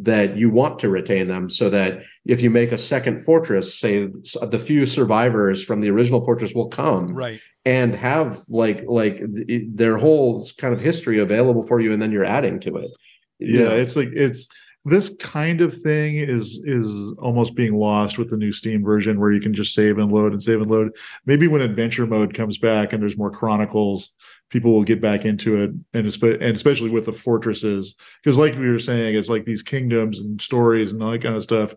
that 0.03 0.37
you 0.37 0.51
want 0.51 0.79
to 0.79 0.91
retain 0.91 1.27
them 1.27 1.49
so 1.49 1.71
that 1.71 2.03
if 2.27 2.43
you 2.43 2.51
make 2.51 2.71
a 2.71 2.79
second 2.79 3.19
fortress 3.19 3.79
say 3.79 4.09
the 4.43 4.59
few 4.59 4.85
survivors 4.85 5.65
from 5.65 5.81
the 5.81 5.89
original 5.89 6.21
fortress 6.25 6.55
will 6.55 6.69
come 6.69 7.09
right. 7.09 7.41
and 7.65 7.95
have 7.95 8.41
like 8.49 8.85
like 8.87 9.23
their 9.69 9.97
whole 9.97 10.47
kind 10.59 10.75
of 10.75 10.81
history 10.81 11.19
available 11.19 11.63
for 11.63 11.81
you 11.81 11.93
and 11.93 12.03
then 12.03 12.13
you're 12.13 12.25
adding 12.25 12.61
to 12.61 12.77
it. 12.77 12.91
Yeah. 13.39 13.71
it's 13.71 13.97
like 13.97 14.09
it's 14.13 14.49
this 14.85 15.15
kind 15.19 15.63
of 15.63 15.75
thing 15.81 16.17
is 16.17 16.63
is 16.65 17.13
almost 17.19 17.55
being 17.55 17.77
lost 17.77 18.19
with 18.19 18.31
the 18.31 18.37
new 18.37 18.53
steam 18.53 18.85
version 18.85 19.19
where 19.19 19.33
you 19.33 19.41
can 19.41 19.55
just 19.55 19.75
save 19.75 19.99
and 19.99 20.13
load 20.13 20.33
and 20.33 20.43
save 20.43 20.61
and 20.61 20.71
load. 20.71 20.93
Maybe 21.25 21.49
when 21.49 21.63
adventure 21.63 22.07
mode 22.07 22.35
comes 22.35 22.59
back 22.59 22.93
and 22.93 23.03
there's 23.03 23.17
more 23.17 23.31
chronicles 23.31 24.13
people 24.51 24.73
will 24.73 24.85
get 24.85 25.01
back 25.01 25.25
into 25.25 25.61
it 25.63 25.71
and, 25.93 26.07
and 26.23 26.57
especially 26.57 26.91
with 26.91 27.07
the 27.07 27.13
fortresses 27.13 27.97
because 28.23 28.39
like 28.39 28.55
we 28.55 28.69
were 28.69 28.79
saying 28.79 29.15
it's 29.15 29.29
like 29.29 29.45
these 29.45 29.63
kingdoms 29.63 30.21
and 30.21 30.41
stories 30.41 30.93
and 30.93 31.03
all 31.03 31.11
that 31.11 31.23
kind 31.23 31.37
of 31.37 31.43
stuff. 31.43 31.75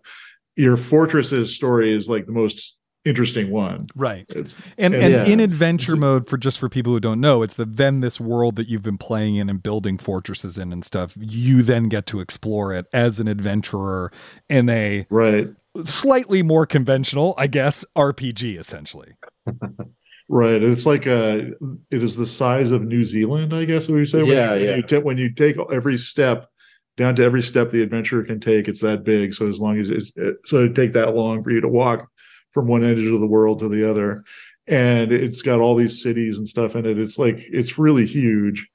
Your 0.56 0.76
fortresses 0.76 1.54
story 1.54 1.94
is 1.94 2.08
like 2.08 2.26
the 2.26 2.32
most 2.32 2.76
interesting 3.04 3.50
one. 3.50 3.86
Right. 3.96 4.24
It's, 4.28 4.56
and 4.78 4.94
and, 4.94 5.02
and 5.02 5.26
yeah. 5.26 5.32
in 5.32 5.40
adventure 5.40 5.96
mode 5.96 6.28
for 6.28 6.36
just 6.36 6.58
for 6.58 6.68
people 6.68 6.92
who 6.92 7.00
don't 7.00 7.20
know 7.20 7.42
it's 7.42 7.56
the 7.56 7.64
then 7.64 8.00
this 8.00 8.20
world 8.20 8.56
that 8.56 8.68
you've 8.68 8.82
been 8.82 8.98
playing 8.98 9.36
in 9.36 9.48
and 9.48 9.62
building 9.62 9.96
fortresses 9.96 10.58
in 10.58 10.72
and 10.72 10.84
stuff 10.84 11.14
you 11.18 11.62
then 11.62 11.88
get 11.88 12.06
to 12.06 12.20
explore 12.20 12.74
it 12.74 12.86
as 12.92 13.18
an 13.18 13.26
adventurer 13.26 14.12
in 14.48 14.68
a 14.68 15.06
right. 15.08 15.48
slightly 15.82 16.42
more 16.42 16.66
conventional 16.66 17.34
i 17.38 17.46
guess 17.46 17.84
rpg 17.96 18.58
essentially 18.58 19.14
Right. 20.32 20.62
It's 20.62 20.86
like 20.86 21.06
a, 21.06 21.50
it 21.90 22.04
is 22.04 22.14
the 22.14 22.24
size 22.24 22.70
of 22.70 22.84
New 22.84 23.02
Zealand, 23.02 23.52
I 23.52 23.64
guess 23.64 23.88
we 23.88 24.06
say. 24.06 24.18
Yeah, 24.18 24.52
when, 24.52 24.62
yeah. 24.62 24.70
When 24.70 24.76
you, 24.76 24.82
t- 24.82 24.98
when 24.98 25.18
you 25.18 25.34
take 25.34 25.56
every 25.72 25.98
step 25.98 26.48
down 26.96 27.16
to 27.16 27.24
every 27.24 27.42
step 27.42 27.70
the 27.70 27.82
adventurer 27.82 28.22
can 28.22 28.38
take, 28.38 28.68
it's 28.68 28.80
that 28.82 29.02
big. 29.02 29.34
So 29.34 29.48
as 29.48 29.58
long 29.58 29.78
as 29.78 29.90
it's, 29.90 30.12
so 30.44 30.66
it 30.66 30.76
take 30.76 30.92
that 30.92 31.16
long 31.16 31.42
for 31.42 31.50
you 31.50 31.60
to 31.60 31.68
walk 31.68 32.08
from 32.52 32.68
one 32.68 32.84
edge 32.84 33.04
of 33.04 33.18
the 33.18 33.26
world 33.26 33.58
to 33.58 33.68
the 33.68 33.90
other. 33.90 34.22
And 34.68 35.10
it's 35.10 35.42
got 35.42 35.58
all 35.58 35.74
these 35.74 36.00
cities 36.00 36.38
and 36.38 36.46
stuff 36.46 36.76
in 36.76 36.86
it. 36.86 36.96
It's 36.96 37.18
like, 37.18 37.38
it's 37.38 37.76
really 37.76 38.06
huge. 38.06 38.68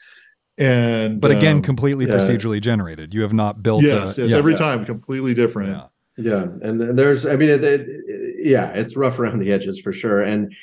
And, 0.58 1.22
but 1.22 1.32
again, 1.32 1.58
um, 1.58 1.62
completely 1.62 2.06
yeah. 2.06 2.16
procedurally 2.16 2.60
generated. 2.60 3.14
You 3.14 3.22
have 3.22 3.32
not 3.32 3.64
built. 3.64 3.84
Yes, 3.84 4.18
a, 4.18 4.24
yes. 4.24 4.32
Yeah, 4.32 4.38
every 4.38 4.54
yeah. 4.54 4.58
time 4.58 4.86
completely 4.86 5.34
different. 5.34 5.70
Yeah. 5.70 5.86
Yeah, 6.18 6.44
and 6.62 6.98
there's, 6.98 7.26
I 7.26 7.36
mean, 7.36 7.50
it, 7.50 7.62
it, 7.62 7.90
yeah, 8.38 8.70
it's 8.70 8.96
rough 8.96 9.20
around 9.20 9.40
the 9.40 9.52
edges 9.52 9.82
for 9.82 9.92
sure, 9.92 10.22
and 10.22 10.56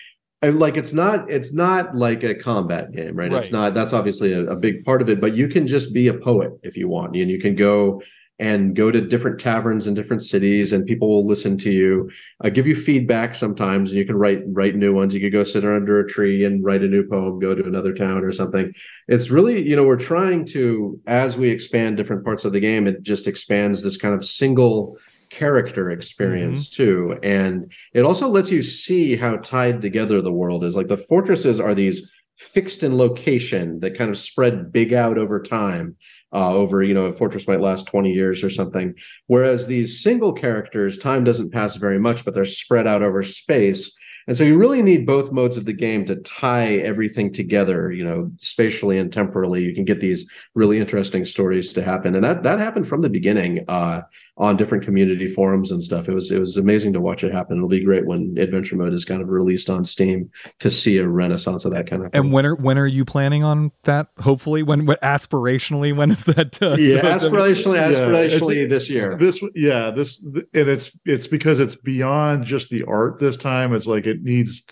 and 0.43 0.59
like 0.59 0.77
it's 0.77 0.93
not 0.93 1.31
it's 1.31 1.55
not 1.55 1.95
like 1.95 2.23
a 2.25 2.35
combat 2.35 2.93
game 2.93 3.17
right, 3.17 3.31
right. 3.31 3.43
it's 3.43 3.53
not 3.53 3.75
that's 3.75 3.93
obviously 3.93 4.33
a, 4.33 4.41
a, 4.47 4.57
big 4.57 4.85
part 4.85 5.01
of 5.01 5.09
it 5.09 5.21
but 5.21 5.35
you 5.35 5.49
can 5.49 5.67
just 5.67 5.95
be 5.95 6.09
a 6.09 6.15
poet 6.15 6.53
if 6.63 6.77
you 6.77 6.89
want 6.89 7.15
and 7.17 7.31
you 7.31 7.39
can 7.39 7.55
go 7.55 8.03
and 8.43 8.75
go 8.75 8.91
to 8.91 9.01
different 9.01 9.39
taverns 9.39 9.87
in 9.87 9.95
different 9.95 10.21
cities 10.21 10.73
and 10.73 10.85
people 10.85 11.09
will 11.09 11.25
listen 11.25 11.57
to 11.57 11.71
you. 11.71 12.11
Uh, 12.43 12.49
give 12.49 12.67
you 12.67 12.75
feedback 12.75 13.37
sometimes 13.37 13.91
and 13.91 13.99
you 13.99 14.05
can 14.05 14.17
write 14.17 14.43
write 14.47 14.75
new 14.75 14.93
ones. 14.93 15.15
You 15.15 15.21
could 15.21 15.33
go 15.33 15.45
sit 15.45 15.65
under 15.65 16.01
a 16.01 16.09
tree 16.09 16.45
and 16.45 16.65
write 16.65 16.83
a 16.83 16.89
new 16.89 17.07
poem 17.07 17.39
go 17.39 17.55
to 17.55 17.65
another 17.65 17.95
town 17.95 18.25
or 18.25 18.33
something. 18.33 18.75
It's 19.07 19.31
really 19.31 19.63
you 19.63 19.77
know 19.77 19.85
we're 19.85 19.97
trying 19.97 20.45
to 20.47 21.01
as 21.07 21.39
we 21.39 21.51
expand 21.51 21.97
different 21.97 22.25
parts 22.25 22.45
of 22.45 22.53
the 22.53 22.59
game 22.59 22.89
it 22.89 23.03
just 23.03 23.29
expands 23.29 23.81
this 23.81 23.97
kind 23.97 24.15
of 24.15 24.25
single 24.25 24.99
character 25.33 25.91
experience 25.91 26.69
mm-hmm. 26.69 26.83
too 26.83 27.19
and 27.23 27.73
it 27.95 28.05
also 28.05 28.29
lets 28.29 28.51
you 28.51 28.63
see 28.63 29.17
how 29.17 29.37
tied 29.39 29.81
together 29.81 30.21
the 30.21 30.31
world 30.31 30.63
is 30.63 30.77
like 30.77 30.89
the 30.89 30.97
fortresses 30.97 31.59
are 31.59 31.75
these 31.75 32.13
fixed 32.37 32.83
in 32.83 32.99
location 32.99 33.81
that 33.81 33.97
kind 33.97 34.11
of 34.11 34.19
spread 34.19 34.71
big 34.71 34.93
out 34.93 35.17
over 35.17 35.41
time 35.41 35.97
uh, 36.35 36.53
over 36.53 36.83
you 36.83 36.93
know 36.93 37.07
a 37.07 37.13
fortress 37.13 37.49
might 37.49 37.63
last 37.63 37.87
20 37.87 38.13
years 38.13 38.45
or 38.45 38.51
something 38.51 38.95
whereas 39.27 39.67
these 39.67 40.03
single 40.03 40.35
characters 40.35 40.99
time 40.99 41.25
doesn't 41.25 41.51
pass 41.51 41.77
very 41.77 41.99
much 41.99 42.27
but 42.27 42.35
they're 42.35 42.45
spread 42.45 42.87
out 42.87 43.03
over 43.03 43.23
space 43.23 43.97
and 44.27 44.37
so 44.37 44.45
you 44.45 44.57
really 44.57 44.83
need 44.83 45.07
both 45.07 45.33
modes 45.33 45.57
of 45.57 45.65
the 45.65 45.73
game 45.73 46.05
to 46.05 46.17
tie 46.17 46.77
everything 46.77 47.33
together, 47.33 47.91
you 47.91 48.05
know, 48.05 48.31
spatially 48.39 48.99
and 48.99 49.13
temporally. 49.13 49.65
You 49.65 49.75
can 49.75 49.85
get 49.85 50.01
these 50.01 50.31
really 50.55 50.79
interesting 50.79 51.25
stories 51.25 51.73
to 51.73 51.83
happen. 51.83 52.15
And 52.15 52.23
that 52.23 52.43
that 52.45 52.61
happened 52.61 52.87
from 52.87 53.01
the 53.01 53.11
beginning 53.11 53.65
uh, 53.69 54.03
on 54.39 54.57
different 54.57 54.83
community 54.83 55.29
forums 55.29 55.71
and 55.71 55.83
stuff. 55.83 56.09
It 56.09 56.15
was 56.15 56.31
it 56.31 56.39
was 56.39 56.57
amazing 56.57 56.95
to 56.95 57.01
watch 57.01 57.23
it 57.23 57.33
happen. 57.33 57.59
It'll 57.59 57.69
be 57.69 57.85
great 57.85 58.07
when 58.07 58.35
adventure 58.39 58.77
mode 58.77 58.95
is 58.95 59.05
kind 59.05 59.21
of 59.21 59.29
released 59.29 59.69
on 59.69 59.85
Steam 59.85 60.31
to 60.61 60.71
see 60.71 60.97
a 60.97 61.07
renaissance 61.07 61.65
of 61.65 61.73
that 61.73 61.87
kind 61.87 62.03
of 62.05 62.13
thing. 62.13 62.25
And 62.25 62.33
when 62.33 62.47
are 62.47 62.55
when 62.55 62.79
are 62.79 62.87
you 62.87 63.05
planning 63.05 63.45
on 63.45 63.73
that? 63.85 64.09
Hopefully, 64.21 64.63
when 64.63 64.87
what 64.87 65.01
aspirationally, 65.03 65.95
when 65.95 66.11
is 66.11 66.25
that? 66.25 66.61
Uh, 66.63 66.77
yeah, 66.79 67.03
aspirationally, 67.03 67.79
aspirationally 67.79 68.63
yeah, 68.63 68.67
this 68.67 68.89
year. 68.89 69.17
This 69.19 69.43
yeah, 69.55 69.91
this 69.91 70.25
and 70.25 70.49
it's 70.53 70.99
it's 71.05 71.27
because 71.27 71.61
it's 71.61 71.75
beyond 71.75 72.45
just 72.45 72.71
the 72.71 72.85
art 72.85 73.19
this 73.19 73.37
time. 73.37 73.75
It's 73.75 73.87
like 73.87 74.07
it 74.07 74.23
needs 74.23 74.65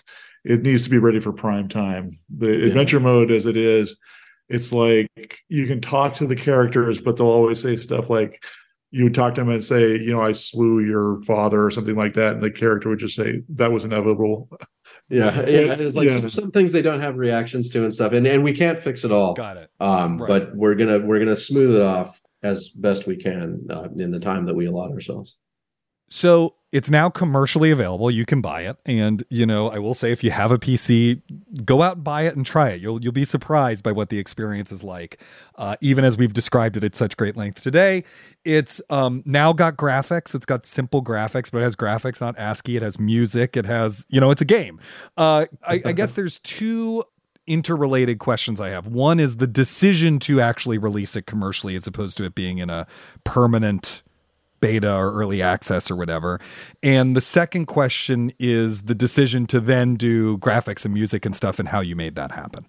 it 0.43 0.63
needs 0.63 0.83
to 0.85 0.89
be 0.89 0.97
ready 0.97 1.19
for 1.19 1.31
prime 1.31 1.69
time. 1.69 2.17
The 2.35 2.57
yeah. 2.57 2.65
adventure 2.65 2.99
mode 2.99 3.29
as 3.29 3.45
it 3.45 3.57
is, 3.57 3.99
it's 4.49 4.73
like 4.73 5.37
you 5.49 5.67
can 5.67 5.81
talk 5.81 6.15
to 6.15 6.25
the 6.25 6.35
characters, 6.35 6.99
but 6.99 7.17
they'll 7.17 7.27
always 7.27 7.61
say 7.61 7.77
stuff 7.77 8.09
like 8.09 8.43
you 8.91 9.05
would 9.05 9.15
talk 9.15 9.35
to 9.35 9.41
him 9.41 9.49
and 9.49 9.63
say, 9.63 9.97
you 9.97 10.11
know, 10.11 10.21
I 10.21 10.33
slew 10.33 10.81
your 10.81 11.21
father 11.23 11.63
or 11.63 11.71
something 11.71 11.95
like 11.95 12.13
that, 12.15 12.33
and 12.33 12.43
the 12.43 12.51
character 12.51 12.89
would 12.89 12.99
just 12.99 13.15
say 13.15 13.41
that 13.49 13.71
was 13.71 13.83
inevitable. 13.83 14.49
Yeah, 15.09 15.35
yeah. 15.41 15.73
It's 15.73 15.97
like 15.97 16.07
yeah. 16.07 16.27
some 16.29 16.51
things 16.51 16.71
they 16.71 16.81
don't 16.81 17.01
have 17.01 17.17
reactions 17.17 17.69
to 17.71 17.83
and 17.83 17.93
stuff, 17.93 18.13
and 18.13 18.25
and 18.25 18.43
we 18.43 18.53
can't 18.53 18.79
fix 18.79 19.03
it 19.03 19.11
all. 19.11 19.33
Got 19.33 19.57
it. 19.57 19.69
Um, 19.79 20.17
right. 20.17 20.27
but 20.27 20.55
we're 20.55 20.75
gonna 20.75 20.99
we're 20.99 21.19
gonna 21.19 21.35
smooth 21.35 21.75
it 21.75 21.81
off 21.81 22.21
as 22.43 22.69
best 22.69 23.07
we 23.07 23.17
can 23.17 23.65
uh, 23.69 23.89
in 23.97 24.11
the 24.11 24.19
time 24.19 24.45
that 24.45 24.55
we 24.55 24.67
allot 24.67 24.91
ourselves. 24.91 25.37
So 26.09 26.55
it's 26.71 26.89
now 26.89 27.09
commercially 27.09 27.69
available. 27.71 28.09
You 28.09 28.25
can 28.25 28.41
buy 28.41 28.61
it, 28.61 28.77
and 28.85 29.23
you 29.29 29.45
know 29.45 29.69
I 29.69 29.79
will 29.79 29.93
say 29.93 30.11
if 30.11 30.23
you 30.23 30.31
have 30.31 30.51
a 30.51 30.57
PC, 30.57 31.21
go 31.65 31.81
out 31.81 31.97
and 31.97 32.03
buy 32.03 32.23
it 32.23 32.35
and 32.35 32.45
try 32.45 32.69
it. 32.69 32.81
You'll 32.81 33.01
you'll 33.01 33.11
be 33.11 33.25
surprised 33.25 33.83
by 33.83 33.91
what 33.91 34.09
the 34.09 34.19
experience 34.19 34.71
is 34.71 34.83
like. 34.83 35.21
Uh, 35.55 35.75
even 35.81 36.05
as 36.05 36.17
we've 36.17 36.33
described 36.33 36.77
it 36.77 36.83
at 36.83 36.95
such 36.95 37.17
great 37.17 37.35
length 37.35 37.61
today, 37.61 38.03
it's 38.45 38.81
um, 38.89 39.21
now 39.25 39.51
got 39.51 39.75
graphics. 39.75 40.33
It's 40.33 40.45
got 40.45 40.65
simple 40.65 41.03
graphics, 41.03 41.51
but 41.51 41.59
it 41.59 41.63
has 41.63 41.75
graphics, 41.75 42.21
not 42.21 42.37
ASCII. 42.37 42.77
It 42.77 42.83
has 42.83 42.99
music. 42.99 43.57
It 43.57 43.65
has 43.65 44.05
you 44.09 44.21
know 44.21 44.31
it's 44.31 44.41
a 44.41 44.45
game. 44.45 44.79
Uh, 45.17 45.45
I, 45.63 45.81
I 45.85 45.91
guess 45.91 46.13
there's 46.15 46.39
two 46.39 47.03
interrelated 47.47 48.19
questions 48.19 48.61
I 48.61 48.69
have. 48.69 48.87
One 48.87 49.19
is 49.19 49.37
the 49.37 49.47
decision 49.47 50.19
to 50.19 50.39
actually 50.39 50.77
release 50.77 51.15
it 51.15 51.25
commercially 51.25 51.75
as 51.75 51.87
opposed 51.87 52.17
to 52.17 52.23
it 52.23 52.35
being 52.35 52.59
in 52.59 52.69
a 52.69 52.87
permanent 53.23 54.03
beta 54.61 54.93
or 54.95 55.13
early 55.13 55.41
access 55.41 55.91
or 55.91 55.95
whatever. 55.95 56.39
And 56.81 57.15
the 57.15 57.21
second 57.21 57.65
question 57.65 58.31
is 58.39 58.83
the 58.83 58.95
decision 58.95 59.47
to 59.47 59.59
then 59.59 59.95
do 59.95 60.37
graphics 60.37 60.85
and 60.85 60.93
music 60.93 61.25
and 61.25 61.35
stuff 61.35 61.59
and 61.59 61.67
how 61.67 61.81
you 61.81 61.95
made 61.95 62.15
that 62.15 62.31
happen. 62.31 62.65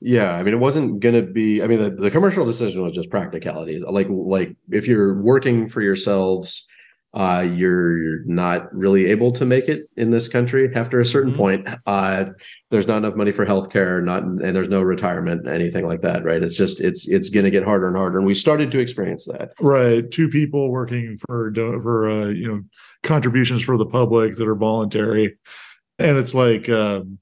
Yeah, 0.00 0.32
I 0.32 0.42
mean, 0.42 0.54
it 0.54 0.58
wasn't 0.58 1.00
going 1.00 1.14
to 1.14 1.22
be. 1.22 1.62
I 1.62 1.66
mean, 1.66 1.80
the, 1.80 1.90
the 1.90 2.10
commercial 2.10 2.44
decision 2.44 2.82
was 2.82 2.92
just 2.92 3.10
practicalities. 3.10 3.82
Like, 3.82 4.08
like 4.10 4.54
if 4.70 4.86
you're 4.86 5.20
working 5.22 5.68
for 5.68 5.80
yourselves, 5.80 6.66
uh, 7.14 7.40
you're, 7.40 7.96
you're 8.02 8.24
not 8.26 8.72
really 8.74 9.06
able 9.06 9.32
to 9.32 9.46
make 9.46 9.68
it 9.68 9.88
in 9.96 10.10
this 10.10 10.28
country 10.28 10.70
after 10.74 11.00
a 11.00 11.04
certain 11.04 11.30
mm-hmm. 11.30 11.38
point. 11.38 11.68
Uh, 11.86 12.26
there's 12.70 12.86
not 12.86 12.98
enough 12.98 13.14
money 13.14 13.30
for 13.30 13.46
healthcare, 13.46 14.04
not 14.04 14.22
and 14.22 14.54
there's 14.54 14.68
no 14.68 14.82
retirement, 14.82 15.48
anything 15.48 15.86
like 15.86 16.02
that. 16.02 16.24
Right? 16.24 16.42
It's 16.42 16.56
just 16.56 16.78
it's 16.78 17.08
it's 17.08 17.30
going 17.30 17.44
to 17.44 17.50
get 17.50 17.64
harder 17.64 17.88
and 17.88 17.96
harder, 17.96 18.18
and 18.18 18.26
we 18.26 18.34
started 18.34 18.70
to 18.72 18.78
experience 18.78 19.24
that. 19.26 19.52
Right, 19.60 20.10
two 20.10 20.28
people 20.28 20.70
working 20.70 21.18
for 21.26 21.52
for 21.54 22.10
uh, 22.10 22.26
you 22.26 22.48
know 22.48 22.62
contributions 23.02 23.62
for 23.62 23.78
the 23.78 23.86
public 23.86 24.36
that 24.36 24.46
are 24.46 24.54
voluntary, 24.54 25.38
and 25.98 26.18
it's 26.18 26.34
like 26.34 26.68
um, 26.68 27.18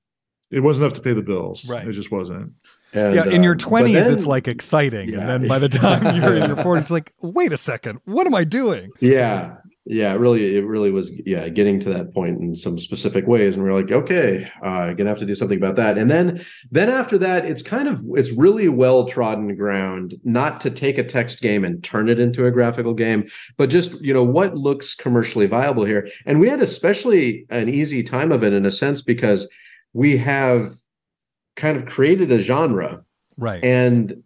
it 0.50 0.60
wasn't 0.60 0.84
enough 0.86 0.94
to 0.94 1.02
pay 1.02 1.12
the 1.12 1.22
bills. 1.22 1.64
Right, 1.66 1.86
it 1.86 1.92
just 1.92 2.10
wasn't. 2.10 2.54
And, 2.94 3.14
yeah, 3.14 3.26
in 3.26 3.42
your 3.42 3.56
20s, 3.56 3.90
uh, 3.90 4.04
then, 4.04 4.12
it's 4.12 4.26
like 4.26 4.46
exciting. 4.46 5.08
Yeah. 5.08 5.18
And 5.18 5.28
then 5.28 5.48
by 5.48 5.58
the 5.58 5.68
time 5.68 6.14
you're 6.14 6.36
in 6.36 6.46
your 6.46 6.56
40s, 6.64 6.78
it's 6.78 6.90
like, 6.92 7.12
wait 7.20 7.52
a 7.52 7.56
second, 7.56 7.98
what 8.04 8.24
am 8.24 8.36
I 8.36 8.44
doing? 8.44 8.92
Yeah 9.00 9.56
yeah, 9.86 10.14
it 10.14 10.16
really, 10.16 10.56
it 10.56 10.64
really 10.64 10.90
was, 10.90 11.12
yeah, 11.26 11.46
getting 11.50 11.78
to 11.80 11.90
that 11.90 12.14
point 12.14 12.40
in 12.40 12.54
some 12.54 12.78
specific 12.78 13.26
ways, 13.26 13.54
and 13.54 13.62
we 13.62 13.70
are 13.70 13.74
like, 13.74 13.92
okay, 13.92 14.50
uh, 14.62 14.94
gonna 14.94 15.10
have 15.10 15.18
to 15.18 15.26
do 15.26 15.34
something 15.34 15.58
about 15.58 15.76
that. 15.76 15.98
And 15.98 16.10
then, 16.10 16.42
then 16.70 16.88
after 16.88 17.18
that, 17.18 17.44
it's 17.44 17.60
kind 17.60 17.86
of, 17.86 18.02
it's 18.14 18.32
really 18.32 18.68
well 18.70 19.06
trodden 19.06 19.54
ground, 19.56 20.14
not 20.24 20.62
to 20.62 20.70
take 20.70 20.96
a 20.96 21.04
text 21.04 21.42
game 21.42 21.64
and 21.64 21.84
turn 21.84 22.08
it 22.08 22.18
into 22.18 22.46
a 22.46 22.50
graphical 22.50 22.94
game, 22.94 23.28
but 23.58 23.68
just 23.68 24.00
you 24.00 24.14
know 24.14 24.24
what 24.24 24.56
looks 24.56 24.94
commercially 24.94 25.46
viable 25.46 25.84
here. 25.84 26.08
And 26.24 26.40
we 26.40 26.48
had 26.48 26.62
especially 26.62 27.44
an 27.50 27.68
easy 27.68 28.02
time 28.02 28.32
of 28.32 28.42
it 28.42 28.54
in 28.54 28.64
a 28.64 28.70
sense 28.70 29.02
because 29.02 29.50
we 29.92 30.16
have 30.16 30.72
kind 31.56 31.76
of 31.76 31.84
created 31.84 32.32
a 32.32 32.38
genre, 32.38 33.04
right? 33.36 33.62
And 33.62 34.22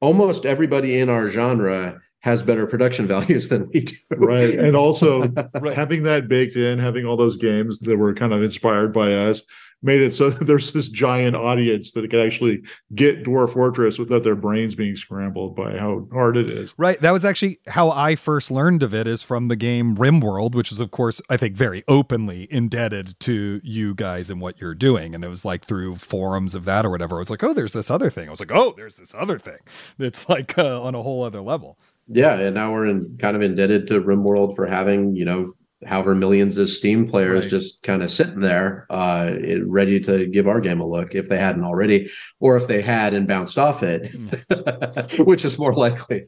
almost 0.00 0.46
everybody 0.46 0.98
in 0.98 1.10
our 1.10 1.26
genre 1.26 2.00
has 2.20 2.42
better 2.42 2.66
production 2.66 3.06
values 3.06 3.48
than 3.48 3.68
we 3.72 3.80
do. 3.80 3.96
Right. 4.10 4.58
And 4.58 4.76
also 4.76 5.28
right. 5.60 5.76
having 5.76 6.02
that 6.04 6.28
baked 6.28 6.56
in, 6.56 6.78
having 6.78 7.06
all 7.06 7.16
those 7.16 7.36
games 7.36 7.80
that 7.80 7.96
were 7.96 8.14
kind 8.14 8.32
of 8.32 8.42
inspired 8.42 8.92
by 8.92 9.12
us 9.12 9.42
made 9.82 10.00
it 10.00 10.12
so 10.12 10.30
that 10.30 10.44
there's 10.46 10.72
this 10.72 10.88
giant 10.88 11.36
audience 11.36 11.92
that 11.92 12.08
could 12.10 12.24
actually 12.24 12.62
get 12.94 13.24
Dwarf 13.24 13.50
Fortress 13.50 13.98
without 13.98 14.22
their 14.22 14.36
brains 14.36 14.74
being 14.74 14.96
scrambled 14.96 15.56
by 15.56 15.78
how 15.78 16.06
hard 16.12 16.36
it 16.36 16.50
is. 16.50 16.74
Right. 16.76 17.00
That 17.00 17.12
was 17.12 17.24
actually 17.24 17.60
how 17.68 17.90
I 17.90 18.16
first 18.16 18.50
learned 18.50 18.82
of 18.82 18.94
it 18.94 19.06
is 19.06 19.22
from 19.22 19.48
the 19.48 19.56
game 19.56 19.96
RimWorld, 19.96 20.54
which 20.54 20.72
is 20.72 20.80
of 20.80 20.90
course 20.90 21.20
I 21.30 21.36
think 21.36 21.56
very 21.56 21.84
openly 21.88 22.46
indebted 22.50 23.18
to 23.20 23.60
you 23.64 23.94
guys 23.94 24.30
and 24.30 24.40
what 24.40 24.60
you're 24.60 24.74
doing. 24.74 25.14
And 25.14 25.24
it 25.24 25.28
was 25.28 25.44
like 25.44 25.64
through 25.64 25.96
forums 25.96 26.54
of 26.54 26.64
that 26.64 26.84
or 26.84 26.90
whatever. 26.90 27.16
I 27.16 27.20
was 27.20 27.30
like, 27.30 27.42
oh, 27.42 27.54
there's 27.54 27.72
this 27.72 27.90
other 27.90 28.10
thing. 28.10 28.28
I 28.28 28.30
was 28.30 28.40
like, 28.40 28.52
oh, 28.52 28.74
there's 28.76 28.96
this 28.96 29.14
other 29.14 29.38
thing. 29.38 29.58
It's 29.98 30.28
like 30.28 30.58
uh, 30.58 30.82
on 30.82 30.94
a 30.94 31.02
whole 31.02 31.22
other 31.22 31.40
level 31.40 31.78
yeah, 32.08 32.34
and 32.34 32.54
now 32.54 32.72
we're 32.72 32.86
in 32.86 33.16
kind 33.18 33.36
of 33.36 33.42
indebted 33.42 33.86
to 33.88 34.00
RimWorld 34.00 34.56
for 34.56 34.66
having 34.66 35.14
you 35.16 35.24
know 35.24 35.52
however 35.86 36.14
millions 36.14 36.58
of 36.58 36.68
Steam 36.68 37.08
players 37.08 37.44
right. 37.44 37.50
just 37.50 37.82
kind 37.82 38.02
of 38.02 38.10
sitting 38.10 38.40
there, 38.40 38.86
uh, 38.90 39.32
ready 39.64 39.98
to 40.00 40.26
give 40.26 40.46
our 40.46 40.60
game 40.60 40.80
a 40.80 40.86
look 40.86 41.14
if 41.14 41.28
they 41.28 41.38
hadn't 41.38 41.64
already, 41.64 42.10
or 42.38 42.56
if 42.56 42.66
they 42.68 42.82
had 42.82 43.14
and 43.14 43.26
bounced 43.26 43.58
off 43.58 43.82
it, 43.82 44.08
hmm. 44.08 45.22
which 45.24 45.44
is 45.44 45.58
more 45.58 45.72
likely. 45.72 46.26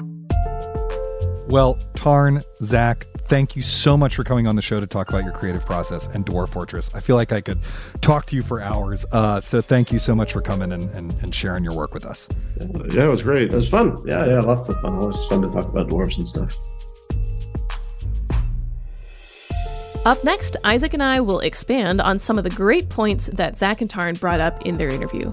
well, 1.48 1.78
Tarn, 1.94 2.42
Zach, 2.62 3.06
thank 3.30 3.54
you 3.54 3.62
so 3.62 3.96
much 3.96 4.16
for 4.16 4.24
coming 4.24 4.48
on 4.48 4.56
the 4.56 4.62
show 4.62 4.80
to 4.80 4.88
talk 4.88 5.08
about 5.08 5.22
your 5.22 5.32
creative 5.32 5.64
process 5.64 6.08
and 6.08 6.26
Dwarf 6.26 6.48
Fortress. 6.48 6.92
I 6.94 7.00
feel 7.00 7.14
like 7.14 7.30
I 7.30 7.40
could 7.40 7.60
talk 8.00 8.26
to 8.26 8.36
you 8.36 8.42
for 8.42 8.60
hours. 8.60 9.06
Uh, 9.12 9.40
so 9.40 9.62
thank 9.62 9.92
you 9.92 10.00
so 10.00 10.16
much 10.16 10.32
for 10.32 10.42
coming 10.42 10.72
and, 10.72 10.90
and, 10.90 11.14
and, 11.22 11.32
sharing 11.32 11.62
your 11.62 11.72
work 11.74 11.94
with 11.94 12.04
us. 12.04 12.28
Yeah, 12.58 13.04
it 13.04 13.08
was 13.08 13.22
great. 13.22 13.52
It 13.52 13.56
was 13.56 13.68
fun. 13.68 14.02
Yeah, 14.04 14.26
yeah, 14.26 14.40
lots 14.40 14.68
of 14.68 14.80
fun. 14.80 14.96
Always 14.98 15.16
fun 15.28 15.42
to 15.42 15.48
talk 15.48 15.68
about 15.68 15.88
dwarves 15.88 16.18
and 16.18 16.28
stuff. 16.28 16.58
Up 20.04 20.24
next, 20.24 20.56
Isaac 20.64 20.92
and 20.92 21.02
I 21.02 21.20
will 21.20 21.40
expand 21.40 22.00
on 22.00 22.18
some 22.18 22.36
of 22.36 22.42
the 22.42 22.50
great 22.50 22.88
points 22.88 23.26
that 23.26 23.56
Zach 23.56 23.80
and 23.80 23.88
Tarn 23.88 24.16
brought 24.16 24.40
up 24.40 24.66
in 24.66 24.76
their 24.76 24.88
interview. 24.88 25.32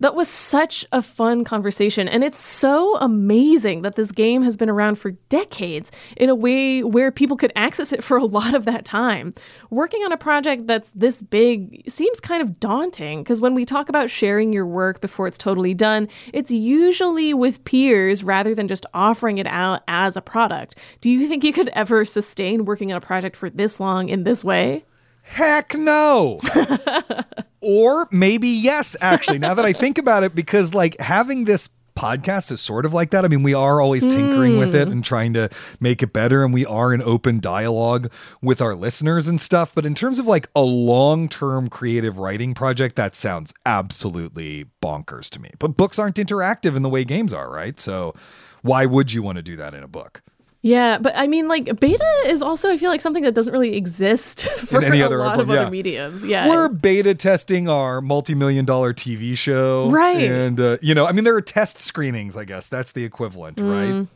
That 0.00 0.16
was 0.16 0.28
such 0.28 0.84
a 0.90 1.00
fun 1.00 1.44
conversation, 1.44 2.08
and 2.08 2.24
it's 2.24 2.38
so 2.38 2.96
amazing 2.96 3.82
that 3.82 3.94
this 3.94 4.10
game 4.10 4.42
has 4.42 4.56
been 4.56 4.68
around 4.68 4.96
for 4.96 5.12
decades 5.28 5.92
in 6.16 6.28
a 6.28 6.34
way 6.34 6.82
where 6.82 7.12
people 7.12 7.36
could 7.36 7.52
access 7.54 7.92
it 7.92 8.02
for 8.02 8.16
a 8.16 8.24
lot 8.24 8.54
of 8.54 8.64
that 8.64 8.84
time. 8.84 9.34
Working 9.70 10.02
on 10.02 10.10
a 10.10 10.16
project 10.16 10.66
that's 10.66 10.90
this 10.90 11.22
big 11.22 11.88
seems 11.88 12.18
kind 12.18 12.42
of 12.42 12.58
daunting 12.58 13.22
because 13.22 13.40
when 13.40 13.54
we 13.54 13.64
talk 13.64 13.88
about 13.88 14.10
sharing 14.10 14.52
your 14.52 14.66
work 14.66 15.00
before 15.00 15.28
it's 15.28 15.38
totally 15.38 15.74
done, 15.74 16.08
it's 16.32 16.50
usually 16.50 17.32
with 17.32 17.64
peers 17.64 18.24
rather 18.24 18.52
than 18.52 18.66
just 18.66 18.86
offering 18.94 19.38
it 19.38 19.46
out 19.46 19.84
as 19.86 20.16
a 20.16 20.22
product. 20.22 20.76
Do 21.02 21.08
you 21.08 21.28
think 21.28 21.44
you 21.44 21.52
could 21.52 21.68
ever 21.68 22.04
sustain 22.04 22.64
working 22.64 22.90
on 22.90 22.98
a 22.98 23.00
project 23.00 23.36
for 23.36 23.48
this 23.48 23.78
long 23.78 24.08
in 24.08 24.24
this 24.24 24.44
way? 24.44 24.84
Heck 25.22 25.72
no. 25.76 26.38
or 27.64 28.08
maybe 28.10 28.48
yes, 28.48 28.96
actually, 29.00 29.38
now 29.38 29.54
that 29.54 29.64
I 29.64 29.72
think 29.72 29.98
about 29.98 30.22
it, 30.22 30.34
because 30.34 30.74
like 30.74 31.00
having 31.00 31.44
this 31.44 31.68
podcast 31.96 32.50
is 32.50 32.60
sort 32.60 32.84
of 32.84 32.92
like 32.92 33.10
that. 33.10 33.24
I 33.24 33.28
mean, 33.28 33.42
we 33.42 33.54
are 33.54 33.80
always 33.80 34.06
tinkering 34.06 34.54
mm. 34.54 34.58
with 34.58 34.74
it 34.74 34.86
hmm. 34.86 34.92
and 34.92 35.04
trying 35.04 35.32
to 35.34 35.48
make 35.80 36.02
it 36.02 36.12
better, 36.12 36.44
and 36.44 36.52
we 36.52 36.66
are 36.66 36.92
in 36.92 37.02
open 37.02 37.40
dialogue 37.40 38.10
with 38.42 38.60
our 38.60 38.74
listeners 38.74 39.28
and 39.28 39.40
stuff. 39.40 39.74
But 39.74 39.86
in 39.86 39.94
terms 39.94 40.18
of 40.18 40.26
like 40.26 40.48
a 40.54 40.62
long 40.62 41.28
term 41.28 41.68
creative 41.68 42.18
writing 42.18 42.54
project, 42.54 42.96
that 42.96 43.14
sounds 43.14 43.54
absolutely 43.64 44.66
bonkers 44.82 45.30
to 45.30 45.40
me. 45.40 45.50
But 45.58 45.76
books 45.76 45.98
aren't 45.98 46.16
interactive 46.16 46.76
in 46.76 46.82
the 46.82 46.90
way 46.90 47.04
games 47.04 47.32
are, 47.32 47.50
right? 47.50 47.78
So 47.78 48.14
why 48.62 48.86
would 48.86 49.12
you 49.12 49.22
want 49.22 49.36
to 49.36 49.42
do 49.42 49.56
that 49.56 49.74
in 49.74 49.82
a 49.82 49.88
book? 49.88 50.22
Yeah, 50.64 50.96
but 50.96 51.12
I 51.14 51.26
mean, 51.26 51.46
like 51.46 51.78
beta 51.78 52.22
is 52.24 52.40
also 52.40 52.70
I 52.70 52.78
feel 52.78 52.88
like 52.88 53.02
something 53.02 53.22
that 53.24 53.34
doesn't 53.34 53.52
really 53.52 53.76
exist 53.76 54.48
for 54.60 54.78
In 54.78 54.84
any 54.84 55.02
a 55.02 55.06
other 55.06 55.18
lot 55.18 55.38
of 55.38 55.48
yeah. 55.48 55.60
other 55.60 55.70
mediums. 55.70 56.24
Yeah, 56.24 56.48
we're 56.48 56.70
beta 56.70 57.14
testing 57.14 57.68
our 57.68 58.00
multi-million 58.00 58.64
dollar 58.64 58.94
TV 58.94 59.36
show, 59.36 59.90
right? 59.90 60.16
And 60.16 60.58
uh, 60.58 60.78
you 60.80 60.94
know, 60.94 61.04
I 61.04 61.12
mean, 61.12 61.24
there 61.24 61.36
are 61.36 61.42
test 61.42 61.80
screenings. 61.80 62.34
I 62.34 62.46
guess 62.46 62.68
that's 62.68 62.92
the 62.92 63.04
equivalent, 63.04 63.58
mm. 63.58 63.70
right? 63.70 64.08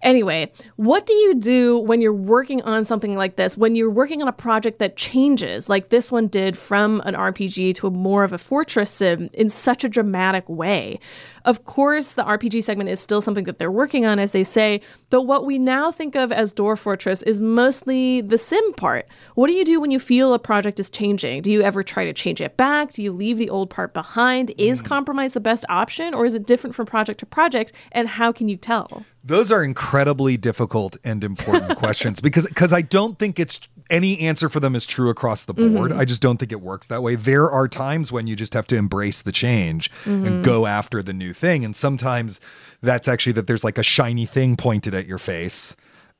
Anyway, 0.00 0.52
what 0.76 1.06
do 1.06 1.14
you 1.14 1.34
do 1.34 1.78
when 1.78 2.00
you're 2.00 2.12
working 2.12 2.62
on 2.62 2.84
something 2.84 3.16
like 3.16 3.36
this? 3.36 3.56
When 3.56 3.74
you're 3.74 3.90
working 3.90 4.22
on 4.22 4.28
a 4.28 4.32
project 4.32 4.78
that 4.78 4.96
changes, 4.96 5.68
like 5.68 5.88
this 5.88 6.12
one 6.12 6.28
did 6.28 6.56
from 6.56 7.00
an 7.04 7.14
RPG 7.14 7.74
to 7.76 7.88
a 7.88 7.90
more 7.90 8.22
of 8.22 8.32
a 8.32 8.38
fortress 8.38 8.90
sim 8.92 9.28
in 9.32 9.48
such 9.48 9.82
a 9.82 9.88
dramatic 9.88 10.48
way? 10.48 11.00
Of 11.48 11.64
course, 11.64 12.12
the 12.12 12.24
RPG 12.24 12.62
segment 12.62 12.90
is 12.90 13.00
still 13.00 13.22
something 13.22 13.44
that 13.44 13.58
they're 13.58 13.72
working 13.72 14.04
on, 14.04 14.18
as 14.18 14.32
they 14.32 14.44
say, 14.44 14.82
but 15.08 15.22
what 15.22 15.46
we 15.46 15.58
now 15.58 15.90
think 15.90 16.14
of 16.14 16.30
as 16.30 16.52
Dwarf 16.52 16.80
Fortress 16.80 17.22
is 17.22 17.40
mostly 17.40 18.20
the 18.20 18.36
sim 18.36 18.74
part. 18.74 19.08
What 19.34 19.46
do 19.46 19.54
you 19.54 19.64
do 19.64 19.80
when 19.80 19.90
you 19.90 19.98
feel 19.98 20.34
a 20.34 20.38
project 20.38 20.78
is 20.78 20.90
changing? 20.90 21.40
Do 21.40 21.50
you 21.50 21.62
ever 21.62 21.82
try 21.82 22.04
to 22.04 22.12
change 22.12 22.42
it 22.42 22.58
back? 22.58 22.92
Do 22.92 23.02
you 23.02 23.12
leave 23.12 23.38
the 23.38 23.48
old 23.48 23.70
part 23.70 23.94
behind? 23.94 24.52
Is 24.58 24.82
mm. 24.82 24.84
compromise 24.84 25.32
the 25.32 25.40
best 25.40 25.64
option, 25.70 26.12
or 26.12 26.26
is 26.26 26.34
it 26.34 26.46
different 26.46 26.76
from 26.76 26.84
project 26.84 27.20
to 27.20 27.26
project? 27.26 27.72
And 27.92 28.08
how 28.08 28.30
can 28.30 28.50
you 28.50 28.58
tell? 28.58 29.06
Those 29.24 29.50
are 29.50 29.64
incredibly 29.64 30.36
difficult 30.36 30.98
and 31.02 31.24
important 31.24 31.78
questions 31.78 32.20
because 32.20 32.46
because 32.46 32.74
I 32.74 32.82
don't 32.82 33.18
think 33.18 33.40
it's 33.40 33.60
any 33.90 34.20
answer 34.20 34.48
for 34.48 34.60
them 34.60 34.74
is 34.74 34.86
true 34.86 35.10
across 35.10 35.44
the 35.44 35.54
mm-hmm. 35.54 35.74
board. 35.74 35.92
I 35.92 36.04
just 36.04 36.22
don't 36.22 36.36
think 36.38 36.52
it 36.52 36.60
works 36.60 36.86
that 36.88 37.02
way. 37.02 37.14
There 37.14 37.50
are 37.50 37.68
times 37.68 38.12
when 38.12 38.26
you 38.26 38.36
just 38.36 38.54
have 38.54 38.66
to 38.68 38.76
embrace 38.76 39.22
the 39.22 39.32
change 39.32 39.90
and 40.04 40.24
mm-hmm. 40.24 40.42
go 40.42 40.66
after 40.66 41.02
the 41.02 41.12
new 41.12 41.32
thing 41.32 41.64
and 41.64 41.74
sometimes 41.74 42.40
that's 42.80 43.08
actually 43.08 43.32
that 43.32 43.46
there's 43.46 43.64
like 43.64 43.78
a 43.78 43.82
shiny 43.82 44.26
thing 44.26 44.56
pointed 44.56 44.94
at 44.94 45.06
your 45.06 45.18
face 45.18 45.74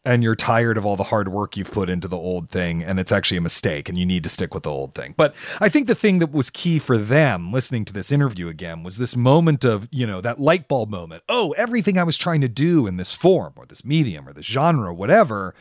and 0.04 0.22
you're 0.22 0.36
tired 0.36 0.78
of 0.78 0.86
all 0.86 0.96
the 0.96 1.04
hard 1.04 1.28
work 1.28 1.56
you've 1.56 1.70
put 1.70 1.90
into 1.90 2.08
the 2.08 2.16
old 2.16 2.48
thing 2.48 2.82
and 2.82 2.98
it's 2.98 3.12
actually 3.12 3.36
a 3.36 3.42
mistake 3.42 3.88
and 3.88 3.98
you 3.98 4.06
need 4.06 4.22
to 4.22 4.28
stick 4.28 4.54
with 4.54 4.62
the 4.62 4.70
old 4.70 4.94
thing. 4.94 5.12
But 5.16 5.34
I 5.60 5.68
think 5.68 5.86
the 5.86 5.94
thing 5.94 6.20
that 6.20 6.30
was 6.30 6.50
key 6.50 6.78
for 6.78 6.96
them 6.96 7.52
listening 7.52 7.84
to 7.86 7.92
this 7.92 8.12
interview 8.12 8.48
again 8.48 8.82
was 8.82 8.96
this 8.98 9.16
moment 9.16 9.64
of, 9.64 9.88
you 9.90 10.06
know, 10.06 10.20
that 10.20 10.40
light 10.40 10.68
bulb 10.68 10.88
moment. 10.88 11.24
Oh, 11.28 11.52
everything 11.58 11.98
I 11.98 12.04
was 12.04 12.16
trying 12.16 12.40
to 12.40 12.48
do 12.48 12.86
in 12.86 12.96
this 12.96 13.12
form 13.12 13.52
or 13.56 13.66
this 13.66 13.84
medium 13.84 14.26
or 14.28 14.32
this 14.32 14.46
genre, 14.46 14.94
whatever, 14.94 15.54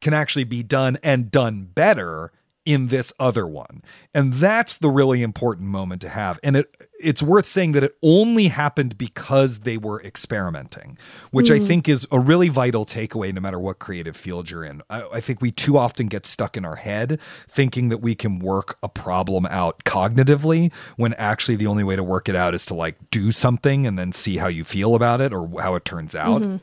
can 0.00 0.14
actually 0.14 0.44
be 0.44 0.62
done 0.62 0.98
and 1.02 1.30
done 1.30 1.68
better 1.74 2.32
in 2.66 2.88
this 2.88 3.12
other 3.20 3.46
one. 3.46 3.80
And 4.12 4.34
that's 4.34 4.76
the 4.78 4.90
really 4.90 5.22
important 5.22 5.68
moment 5.68 6.02
to 6.02 6.08
have. 6.08 6.38
And 6.42 6.56
it 6.56 6.88
it's 6.98 7.22
worth 7.22 7.44
saying 7.44 7.72
that 7.72 7.84
it 7.84 7.92
only 8.02 8.48
happened 8.48 8.96
because 8.98 9.60
they 9.60 9.76
were 9.76 10.02
experimenting, 10.02 10.96
which 11.30 11.50
I 11.50 11.58
hmm. 11.58 11.66
think 11.66 11.88
is 11.88 12.06
a 12.10 12.18
really 12.18 12.48
vital 12.48 12.86
takeaway 12.86 13.32
no 13.32 13.40
matter 13.40 13.58
what 13.58 13.78
creative 13.78 14.16
field 14.16 14.50
you're 14.50 14.64
in. 14.64 14.82
I, 14.88 15.06
I 15.12 15.20
think 15.20 15.42
we 15.42 15.52
too 15.52 15.76
often 15.76 16.06
get 16.08 16.24
stuck 16.24 16.56
in 16.56 16.64
our 16.64 16.76
head 16.76 17.20
thinking 17.48 17.90
that 17.90 17.98
we 17.98 18.14
can 18.14 18.38
work 18.38 18.78
a 18.82 18.88
problem 18.88 19.46
out 19.46 19.84
cognitively 19.84 20.72
when 20.96 21.12
actually 21.14 21.56
the 21.56 21.66
only 21.66 21.84
way 21.84 21.96
to 21.96 22.02
work 22.02 22.28
it 22.28 22.34
out 22.34 22.54
is 22.54 22.66
to 22.66 22.74
like 22.74 22.96
do 23.10 23.30
something 23.30 23.86
and 23.86 23.98
then 23.98 24.10
see 24.10 24.38
how 24.38 24.48
you 24.48 24.64
feel 24.64 24.94
about 24.94 25.20
it 25.20 25.32
or 25.32 25.48
how 25.60 25.74
it 25.74 25.84
turns 25.84 26.16
out 26.16 26.40
mm-hmm. 26.40 26.56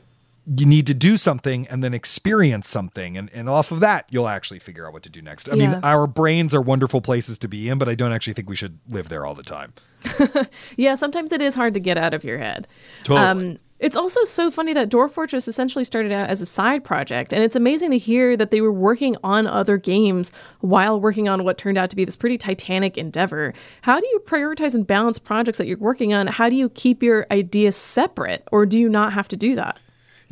You 0.46 0.66
need 0.66 0.86
to 0.86 0.94
do 0.94 1.16
something 1.16 1.66
and 1.68 1.82
then 1.82 1.94
experience 1.94 2.68
something 2.68 3.16
and, 3.16 3.30
and 3.32 3.48
off 3.48 3.72
of 3.72 3.80
that 3.80 4.06
you'll 4.10 4.28
actually 4.28 4.58
figure 4.58 4.86
out 4.86 4.92
what 4.92 5.02
to 5.02 5.08
do 5.10 5.22
next 5.22 5.48
i 5.48 5.54
Yeah. 5.54 5.70
mean 5.72 5.80
our 5.82 6.06
brains 6.06 6.52
are 6.52 6.60
wonderful 6.60 7.00
places 7.00 7.38
to 7.40 7.48
be 7.48 7.68
in 7.68 7.78
but 7.78 7.88
i 7.88 7.94
don't 7.94 8.12
actually 8.12 8.34
think 8.34 8.48
we 8.48 8.56
should 8.56 8.78
live 8.88 9.08
there 9.08 9.24
all 9.24 9.34
the 9.34 9.42
time 9.42 9.72
Yeah, 10.76 10.96
sometimes 10.96 11.32
it 11.32 11.40
is 11.40 11.54
hard 11.54 11.72
to 11.74 11.80
get 11.80 11.96
out 11.96 12.12
of 12.14 12.24
your 12.24 12.36
head. 12.38 12.66
Totally. 13.04 13.26
Um, 13.26 13.58
it's 13.78 13.96
also 13.96 14.24
so 14.24 14.50
funny 14.50 14.72
that 14.74 14.88
Dwarf 14.90 15.12
Fortress 15.12 15.48
essentially 15.48 15.84
started 15.84 16.12
out 16.12 16.28
as 16.28 16.40
a 16.40 16.46
side 16.46 16.84
project, 16.84 17.32
and 17.32 17.42
it's 17.42 17.56
amazing 17.56 17.90
to 17.90 17.98
hear 17.98 18.36
that 18.36 18.50
they 18.50 18.60
were 18.60 18.70
working 18.72 19.16
on 19.24 19.46
other 19.46 19.76
games 19.78 20.30
while 20.60 21.00
working 21.00 21.28
on 21.28 21.42
what 21.44 21.56
turned 21.58 21.78
out 21.78 21.88
to 21.90 21.96
be 21.96 22.04
this 22.04 22.16
pretty 22.16 22.36
titanic 22.38 22.96
endeavor. 22.98 23.52
How 23.82 23.98
do 24.00 24.06
you 24.06 24.20
prioritize 24.26 24.74
and 24.74 24.86
balance 24.86 25.18
projects 25.18 25.56
that 25.58 25.66
you're 25.66 25.78
working 25.78 26.12
on? 26.12 26.26
How 26.26 26.48
do 26.50 26.56
you 26.56 26.68
keep 26.68 27.02
your 27.02 27.26
ideas 27.30 27.74
separate, 27.76 28.46
or 28.52 28.66
do 28.66 28.78
you 28.78 28.88
not 28.88 29.12
have 29.14 29.28
to 29.28 29.36
do 29.36 29.54
that? 29.56 29.80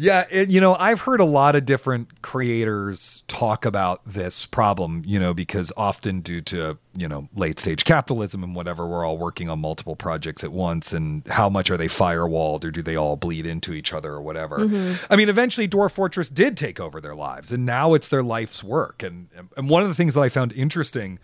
Yeah, 0.03 0.27
it, 0.31 0.51
you 0.51 0.61
know, 0.61 0.75
I've 0.75 1.03
heard 1.03 1.21
a 1.21 1.25
lot 1.25 1.55
of 1.55 1.65
different 1.65 2.23
creators 2.23 3.23
talk 3.29 3.65
about 3.65 4.01
this 4.05 4.47
problem, 4.47 5.05
you 5.07 5.21
know, 5.21 5.33
because 5.33 5.73
often 5.77 6.23
due 6.23 6.41
to, 6.41 6.77
you 6.97 7.07
know, 7.07 7.29
late 7.37 7.61
stage 7.61 7.85
capitalism 7.85 8.43
and 8.43 8.57
whatever, 8.57 8.85
we're 8.85 9.07
all 9.07 9.17
working 9.17 9.49
on 9.49 9.61
multiple 9.61 9.95
projects 9.95 10.43
at 10.43 10.51
once. 10.51 10.93
And 10.93 11.25
how 11.29 11.49
much 11.49 11.71
are 11.71 11.77
they 11.77 11.87
firewalled 11.87 12.65
or 12.65 12.73
do 12.73 12.83
they 12.83 12.97
all 12.97 13.15
bleed 13.15 13.47
into 13.47 13.75
each 13.75 13.93
other 13.93 14.15
or 14.15 14.21
whatever? 14.21 14.59
Mm-hmm. 14.59 15.05
I 15.09 15.15
mean, 15.15 15.29
eventually 15.29 15.69
Dwarf 15.69 15.93
Fortress 15.93 16.29
did 16.31 16.57
take 16.57 16.81
over 16.81 17.01
their 17.01 17.15
lives 17.15 17.53
and 17.53 17.65
now 17.65 17.95
it's 17.95 18.09
their 18.09 18.25
life's 18.25 18.65
work. 18.65 19.05
And, 19.05 19.29
and 19.57 19.71
one 19.71 19.85
of 19.85 19.89
the 19.89 19.95
things 19.95 20.15
that 20.15 20.21
I 20.23 20.31
found 20.31 20.53
interesting 20.55 21.21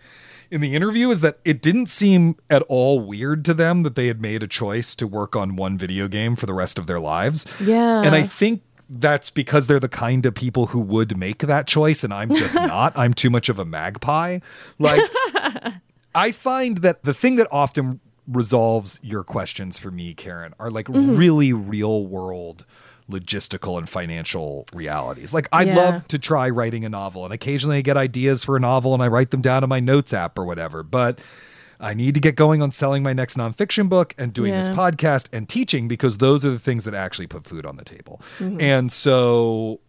in 0.51 0.61
the 0.61 0.75
interview 0.75 1.09
is 1.09 1.21
that 1.21 1.39
it 1.45 1.61
didn't 1.61 1.87
seem 1.87 2.35
at 2.49 2.61
all 2.63 2.99
weird 2.99 3.45
to 3.45 3.53
them 3.53 3.83
that 3.83 3.95
they 3.95 4.07
had 4.07 4.21
made 4.21 4.41
a 4.41 4.47
choice 4.47 4.95
to 4.95 5.05
work 5.05 5.35
on 5.35 5.55
one 5.55 5.77
video 5.77 6.07
game 6.07 6.35
for 6.35 6.45
the 6.45 6.53
rest 6.53 6.79
of 6.79 6.87
their 6.87 6.99
lives. 6.99 7.45
Yeah. 7.61 8.01
And 8.03 8.15
I 8.15 8.23
think 8.23 8.63
that's 8.89 9.29
because 9.29 9.67
they're 9.67 9.79
the 9.79 9.87
kind 9.87 10.25
of 10.25 10.33
people 10.33 10.67
who 10.67 10.79
would 10.79 11.17
make 11.17 11.39
that 11.39 11.67
choice 11.67 12.03
and 12.03 12.13
I'm 12.13 12.33
just 12.35 12.55
not. 12.61 12.97
I'm 12.97 13.13
too 13.13 13.29
much 13.29 13.49
of 13.49 13.59
a 13.59 13.65
magpie. 13.65 14.39
Like 14.79 15.03
I 16.15 16.31
find 16.31 16.79
that 16.79 17.03
the 17.03 17.13
thing 17.13 17.35
that 17.35 17.47
often 17.51 17.99
resolves 18.27 18.99
your 19.03 19.23
questions 19.23 19.77
for 19.77 19.91
me, 19.91 20.13
Karen, 20.13 20.53
are 20.59 20.71
like 20.71 20.87
mm-hmm. 20.87 21.15
really 21.15 21.53
real 21.53 22.05
world 22.07 22.65
logistical 23.09 23.77
and 23.77 23.89
financial 23.89 24.65
realities. 24.73 25.33
Like 25.33 25.47
I 25.51 25.63
Yeah. 25.63 25.75
love 25.75 26.07
to 26.09 26.19
try 26.19 26.49
writing 26.49 26.85
a 26.85 26.89
novel 26.89 27.25
and 27.25 27.33
occasionally 27.33 27.77
I 27.77 27.81
get 27.81 27.97
ideas 27.97 28.43
for 28.43 28.55
a 28.55 28.59
novel 28.59 28.93
and 28.93 29.01
I 29.01 29.07
write 29.07 29.31
them 29.31 29.41
down 29.41 29.63
in 29.63 29.69
my 29.69 29.79
notes 29.79 30.13
app 30.13 30.37
or 30.37 30.45
whatever, 30.45 30.83
but 30.83 31.19
I 31.79 31.93
need 31.93 32.13
to 32.15 32.19
get 32.19 32.35
going 32.35 32.61
on 32.61 32.71
selling 32.71 33.03
my 33.03 33.13
next 33.13 33.37
nonfiction 33.37 33.87
book 33.87 34.13
and 34.17 34.33
doing 34.33 34.53
this 34.53 34.69
podcast 34.69 35.29
and 35.31 35.47
teaching 35.47 35.87
because 35.87 36.17
those 36.17 36.43
are 36.43 36.51
the 36.51 36.59
things 36.59 36.83
that 36.83 36.93
actually 36.93 37.27
put 37.27 37.45
food 37.45 37.65
on 37.65 37.77
the 37.77 37.85
table. 37.85 38.21
Mm-hmm. 38.39 38.59
And 38.59 38.91
so 38.91 39.79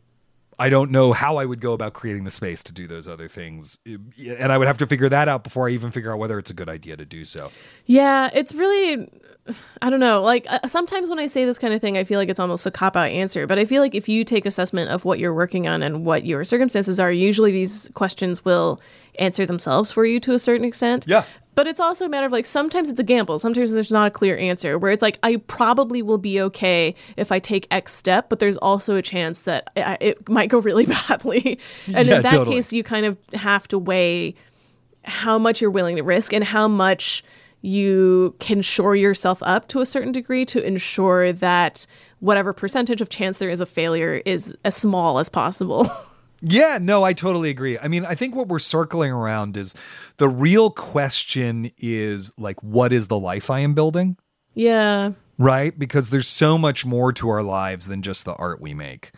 I 0.61 0.69
don't 0.69 0.91
know 0.91 1.13
how 1.13 1.39
I 1.39 1.47
would 1.47 1.61
go 1.61 1.73
about 1.73 1.95
creating 1.95 2.25
the 2.25 2.31
space 2.31 2.63
to 2.65 2.73
do 2.73 2.87
those 2.87 3.09
other 3.09 3.29
things. 3.29 3.79
And 3.87 4.53
I 4.53 4.59
would 4.59 4.69
have 4.69 4.79
to 4.79 4.87
figure 4.87 5.09
that 5.09 5.27
out 5.27 5.43
before 5.43 5.69
I 5.69 5.73
even 5.73 5.91
figure 5.91 6.13
out 6.13 6.19
whether 6.19 6.39
it's 6.39 6.51
a 6.51 6.55
good 6.55 6.69
idea 6.69 6.97
to 6.97 7.05
do 7.05 7.25
so. 7.25 7.51
Yeah, 7.87 8.31
it's 8.35 8.55
really 8.55 9.09
I 9.81 9.91
don't 9.91 10.01
know. 10.01 10.23
Like 10.23 10.47
uh, 10.49 10.67
sometimes 10.67 11.09
when 11.09 11.19
I 11.19 11.27
say 11.27 11.45
this 11.45 11.59
kind 11.59 11.73
of 11.73 11.81
thing, 11.81 11.97
I 11.97 12.05
feel 12.05 12.19
like 12.19 12.29
it's 12.29 12.39
almost 12.39 12.67
a 12.67 12.71
cop 12.71 12.97
out 12.97 13.09
answer. 13.09 13.47
But 13.47 13.59
I 13.59 13.65
feel 13.65 13.83
like 13.83 13.95
if 13.95 14.09
you 14.09 14.25
take 14.25 14.47
assessment 14.47 14.91
of 14.91 15.05
what 15.05 15.19
you're 15.19 15.35
working 15.35 15.67
on 15.67 15.83
and 15.83 16.05
what 16.05 16.25
your 16.25 16.45
circumstances 16.45 17.01
are, 17.01 17.11
usually 17.11 17.51
these 17.51 17.89
questions 17.95 18.45
will 18.45 18.81
answer 19.19 19.47
themselves 19.47 19.91
for 19.91 20.05
you 20.05 20.21
to 20.21 20.35
a 20.35 20.39
certain 20.39 20.65
extent. 20.65 21.07
Yeah. 21.09 21.25
But 21.61 21.67
it's 21.67 21.79
also 21.79 22.07
a 22.07 22.09
matter 22.09 22.25
of 22.25 22.33
like 22.33 22.47
sometimes 22.47 22.89
it's 22.89 23.01
a 23.01 23.05
gamble. 23.05 23.39
Sometimes 23.39 23.73
there's 23.73 23.91
not 23.91 24.07
a 24.07 24.11
clear 24.11 24.35
answer 24.39 24.79
where 24.79 24.91
it's 24.91 25.03
like 25.03 25.19
I 25.23 25.37
probably 25.47 26.01
will 26.01 26.17
be 26.17 26.41
okay 26.41 26.95
if 27.19 27.31
I 27.31 27.39
take 27.39 27.67
X 27.71 27.93
step, 27.93 28.31
but 28.31 28.39
there's 28.39 28.57
also 28.57 28.97
a 28.97 29.03
chance 29.03 29.43
that 29.43 29.71
I, 29.77 29.99
it 30.01 30.27
might 30.27 30.49
go 30.49 30.59
really 30.61 30.87
badly. 31.09 31.59
And 31.95 32.09
Yeah, 32.09 32.17
in 32.17 32.23
that 32.23 32.31
totally. 32.31 32.57
case, 32.57 32.73
you 32.73 32.83
kind 32.83 33.05
of 33.05 33.19
have 33.35 33.69
to 33.69 33.79
weigh 33.79 34.37
how 35.05 35.39
much 35.39 35.61
you're 35.61 35.71
willing 35.71 35.97
to 35.97 36.03
risk 36.03 36.33
and 36.33 36.43
how 36.43 36.67
much 36.67 37.23
you 37.61 38.35
can 38.39 38.63
shore 38.63 38.97
yourself 38.97 39.43
up 39.43 39.69
to 39.69 39.83
a 39.83 39.87
certain 39.87 40.13
degree 40.13 40.47
to 40.47 40.67
ensure 40.67 41.31
that 41.31 41.87
whatever 42.21 42.55
percentage 42.55 43.03
of 43.03 43.11
chance 43.11 43.37
there 43.37 43.51
is 43.51 43.61
of 43.61 43.69
failure 43.69 44.23
is 44.25 44.57
as 44.65 44.75
small 44.75 45.19
as 45.19 45.29
possible. 45.29 45.87
Yeah, 46.43 46.79
no, 46.81 47.05
I 47.05 47.13
totally 47.13 47.51
agree. 47.51 47.79
I 47.79 47.89
mean, 47.89 48.05
I 48.05 48.15
think 48.15 48.35
what 48.35 48.49
we're 48.49 48.59
circling 48.59 49.13
around 49.13 49.57
is 49.57 49.75
the 50.17 50.29
real 50.29 50.71
question 50.71 51.71
is 51.79 52.33
like, 52.39 52.63
what 52.63 52.93
is 52.93 53.09
the 53.09 53.19
life 53.19 53.51
I 53.51 53.61
am 53.61 53.75
building? 53.75 54.17
yeah. 54.55 55.13
right? 55.39 55.79
Because 55.79 56.11
there's 56.11 56.29
so 56.29 56.59
much 56.59 56.85
more 56.85 57.13
to 57.15 57.29
our 57.29 57.43
lives 57.43 57.87
than 57.87 58.03
just 58.03 58.25
the 58.25 58.35
art 58.35 58.61
we 58.61 58.75
make. 58.75 59.13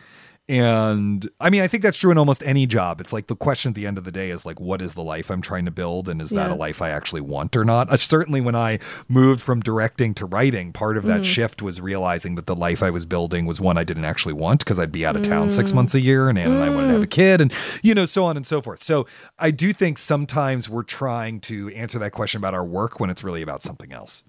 And 0.49 1.25
I 1.39 1.49
mean, 1.49 1.61
I 1.61 1.67
think 1.67 1.83
that's 1.83 1.97
true 1.97 2.11
in 2.11 2.17
almost 2.17 2.43
any 2.43 2.65
job. 2.67 2.99
It's 2.99 3.13
like 3.13 3.27
the 3.27 3.35
question 3.35 3.69
at 3.69 3.75
the 3.75 3.87
end 3.87 3.97
of 3.97 4.03
the 4.03 4.11
day 4.11 4.29
is 4.29 4.45
like, 4.45 4.59
what 4.59 4.81
is 4.81 4.93
the 4.93 5.01
life 5.01 5.31
I'm 5.31 5.41
trying 5.41 5.63
to 5.65 5.71
build? 5.71 6.09
And 6.09 6.21
is 6.21 6.31
that 6.31 6.51
a 6.51 6.55
life 6.55 6.81
I 6.81 6.89
actually 6.89 7.21
want 7.21 7.55
or 7.55 7.63
not? 7.63 7.89
Uh, 7.89 7.95
certainly, 7.95 8.41
when 8.41 8.53
I 8.55 8.79
moved 9.07 9.41
from 9.41 9.61
directing 9.61 10.13
to 10.15 10.25
writing, 10.25 10.73
part 10.73 10.97
of 10.97 11.03
that 11.03 11.13
Mm-hmm. 11.21 11.23
shift 11.23 11.61
was 11.61 11.79
realizing 11.79 12.35
that 12.35 12.45
the 12.45 12.55
life 12.55 12.83
I 12.83 12.89
was 12.89 13.05
building 13.05 13.45
was 13.45 13.61
one 13.61 13.77
I 13.77 13.85
didn't 13.85 14.03
actually 14.05 14.33
want 14.33 14.59
because 14.59 14.79
I'd 14.79 14.91
be 14.91 15.05
out 15.05 15.15
of 15.15 15.21
town 15.21 15.47
Mm. 15.47 15.51
six 15.53 15.71
months 15.73 15.95
a 15.95 16.01
year 16.01 16.27
and 16.27 16.37
Anne 16.37 16.51
and 16.51 16.63
I 16.63 16.69
wanted 16.69 16.87
to 16.87 16.93
have 16.93 17.03
a 17.03 17.07
kid 17.07 17.39
and, 17.39 17.53
you 17.81 17.93
know, 17.95 18.05
so 18.05 18.25
on 18.25 18.35
and 18.35 18.45
so 18.45 18.61
forth. 18.61 18.83
So 18.83 19.07
I 19.39 19.51
do 19.51 19.71
think 19.71 19.97
sometimes 19.97 20.69
we're 20.69 20.83
trying 20.83 21.39
to 21.41 21.69
answer 21.69 21.99
that 21.99 22.11
question 22.11 22.39
about 22.39 22.53
our 22.53 22.65
work 22.65 22.99
when 22.99 23.09
it's 23.09 23.23
really 23.23 23.41
about 23.41 23.61
something 23.61 23.93
else. 23.93 24.23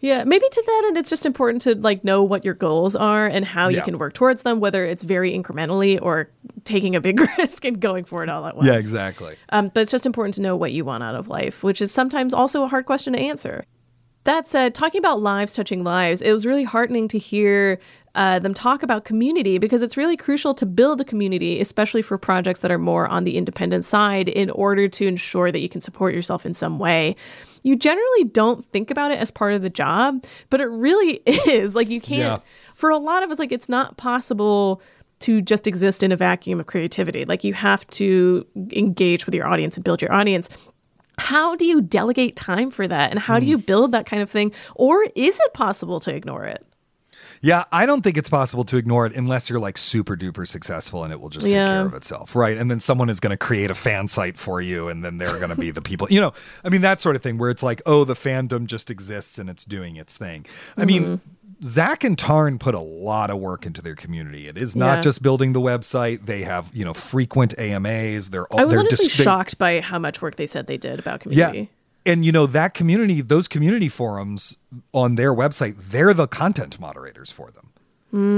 Yeah, 0.00 0.24
maybe 0.24 0.46
to 0.50 0.62
that 0.66 0.84
end, 0.86 0.96
it's 0.96 1.10
just 1.10 1.26
important 1.26 1.62
to 1.62 1.74
like 1.74 2.04
know 2.04 2.22
what 2.22 2.42
your 2.42 2.54
goals 2.54 2.96
are 2.96 3.26
and 3.26 3.44
how 3.44 3.68
you 3.68 3.82
can 3.82 3.98
work 3.98 4.14
towards 4.14 4.42
them, 4.42 4.58
whether 4.58 4.84
it's 4.84 5.04
very 5.04 5.32
incrementally 5.32 5.98
or 6.00 6.30
taking 6.64 6.96
a 6.96 7.00
big 7.00 7.20
risk 7.38 7.66
and 7.66 7.78
going 7.78 8.04
for 8.04 8.22
it 8.22 8.30
all 8.30 8.46
at 8.46 8.56
once. 8.56 8.66
Yeah, 8.66 8.76
exactly. 8.76 9.36
Um, 9.50 9.68
but 9.68 9.82
it's 9.82 9.90
just 9.90 10.06
important 10.06 10.34
to 10.36 10.42
know 10.42 10.56
what 10.56 10.72
you 10.72 10.86
want 10.86 11.04
out 11.04 11.16
of 11.16 11.28
life, 11.28 11.62
which 11.62 11.82
is 11.82 11.92
sometimes 11.92 12.32
also 12.32 12.62
a 12.62 12.68
hard 12.68 12.86
question 12.86 13.12
to 13.12 13.18
answer. 13.18 13.64
That 14.24 14.48
said, 14.48 14.74
talking 14.74 14.98
about 14.98 15.20
lives 15.20 15.52
touching 15.52 15.84
lives, 15.84 16.22
it 16.22 16.32
was 16.32 16.46
really 16.46 16.64
heartening 16.64 17.08
to 17.08 17.18
hear 17.18 17.78
uh, 18.14 18.38
them 18.38 18.52
talk 18.52 18.82
about 18.82 19.04
community 19.04 19.58
because 19.58 19.82
it's 19.82 19.96
really 19.96 20.16
crucial 20.16 20.52
to 20.54 20.66
build 20.66 21.00
a 21.00 21.04
community, 21.04 21.60
especially 21.60 22.02
for 22.02 22.18
projects 22.18 22.60
that 22.60 22.70
are 22.70 22.78
more 22.78 23.06
on 23.06 23.24
the 23.24 23.36
independent 23.36 23.84
side, 23.84 24.28
in 24.28 24.50
order 24.50 24.88
to 24.88 25.06
ensure 25.06 25.52
that 25.52 25.60
you 25.60 25.68
can 25.68 25.80
support 25.80 26.14
yourself 26.14 26.44
in 26.44 26.52
some 26.52 26.78
way. 26.78 27.16
You 27.62 27.76
generally 27.76 28.24
don't 28.24 28.64
think 28.66 28.90
about 28.90 29.10
it 29.10 29.18
as 29.18 29.30
part 29.30 29.54
of 29.54 29.62
the 29.62 29.70
job, 29.70 30.24
but 30.48 30.60
it 30.60 30.66
really 30.66 31.22
is. 31.26 31.74
Like, 31.74 31.88
you 31.88 32.00
can't, 32.00 32.20
Yeah. 32.20 32.38
for 32.74 32.90
a 32.90 32.98
lot 32.98 33.22
of 33.22 33.30
us, 33.30 33.38
like, 33.38 33.52
it's 33.52 33.68
not 33.68 33.96
possible 33.96 34.82
to 35.20 35.42
just 35.42 35.66
exist 35.66 36.02
in 36.02 36.12
a 36.12 36.16
vacuum 36.16 36.60
of 36.60 36.66
creativity. 36.66 37.24
Like, 37.24 37.44
you 37.44 37.52
have 37.54 37.86
to 37.88 38.46
engage 38.72 39.26
with 39.26 39.34
your 39.34 39.46
audience 39.46 39.76
and 39.76 39.84
build 39.84 40.00
your 40.00 40.12
audience 40.12 40.48
how 41.18 41.54
do 41.54 41.66
you 41.66 41.82
delegate 41.82 42.34
time 42.34 42.70
for 42.70 42.88
that 42.88 43.10
and 43.10 43.18
how 43.18 43.38
do 43.38 43.44
hmm. 43.44 43.50
you 43.50 43.58
build 43.58 43.92
that 43.92 44.06
kind 44.06 44.22
of 44.22 44.30
thing 44.30 44.50
or 44.74 45.04
is 45.14 45.38
it 45.38 45.52
possible 45.52 46.00
to 46.00 46.14
ignore 46.14 46.44
it 46.44 46.64
Yeah, 47.42 47.64
I 47.72 47.86
don't 47.86 48.02
think 48.02 48.18
it's 48.18 48.28
possible 48.28 48.64
to 48.64 48.76
ignore 48.76 49.06
it 49.06 49.16
unless 49.16 49.48
you're 49.48 49.58
like 49.58 49.78
super 49.78 50.14
duper 50.14 50.46
successful 50.46 51.04
and 51.04 51.12
it 51.12 51.20
will 51.20 51.30
just 51.30 51.46
take 51.46 51.54
care 51.54 51.86
of 51.86 51.94
itself, 51.94 52.36
right? 52.36 52.56
And 52.58 52.70
then 52.70 52.80
someone 52.80 53.08
is 53.08 53.18
going 53.18 53.30
to 53.30 53.38
create 53.38 53.70
a 53.70 53.74
fan 53.74 54.08
site 54.08 54.36
for 54.36 54.60
you 54.60 54.88
and 54.88 55.02
then 55.02 55.16
they're 55.16 55.38
going 55.38 55.48
to 55.48 55.56
be 55.56 55.70
the 55.70 55.80
people, 55.80 56.06
you 56.10 56.20
know, 56.20 56.32
I 56.64 56.68
mean, 56.68 56.82
that 56.82 57.00
sort 57.00 57.16
of 57.16 57.22
thing 57.22 57.38
where 57.38 57.48
it's 57.48 57.62
like, 57.62 57.80
oh, 57.86 58.04
the 58.04 58.12
fandom 58.14 58.66
just 58.66 58.90
exists 58.90 59.38
and 59.38 59.48
it's 59.48 59.64
doing 59.64 59.96
its 59.96 60.18
thing. 60.18 60.44
I 60.76 60.84
mean, 60.84 61.02
mm-hmm. 61.02 61.14
Zach 61.62 62.04
and 62.04 62.16
Tarn 62.18 62.58
put 62.58 62.74
a 62.74 62.80
lot 62.80 63.30
of 63.30 63.38
work 63.38 63.64
into 63.64 63.80
their 63.80 63.94
community. 63.94 64.46
It 64.46 64.58
is 64.58 64.76
not 64.76 64.96
Yeah. 64.96 65.00
just 65.00 65.22
building 65.22 65.54
the 65.54 65.60
website. 65.60 66.26
They 66.26 66.42
have, 66.42 66.70
you 66.74 66.84
know, 66.84 66.94
frequent 66.94 67.54
AMAs. 67.58 68.28
They're 68.30 68.46
all 68.52 68.60
I 68.60 68.64
was 68.64 68.74
they're 68.74 68.80
honestly 68.80 69.06
dis- 69.06 69.14
shocked 69.14 69.56
by 69.58 69.80
how 69.80 69.98
much 69.98 70.20
work 70.20 70.36
they 70.36 70.46
said 70.46 70.66
they 70.66 70.76
did 70.78 70.98
about 70.98 71.20
community. 71.20 71.58
yeah. 71.58 71.66
And 72.06 72.24
you 72.24 72.32
know 72.32 72.46
that 72.46 72.72
community, 72.74 73.20
those 73.20 73.46
community 73.48 73.88
forums 73.88 74.56
on 74.92 75.16
their 75.16 75.34
website, 75.34 75.76
they're 75.90 76.14
the 76.14 76.26
content 76.26 76.80
moderators 76.80 77.30
for 77.30 77.50
them. 77.50 77.72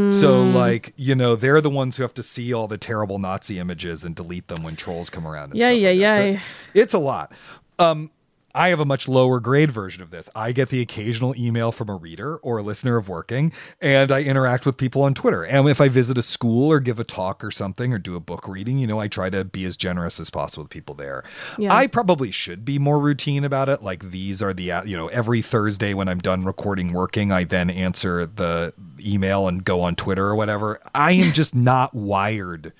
So 0.08 0.44
Mm. 0.44 0.52
like, 0.52 0.92
you 0.96 1.14
know, 1.14 1.36
they're 1.36 1.60
the 1.60 1.70
ones 1.70 1.96
who 1.96 2.02
have 2.02 2.12
to 2.14 2.22
see 2.22 2.52
all 2.52 2.66
the 2.68 2.76
terrible 2.76 3.18
Nazi 3.18 3.58
images 3.58 4.04
and 4.04 4.14
delete 4.14 4.48
them 4.48 4.62
when 4.64 4.76
trolls 4.76 5.08
come 5.10 5.26
around 5.26 5.52
and 5.52 5.60
Yeah, 5.60 5.68
stuff 5.68 5.78
yeah, 5.78 5.88
like 5.90 6.00
that. 6.00 6.14
So 6.16 6.24
yeah. 6.24 6.40
it's 6.74 6.94
a 6.94 6.98
lot. 6.98 7.32
Um 7.78 8.10
I 8.54 8.68
have 8.68 8.80
a 8.80 8.84
much 8.84 9.08
lower 9.08 9.40
grade 9.40 9.70
version 9.70 10.02
of 10.02 10.10
this. 10.10 10.28
I 10.34 10.52
get 10.52 10.68
the 10.68 10.80
occasional 10.80 11.34
email 11.36 11.72
from 11.72 11.88
a 11.88 11.96
reader 11.96 12.36
or 12.38 12.58
a 12.58 12.62
listener 12.62 12.96
of 12.96 13.08
working, 13.08 13.52
and 13.80 14.12
I 14.12 14.22
interact 14.22 14.66
with 14.66 14.76
people 14.76 15.02
on 15.02 15.14
Twitter. 15.14 15.42
And 15.42 15.68
if 15.68 15.80
I 15.80 15.88
visit 15.88 16.18
a 16.18 16.22
school 16.22 16.70
or 16.70 16.80
give 16.80 16.98
a 16.98 17.04
talk 17.04 17.42
or 17.42 17.50
something 17.50 17.92
or 17.92 17.98
do 17.98 18.14
a 18.14 18.20
book 18.20 18.46
reading, 18.46 18.78
you 18.78 18.86
know, 18.86 19.00
I 19.00 19.08
try 19.08 19.30
to 19.30 19.44
be 19.44 19.64
as 19.64 19.76
generous 19.76 20.20
as 20.20 20.28
possible 20.28 20.64
with 20.64 20.70
people 20.70 20.94
there. 20.94 21.24
Yeah. 21.58 21.74
I 21.74 21.86
probably 21.86 22.30
should 22.30 22.64
be 22.64 22.78
more 22.78 22.98
routine 22.98 23.44
about 23.44 23.68
it. 23.68 23.82
Like 23.82 24.10
these 24.10 24.42
are 24.42 24.52
the, 24.52 24.82
you 24.84 24.96
know, 24.96 25.08
every 25.08 25.40
Thursday 25.40 25.94
when 25.94 26.08
I'm 26.08 26.18
done 26.18 26.44
recording 26.44 26.92
working, 26.92 27.32
I 27.32 27.44
then 27.44 27.70
answer 27.70 28.26
the 28.26 28.74
email 29.00 29.48
and 29.48 29.64
go 29.64 29.80
on 29.80 29.96
Twitter 29.96 30.26
or 30.26 30.34
whatever. 30.34 30.80
I 30.94 31.12
am 31.12 31.32
just 31.32 31.54
not 31.54 31.94
wired 31.94 32.72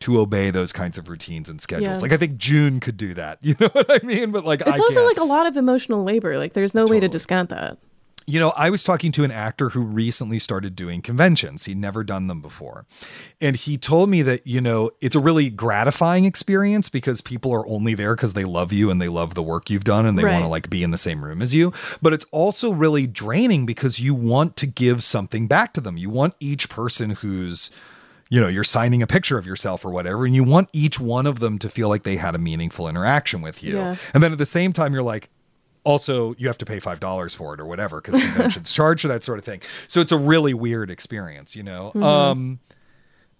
to 0.00 0.18
obey 0.18 0.50
those 0.50 0.72
kinds 0.72 0.96
of 0.98 1.08
routines 1.08 1.48
and 1.48 1.60
schedules. 1.60 1.98
Yeah. 1.98 2.02
Like 2.02 2.12
I 2.12 2.16
think 2.16 2.36
June 2.38 2.80
could 2.80 2.96
do 2.96 3.14
that. 3.14 3.38
You 3.50 3.54
know 3.60 3.68
what 3.72 3.90
I 3.90 4.04
mean? 4.06 4.30
But 4.32 4.44
like 4.44 4.66
I 4.66 4.70
It's 4.70 4.80
also 4.80 5.00
can't. 5.04 5.06
like 5.06 5.18
a 5.18 5.24
lot 5.28 5.46
of 5.46 5.56
emotional 5.56 6.02
labor. 6.04 6.38
Like 6.38 6.52
there's 6.54 6.74
no 6.74 6.84
way 6.86 7.00
to 7.00 7.08
discount 7.08 7.50
that. 7.50 7.78
You 8.26 8.38
know, 8.38 8.50
I 8.50 8.70
was 8.70 8.84
talking 8.84 9.10
to 9.12 9.24
an 9.24 9.32
actor 9.32 9.70
who 9.70 9.80
recently 9.80 10.38
started 10.38 10.76
doing 10.76 11.02
conventions. 11.02 11.64
He'd 11.64 11.78
never 11.78 12.04
done 12.04 12.28
them 12.28 12.40
before. 12.40 12.86
And 13.40 13.56
he 13.56 13.76
told 13.76 14.08
me 14.08 14.22
that, 14.22 14.46
you 14.46 14.60
know, 14.60 14.92
it's 15.00 15.16
a 15.16 15.20
really 15.20 15.50
gratifying 15.50 16.26
experience 16.26 16.88
because 16.88 17.20
people 17.22 17.50
are 17.52 17.66
only 17.66 17.94
there 17.94 18.14
because 18.14 18.34
they 18.34 18.44
love 18.44 18.72
you 18.72 18.88
and 18.88 19.00
they 19.02 19.08
love 19.08 19.34
the 19.34 19.42
work 19.42 19.68
you've 19.68 19.82
done 19.84 20.06
and 20.06 20.16
they 20.16 20.22
want 20.24 20.44
to 20.44 20.48
like 20.48 20.70
be 20.70 20.84
in 20.84 20.92
the 20.92 20.98
same 20.98 21.24
room 21.24 21.42
as 21.42 21.54
you. 21.54 21.72
But 22.00 22.12
it's 22.12 22.26
also 22.30 22.72
really 22.72 23.08
draining 23.08 23.66
because 23.66 23.98
you 23.98 24.14
want 24.14 24.56
to 24.58 24.66
give 24.66 25.02
something 25.02 25.48
back 25.48 25.72
to 25.72 25.80
them. 25.80 25.96
You 25.96 26.10
want 26.10 26.36
each 26.38 26.68
person 26.68 27.10
who's 27.10 27.72
you 28.30 28.40
know, 28.40 28.48
you're 28.48 28.64
signing 28.64 29.02
a 29.02 29.06
picture 29.06 29.36
of 29.36 29.44
yourself 29.44 29.84
or 29.84 29.90
whatever, 29.90 30.24
and 30.24 30.34
you 30.34 30.44
want 30.44 30.68
each 30.72 30.98
one 30.98 31.26
of 31.26 31.40
them 31.40 31.58
to 31.58 31.68
feel 31.68 31.88
like 31.88 32.04
they 32.04 32.16
had 32.16 32.34
a 32.34 32.38
meaningful 32.38 32.88
interaction 32.88 33.42
with 33.42 33.62
you. 33.62 33.76
Yeah. 33.76 33.96
And 34.14 34.22
then 34.22 34.32
at 34.32 34.38
the 34.38 34.46
same 34.46 34.72
time, 34.72 34.94
you're 34.94 35.02
like, 35.02 35.28
also, 35.82 36.34
you 36.38 36.46
have 36.46 36.58
to 36.58 36.66
pay 36.66 36.78
five 36.78 37.00
dollars 37.00 37.34
for 37.34 37.54
it 37.54 37.60
or 37.60 37.66
whatever 37.66 38.00
because 38.00 38.22
conventions 38.22 38.72
charge 38.72 39.02
for 39.02 39.08
that 39.08 39.24
sort 39.24 39.38
of 39.38 39.44
thing. 39.44 39.60
So 39.88 40.00
it's 40.00 40.12
a 40.12 40.18
really 40.18 40.54
weird 40.54 40.90
experience, 40.90 41.56
you 41.56 41.62
know. 41.62 41.92
Um, 41.94 42.60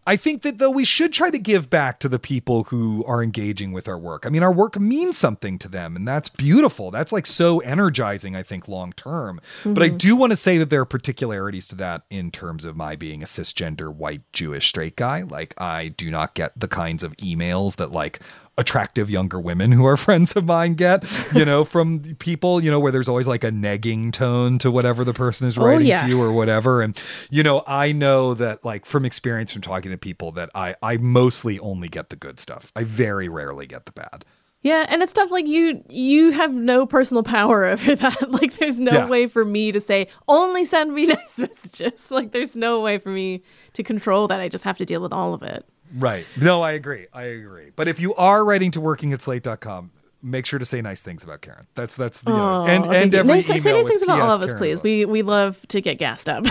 I 0.07 0.17
think 0.17 0.43
that 0.43 0.59
though 0.59 0.71
we 0.71 0.85
should 0.85 1.13
try 1.13 1.31
to 1.31 1.39
give 1.39 1.69
back 1.69 1.99
to 2.01 2.09
the 2.09 2.19
people 2.19 2.65
who 2.65 3.05
are 3.05 3.23
engaging 3.23 3.71
with 3.73 3.87
our 3.87 3.99
work. 3.99 4.25
I 4.25 4.31
mean, 4.31 4.43
our 4.43 4.53
work 4.53 4.79
means 4.79 5.19
something 5.19 5.59
to 5.59 5.69
them, 5.69 5.95
and 5.95 6.09
that's 6.09 6.29
beautiful. 6.29 6.91
That's 6.91 7.13
like 7.13 7.27
so 7.27 7.61
energizing, 7.61 8.35
I 8.35 8.43
think, 8.43 8.67
long 8.67 8.93
term. 8.93 9.41
But 9.65 9.83
I 9.83 9.89
mm-hmm. 9.89 9.99
do 9.99 10.17
want 10.17 10.33
to 10.33 10.37
say 10.37 10.57
that 10.59 10.71
there 10.71 10.81
are 10.81 10.87
particularities 10.87 11.69
to 11.69 11.75
that 11.77 12.03
in 12.09 12.31
terms 12.31 12.65
of 12.65 12.77
my 12.77 12.97
being 12.97 13.23
a 13.23 13.27
cisgender 13.27 13.95
white 13.95 14.23
Jewish 14.33 14.67
straight 14.67 14.97
guy. 14.97 15.23
Like, 15.23 15.55
I 15.61 15.89
do 15.89 16.11
not 16.11 16.35
get 16.35 16.59
the 16.59 16.69
kinds 16.69 17.03
of 17.03 17.17
emails 17.19 17.77
that 17.77 17.93
like 17.93 18.21
attractive 18.59 19.09
younger 19.09 19.41
women 19.41 19.73
who 19.73 19.87
are 19.87 19.97
friends 20.09 20.33
of 20.37 20.45
mine 20.45 20.75
get, 20.75 21.05
you 21.35 21.45
know, 21.45 21.65
from 21.65 22.01
people, 22.19 22.63
you 22.63 22.71
know, 22.71 22.79
where 22.81 22.93
there's 22.93 23.09
always 23.09 23.27
like 23.27 23.45
a 23.45 23.51
negging 23.51 24.13
tone 24.13 24.59
to 24.59 24.71
whatever 24.71 25.05
the 25.05 25.15
person 25.15 25.49
is 25.49 25.57
oh, 25.59 25.65
writing 25.65 25.87
yeah. 25.89 26.03
to 26.03 26.09
you 26.09 26.21
or 26.21 26.33
whatever. 26.33 26.83
And, 26.83 27.01
you 27.31 27.43
know, 27.43 27.63
I 27.67 27.93
know 27.93 28.35
that 28.35 28.65
like 28.65 28.85
from 28.87 29.05
experience 29.05 29.53
from 29.53 29.63
talking 29.63 29.91
to 29.91 29.99
people 29.99 30.33
that 30.33 30.51
I, 30.55 30.75
I 30.83 30.97
mostly 30.99 31.59
only 31.61 31.89
get 31.89 32.11
the 32.11 32.17
good 32.17 32.39
stuff. 32.39 32.73
I 32.77 32.85
very 32.85 33.29
rarely 33.29 33.67
get 33.67 33.87
the 33.87 33.93
bad. 33.93 34.25
Yeah, 34.63 34.85
and 34.91 35.03
it's 35.03 35.11
stuff 35.11 35.31
like 35.31 35.47
you 35.47 35.83
you 35.89 36.33
have 36.33 36.53
no 36.53 36.85
personal 36.85 37.23
power 37.23 37.65
over 37.73 37.97
that. 37.97 38.31
Like 38.31 38.59
there's 38.59 38.79
no 38.79 38.93
Yeah. 38.93 39.09
way 39.09 39.27
for 39.27 39.43
me 39.43 39.73
to 39.73 39.81
say 39.81 40.09
only 40.29 40.67
send 40.67 40.93
me 40.93 41.07
nice 41.07 41.39
messages. 41.39 42.11
Like 42.11 42.33
there's 42.33 42.57
no 42.57 42.81
way 42.81 42.99
for 42.99 43.09
me 43.09 43.43
to 43.73 43.83
control 43.83 44.29
that. 44.29 44.39
I 44.39 44.49
just 44.51 44.65
have 44.65 44.77
to 44.79 44.85
deal 44.85 45.01
with 45.01 45.15
all 45.15 45.33
of 45.33 45.43
it. 45.43 45.65
Right. 45.95 46.27
No, 46.41 46.63
I 46.63 46.73
agree. 46.73 47.07
I 47.13 47.25
agree. 47.25 47.71
But 47.75 47.89
if 47.89 48.01
you 48.01 48.15
are 48.15 48.45
writing 48.45 48.71
to 48.73 48.81
working 48.81 49.13
at 49.13 49.21
slate.com, 49.21 49.91
make 50.23 50.47
sure 50.47 50.59
to 50.59 50.65
say 50.65 50.81
nice 50.83 51.03
things 51.03 51.25
about 51.25 51.41
Karen. 51.41 51.67
That's, 51.75 51.97
that's, 51.97 52.21
the, 52.21 52.31
know, 52.31 52.65
and, 52.67 52.87
Oh, 52.87 52.91
and 52.91 53.15
every 53.15 53.33
nice, 53.35 53.47
say 53.47 53.55
nice 53.55 53.87
things 53.87 54.03
about 54.03 54.21
all 54.21 54.33
of 54.33 54.43
us, 54.43 54.51
Karen 54.51 54.59
please. 54.59 54.83
We 54.83 55.05
we 55.05 55.23
love 55.23 55.59
to 55.69 55.81
get 55.81 55.99
gassed 55.99 56.29
up. 56.29 56.45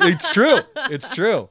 It's 0.00 0.32
true. 0.32 0.60
It's 0.90 1.10
true. 1.14 1.50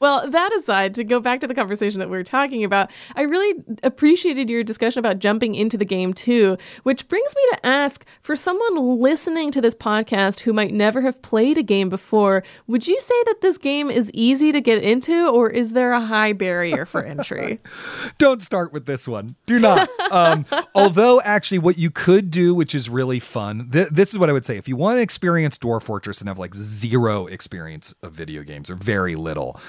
Well, 0.00 0.28
that 0.30 0.52
aside, 0.54 0.94
to 0.94 1.04
go 1.04 1.20
back 1.20 1.40
to 1.40 1.46
the 1.46 1.54
conversation 1.54 2.00
that 2.00 2.10
we 2.10 2.16
were 2.16 2.24
talking 2.24 2.64
about, 2.64 2.90
I 3.14 3.22
really 3.22 3.54
appreciated 3.82 4.50
your 4.50 4.62
discussion 4.62 4.98
about 4.98 5.18
jumping 5.18 5.54
into 5.54 5.78
the 5.78 5.84
game 5.84 6.12
too, 6.12 6.58
which 6.82 7.08
brings 7.08 7.34
me 7.34 7.42
to 7.52 7.66
ask 7.66 8.04
for 8.20 8.36
someone 8.36 9.00
listening 9.00 9.50
to 9.52 9.60
this 9.60 9.74
podcast 9.74 10.40
who 10.40 10.52
might 10.52 10.74
never 10.74 11.00
have 11.02 11.22
played 11.22 11.58
a 11.58 11.62
game 11.62 11.88
before, 11.88 12.42
would 12.66 12.86
you 12.86 13.00
say 13.00 13.14
that 13.26 13.40
this 13.40 13.56
game 13.56 13.90
is 13.90 14.10
easy 14.12 14.52
to 14.52 14.60
get 14.60 14.82
into 14.82 15.28
or 15.28 15.48
is 15.48 15.72
there 15.72 15.92
a 15.92 16.00
high 16.00 16.32
barrier 16.32 16.84
for 16.84 17.04
entry? 17.04 17.60
don't 18.18 18.42
start 18.42 18.72
with 18.72 18.86
this 18.86 19.06
one. 19.06 19.36
Do 19.46 19.58
not. 19.58 19.88
Um, 20.10 20.44
although, 20.74 21.20
actually, 21.22 21.60
what 21.60 21.78
you 21.78 21.90
could 21.90 22.30
do, 22.30 22.54
which 22.54 22.74
is 22.74 22.90
really 22.90 23.20
fun, 23.20 23.70
th- 23.70 23.88
this 23.88 24.12
is 24.12 24.18
what 24.18 24.28
I 24.28 24.32
would 24.32 24.44
say. 24.44 24.56
If 24.56 24.68
you 24.68 24.76
want 24.76 24.98
to 24.98 25.02
experience 25.02 25.56
Dwarf 25.58 25.82
Fortress 25.82 26.20
and 26.20 26.28
have 26.28 26.38
like 26.38 26.54
zero 26.54 27.26
experience 27.26 27.94
of 28.02 28.12
video 28.12 28.42
games 28.42 28.70
or 28.70 28.74
very 28.74 29.14
little, 29.14 29.60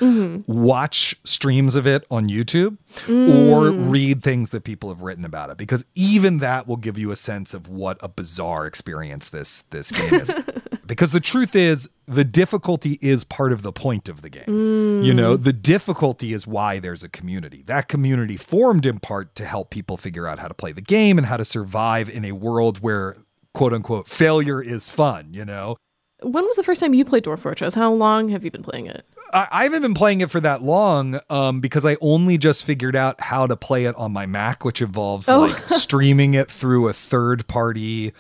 watch 0.48 1.16
streams 1.24 1.76
of 1.76 1.88
it 1.88 2.06
on 2.10 2.28
YouTube 2.28 2.78
or 3.08 3.72
mm. 3.72 3.90
read 3.90 4.24
things 4.24 4.52
that 4.52 4.64
people 4.64 4.90
have 4.90 5.02
written 5.02 5.26
about 5.26 5.50
it 5.50 5.58
because 5.58 5.86
even 5.96 6.40
that 6.40 6.68
will 6.68 6.78
give 6.78 6.98
you 6.98 7.12
a 7.12 7.16
sense 7.16 7.54
of 7.54 7.68
what 7.68 7.98
a 8.02 8.08
bizarre 8.08 8.66
experience 8.66 9.30
this 9.30 9.64
this 9.72 9.92
game 9.92 10.14
is. 10.14 10.34
because 10.86 11.12
the 11.12 11.20
truth 11.20 11.56
is, 11.56 11.90
the 12.06 12.24
difficulty 12.24 13.00
is 13.02 13.24
part 13.24 13.52
of 13.52 13.62
the 13.62 13.72
point 13.72 14.08
of 14.08 14.22
the 14.22 14.30
game. 14.30 15.04
You 15.04 15.14
know, 15.14 15.38
mm. 15.38 15.44
the 15.44 15.54
difficulty 15.54 16.34
is 16.34 16.46
why 16.46 16.80
there's 16.80 17.04
a 17.04 17.10
community. 17.10 17.64
That 17.66 17.88
community 17.88 18.38
formed 18.38 18.86
in 18.86 19.00
part 19.00 19.36
to 19.36 19.46
help 19.46 19.70
people 19.70 19.98
figure 19.98 20.28
out 20.28 20.40
how 20.40 20.48
to 20.48 20.54
play 20.54 20.72
the 20.72 20.82
game 20.82 21.18
and 21.18 21.28
how 21.28 21.38
to 21.38 21.46
survive 21.46 22.10
in 22.10 22.26
a 22.26 22.34
world 22.34 22.80
where 22.80 23.16
quote 23.54 23.74
unquote 23.74 24.08
failure 24.08 24.62
is 24.62 24.90
fun, 24.90 25.34
you 25.34 25.46
know? 25.46 25.78
when 26.22 26.46
was 26.46 26.56
the 26.56 26.64
first 26.64 26.82
time 26.82 26.94
you 26.94 27.06
played 27.06 27.24
Dwarf 27.24 27.40
Fortress? 27.40 27.76
How 27.76 27.92
long 27.92 28.30
have 28.30 28.44
you 28.44 28.52
been 28.52 28.64
playing 28.64 28.88
it? 28.88 29.06
I, 29.36 29.48
I 29.52 29.64
haven't 29.64 29.82
been 29.82 29.94
playing 29.94 30.22
it 30.22 30.32
for 30.32 30.40
that 30.40 30.62
long 30.64 31.20
um, 31.30 31.60
because 31.60 31.86
I 31.86 31.98
only 32.02 32.38
just 32.38 32.64
figured 32.64 32.96
out 32.96 33.20
how 33.22 33.46
to 33.46 33.56
play 33.58 33.86
it 33.86 33.96
on 33.96 34.14
my 34.14 34.26
Mac, 34.26 34.64
which 34.64 34.82
involves 34.82 35.28
Oh. 35.30 35.42
like 35.42 35.58
streaming 35.68 36.34
it 36.34 36.50
through 36.50 36.88
a 36.88 36.94
third 36.94 37.46
party 37.48 38.14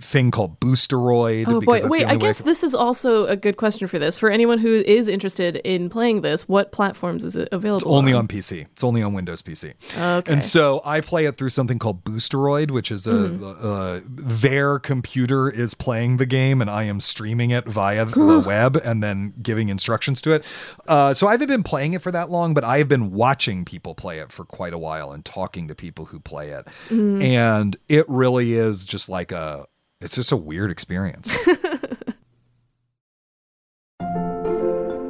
thing 0.00 0.30
called 0.30 0.58
Boosteroid. 0.60 1.44
Oh 1.48 1.60
boy! 1.60 1.80
Wait, 1.88 2.06
I 2.06 2.16
guess 2.16 2.38
can- 2.38 2.46
this 2.46 2.62
is 2.62 2.74
also 2.74 3.26
a 3.26 3.36
good 3.36 3.56
question 3.56 3.88
for 3.88 3.98
this. 3.98 4.18
For 4.18 4.30
anyone 4.30 4.58
who 4.58 4.82
is 4.86 5.08
interested 5.08 5.56
in 5.56 5.88
playing 5.90 6.20
this, 6.22 6.48
what 6.48 6.72
platforms 6.72 7.24
is 7.24 7.36
it 7.36 7.48
available? 7.52 7.76
It's 7.88 7.98
only 7.98 8.12
on 8.12 8.28
PC. 8.28 8.62
It's 8.72 8.84
only 8.84 9.02
on 9.02 9.12
Windows 9.14 9.42
PC. 9.42 9.74
Okay. 9.96 10.32
And 10.32 10.42
so 10.44 10.80
I 10.84 11.00
play 11.00 11.26
it 11.26 11.36
through 11.36 11.50
something 11.50 11.78
called 11.78 12.04
Boosteroid, 12.04 12.70
which 12.70 12.90
is 12.90 13.06
a 13.06 13.10
Mm-hmm. 13.16 13.66
uh, 13.66 14.00
their 14.06 14.78
computer 14.78 15.48
is 15.50 15.74
playing 15.74 16.18
the 16.18 16.26
game, 16.26 16.60
and 16.60 16.70
I 16.70 16.84
am 16.84 17.00
streaming 17.00 17.50
it 17.50 17.66
via 17.66 18.04
the 18.04 18.38
web 18.46 18.76
and 18.76 19.02
then 19.02 19.34
giving 19.42 19.68
instructions 19.68 20.20
to 20.22 20.32
it. 20.32 20.44
Uh, 20.86 21.14
so 21.14 21.26
I 21.26 21.32
haven't 21.32 21.48
been 21.48 21.62
playing 21.62 21.94
it 21.94 22.02
for 22.02 22.10
that 22.12 22.30
long, 22.30 22.54
but 22.54 22.62
I 22.64 22.78
have 22.78 22.88
been 22.88 23.10
watching 23.12 23.64
people 23.64 23.94
play 23.94 24.18
it 24.18 24.30
for 24.32 24.44
quite 24.44 24.72
a 24.72 24.78
while 24.78 25.12
and 25.12 25.24
talking 25.24 25.66
to 25.68 25.74
people 25.74 26.06
who 26.06 26.20
play 26.20 26.50
it, 26.50 26.66
Mm-hmm. 26.88 27.22
and 27.22 27.76
it 27.88 28.04
really 28.08 28.54
is 28.54 28.86
just 28.86 29.08
like 29.08 29.32
a. 29.32 29.66
It's 30.00 30.14
just 30.14 30.32
a 30.32 30.36
weird 30.36 30.70
experience. 30.70 31.34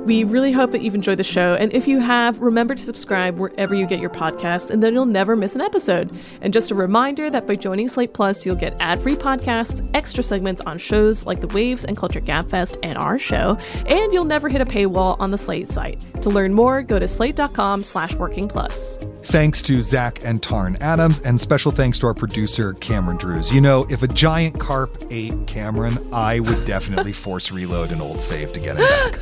We 0.06 0.22
really 0.22 0.52
hope 0.52 0.70
that 0.70 0.82
you've 0.82 0.94
enjoyed 0.94 1.18
the 1.18 1.24
show, 1.24 1.54
and 1.54 1.72
if 1.72 1.88
you 1.88 1.98
have, 1.98 2.38
remember 2.38 2.76
to 2.76 2.84
subscribe 2.84 3.38
wherever 3.38 3.74
you 3.74 3.88
get 3.88 3.98
your 3.98 4.08
podcasts, 4.08 4.70
and 4.70 4.80
then 4.80 4.94
you'll 4.94 5.04
never 5.04 5.34
miss 5.34 5.56
an 5.56 5.60
episode. 5.60 6.16
And 6.40 6.52
just 6.52 6.70
a 6.70 6.76
reminder 6.76 7.28
that 7.28 7.44
by 7.48 7.56
joining 7.56 7.88
Slate 7.88 8.14
Plus, 8.14 8.46
you'll 8.46 8.54
get 8.54 8.76
ad-free 8.78 9.16
podcasts, 9.16 9.84
extra 9.94 10.22
segments 10.22 10.60
on 10.60 10.78
shows 10.78 11.26
like 11.26 11.40
the 11.40 11.48
Waves 11.48 11.84
and 11.84 11.96
Culture 11.96 12.20
Gabfest 12.20 12.78
and 12.84 12.96
our 12.96 13.18
show, 13.18 13.58
and 13.84 14.12
you'll 14.12 14.24
never 14.24 14.48
hit 14.48 14.60
a 14.60 14.64
paywall 14.64 15.18
on 15.18 15.32
the 15.32 15.38
Slate 15.38 15.72
site. 15.72 15.98
To 16.22 16.30
learn 16.30 16.54
more, 16.54 16.84
go 16.84 17.00
to 17.00 17.08
slate.com 17.08 17.82
slash 17.82 18.14
working 18.14 18.46
plus. 18.46 18.98
Thanks 19.24 19.60
to 19.62 19.82
Zach 19.82 20.20
and 20.22 20.40
Tarn 20.40 20.76
Adams, 20.80 21.18
and 21.18 21.40
special 21.40 21.72
thanks 21.72 21.98
to 21.98 22.06
our 22.06 22.14
producer, 22.14 22.74
Cameron 22.74 23.16
Drews. 23.16 23.52
You 23.52 23.60
know, 23.60 23.88
if 23.90 24.04
a 24.04 24.06
giant 24.06 24.60
carp 24.60 25.02
ate 25.10 25.48
Cameron, 25.48 25.98
I 26.12 26.38
would 26.38 26.64
definitely 26.64 27.12
force 27.12 27.50
reload 27.50 27.90
an 27.90 28.00
old 28.00 28.22
save 28.22 28.52
to 28.52 28.60
get 28.60 28.76
him 28.76 28.86
back. 28.86 29.18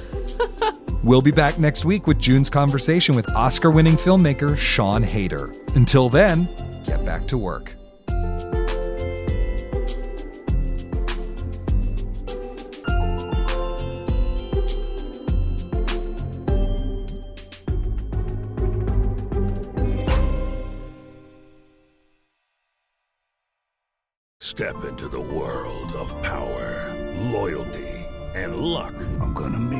We'll 1.04 1.20
be 1.20 1.32
back 1.32 1.58
next 1.58 1.84
week 1.84 2.06
with 2.06 2.18
June's 2.18 2.48
conversation 2.48 3.14
with 3.14 3.30
Oscar 3.36 3.70
winning 3.70 3.94
filmmaker 3.94 4.56
Sian 4.56 5.02
Heder. 5.02 5.52
Until 5.74 6.08
then, 6.08 6.48
get 6.84 7.04
back 7.04 7.26
to 7.26 7.36
work. 7.36 7.76